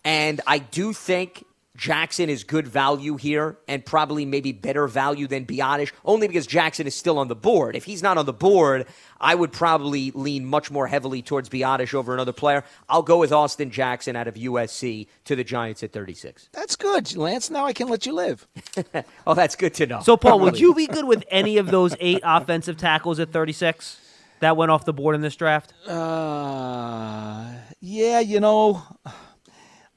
[0.03, 1.45] And I do think
[1.77, 6.87] Jackson is good value here and probably maybe better value than Biadasz, only because Jackson
[6.87, 7.75] is still on the board.
[7.75, 8.87] If he's not on the board,
[9.21, 12.63] I would probably lean much more heavily towards Biadasz over another player.
[12.89, 16.49] I'll go with Austin Jackson out of USC to the Giants at 36.
[16.53, 17.51] That's good, Lance.
[17.51, 18.47] Now I can let you live.
[19.27, 20.01] Oh, that's good to know.
[20.01, 24.01] So, Paul, would you be good with any of those eight offensive tackles at 36
[24.41, 25.73] that went off the board in this draft?
[25.87, 28.83] Uh, yeah, you know,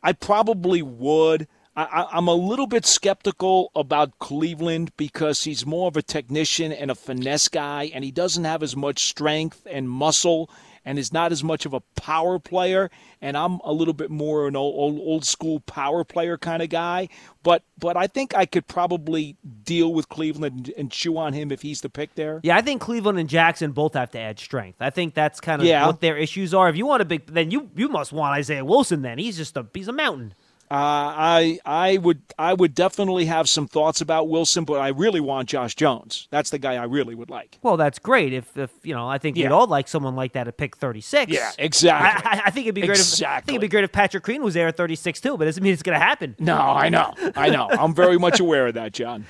[0.02, 1.48] I probably would.
[1.78, 6.90] I, I'm a little bit skeptical about Cleveland because he's more of a technician and
[6.90, 10.50] a finesse guy, and he doesn't have as much strength and muscle,
[10.84, 12.90] and is not as much of a power player.
[13.22, 16.70] And I'm a little bit more an old, old, old school power player kind of
[16.70, 17.10] guy.
[17.44, 21.52] But but I think I could probably deal with Cleveland and, and chew on him
[21.52, 22.40] if he's the pick there.
[22.42, 24.78] Yeah, I think Cleveland and Jackson both have to add strength.
[24.82, 25.86] I think that's kind of Yeah.
[25.86, 26.70] what their issues are.
[26.70, 29.02] If you want a big, then you you must want Isaiah Wilson.
[29.04, 30.34] Then he's just a he's a mountain.
[30.70, 35.22] Uh, I I would I would definitely have some thoughts about Wilson, but I really
[35.22, 36.28] want Josh Jones.
[36.30, 37.58] That's the guy I really would like.
[37.62, 38.34] Well, that's great.
[38.34, 41.00] If if you know, I think we'd all like someone like that at pick thirty
[41.00, 41.32] six.
[41.32, 42.30] Yeah, exactly.
[42.30, 42.98] I, I, think it'd be great.
[43.00, 43.46] If, I Exactly.
[43.46, 45.38] think it'd be great if Patrick Green was there at thirty six too.
[45.38, 46.36] But it doesn't mean it's going to happen.
[46.38, 47.70] no, I know, I know.
[47.70, 49.26] I'm very much aware of that, John.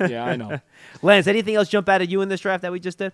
[0.00, 0.60] Yeah, I know.
[1.02, 3.12] Lance, anything else jump out at you in this draft that we just did?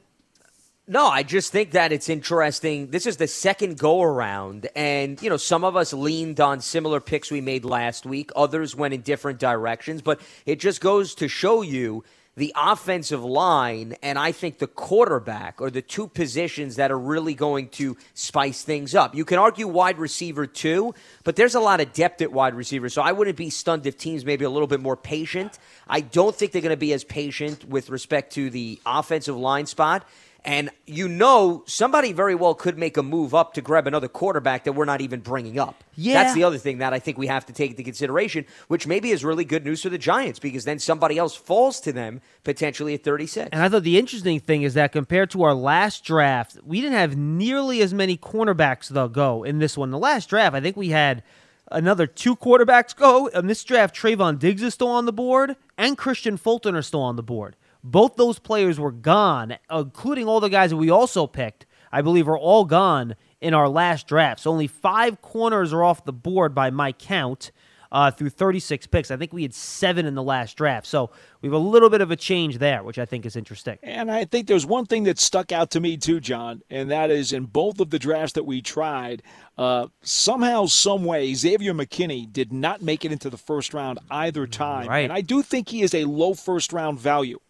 [0.89, 2.89] No, I just think that it's interesting.
[2.91, 7.01] This is the second go around, and you know, some of us leaned on similar
[7.01, 8.31] picks we made last week.
[8.35, 12.03] Others went in different directions, but it just goes to show you
[12.37, 17.35] the offensive line and I think the quarterback are the two positions that are really
[17.35, 19.15] going to spice things up.
[19.15, 20.95] You can argue wide receiver too,
[21.25, 23.99] but there's a lot of depth at wide receiver, so I wouldn't be stunned if
[23.99, 25.59] teams maybe a little bit more patient.
[25.87, 29.67] I don't think they're going to be as patient with respect to the offensive line
[29.67, 30.07] spot.
[30.45, 34.65] And you know, somebody very well could make a move up to grab another quarterback
[34.65, 35.85] that we're not even bringing up.
[35.95, 36.23] Yeah.
[36.23, 39.11] That's the other thing that I think we have to take into consideration, which maybe
[39.11, 42.95] is really good news for the Giants because then somebody else falls to them potentially
[42.95, 43.51] at 36.
[43.53, 46.97] And I thought the interesting thing is that compared to our last draft, we didn't
[46.97, 49.91] have nearly as many cornerbacks though go in this one.
[49.91, 51.23] The last draft, I think we had
[51.71, 53.27] another two quarterbacks go.
[53.29, 57.03] In this draft, Trevon Diggs is still on the board, and Kristian Fulton are still
[57.03, 57.57] on the board.
[57.83, 61.67] Both those players were gone, including all the guys that we also picked.
[61.93, 64.41] I believe are all gone in our last draft.
[64.41, 67.51] So only five corners are off the board by my count
[67.93, 69.11] uh, through 36 picks.
[69.11, 70.87] I think we had seven in the last draft.
[70.87, 73.79] So we have a little bit of a change there, which I think is interesting.
[73.83, 77.11] And I think there's one thing that stuck out to me too, John, and that
[77.11, 79.23] is in both of the drafts that we tried,
[79.59, 84.47] uh, somehow, some way, Xavier McKinney did not make it into the first round either
[84.47, 84.87] time.
[84.87, 85.01] Right.
[85.01, 87.41] And I do think he is a low first round value.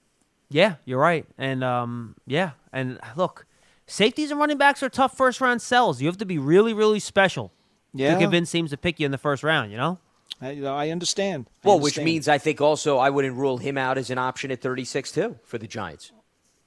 [0.50, 1.24] Yeah, you're right.
[1.38, 3.46] And um, yeah, and look,
[3.86, 6.00] safeties and running backs are tough first round sells.
[6.02, 7.52] You have to be really, really special
[7.94, 8.14] Yeah.
[8.14, 9.70] to convince teams to pick you in the first round.
[9.70, 9.98] You know.
[10.42, 11.46] I, you know, I understand.
[11.64, 14.50] I well, which means I think also I wouldn't rule him out as an option
[14.50, 16.12] at 36 too for the Giants.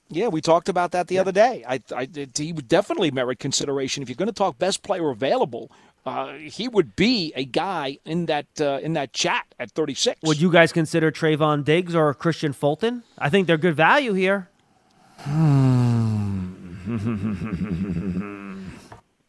[0.10, 1.64] Yeah, we talked about that the other day.
[1.68, 2.08] I, I,
[2.38, 4.04] he would definitely merit consideration.
[4.04, 5.72] If you're going to talk best player available,
[6.06, 10.20] uh, he would be a guy in that uh, in that chat at 36.
[10.24, 13.04] Would you guys consider Trevon Diggs or Kristian Fulton?
[13.18, 14.50] I think they're good value here.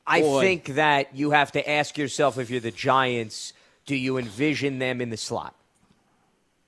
[0.06, 0.40] I Boy.
[0.40, 3.52] think that you have to ask yourself if you're the Giants,
[3.86, 5.55] do you envision them in the slot?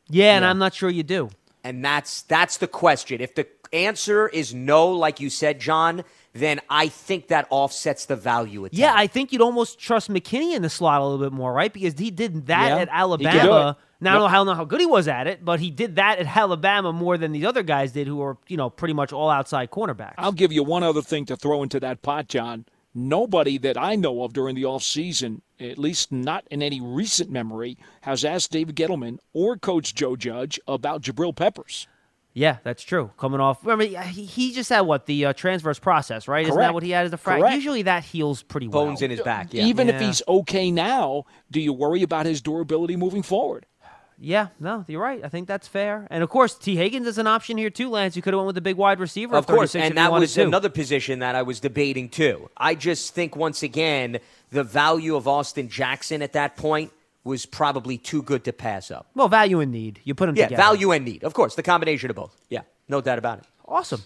[0.09, 1.31] Yeah, and I'm not sure you do.
[1.65, 3.21] And that's that's the question.
[3.21, 6.05] If the answer is no, like you said, John,
[6.39, 8.65] then I think that offsets the value.
[8.67, 8.99] At Yeah, 10.
[8.99, 11.73] I think you'd almost trust McKinney in the slot a little bit more, right?
[11.73, 13.77] Because he did that Yeah, at he can do Alabama.
[13.79, 13.83] it.
[13.99, 15.59] Now I don't know how, I don't know how good he was at it, but
[15.59, 18.69] he did that at Alabama more than these other guys did, who were you know
[18.69, 20.15] pretty much all outside cornerbacks.
[20.19, 22.67] I'll give you one other thing to throw into that pot, John.
[22.95, 27.77] Nobody that I know of during the offseason, at least not in any recent memory,
[28.03, 31.87] has asked David Gettleman or Coach Joe Judge about Jabril Peppers.
[32.37, 33.11] Yeah, that's true.
[33.17, 36.47] Coming off, I mean, he, he just had what the uh, transverse process, right?
[36.47, 37.49] Isn't that what he had as a fracture?
[37.49, 38.85] Usually that heals pretty well.
[38.85, 39.55] bones in his back.
[39.55, 39.65] Yeah.
[39.65, 43.65] Even if he's okay now, do you worry about his durability moving forward?
[44.19, 45.25] Yeah, no, you're right.
[45.25, 46.07] I think that's fair.
[46.11, 48.17] And of course, Tee Higgins is an option here too, Lance.
[48.17, 49.35] You could have went with the big wide receiver.
[49.35, 50.43] Of course, and that was to.
[50.43, 52.51] another position that I was debating too.
[52.55, 54.19] I just think once again
[54.51, 56.93] the value of Austin Jackson at that point
[57.27, 59.09] was probably too good to pass up.
[59.15, 60.01] Well, value and need.
[60.05, 60.63] You put them Yeah, together.
[60.63, 62.35] value and need, of course, the combination of both.
[62.49, 63.45] Yeah, no doubt about it.
[63.67, 64.03] Awesome.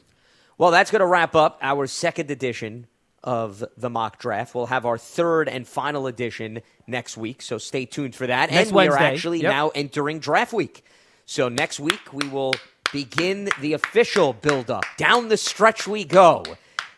[0.59, 2.87] Well, that's going to wrap up our second edition
[3.23, 4.55] of the mock draft.
[4.55, 8.51] We'll have our third and final edition next week, so stay tuned for that.
[8.51, 9.51] Next and we are actually Yep.
[9.53, 10.85] now entering draft week.
[11.27, 12.55] So next week we will
[12.93, 14.85] begin the official build up.
[14.97, 16.45] Down the stretch we go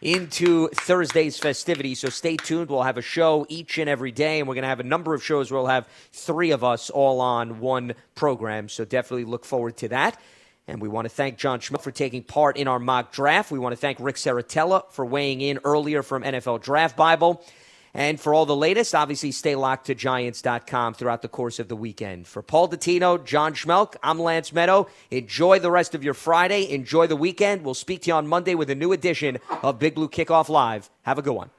[0.02, 2.00] into Thursday's festivities.
[2.00, 2.68] So stay tuned.
[2.68, 5.14] We'll have a show each and every day, and we're going to have a number
[5.14, 8.68] of shows we'll have three of us all on one program.
[8.68, 10.20] So definitely look forward to that.
[10.68, 13.50] And we want to thank John Schmidt for taking part in our mock draft.
[13.50, 17.44] We want to thank Rick Serritella for weighing in earlier from NFL Draft Bible.
[17.94, 21.76] And for all the latest, obviously stay locked to Giants.com throughout the course of the
[21.76, 22.26] weekend.
[22.26, 24.88] For Paul Dottino, John Schmelk, I'm Lance Medow.
[25.10, 26.70] Enjoy the rest of your Friday.
[26.70, 27.62] Enjoy the weekend.
[27.62, 30.90] We'll speak to you on Monday with a new edition of Big Blue Kickoff Live.
[31.02, 31.50] Have a good one.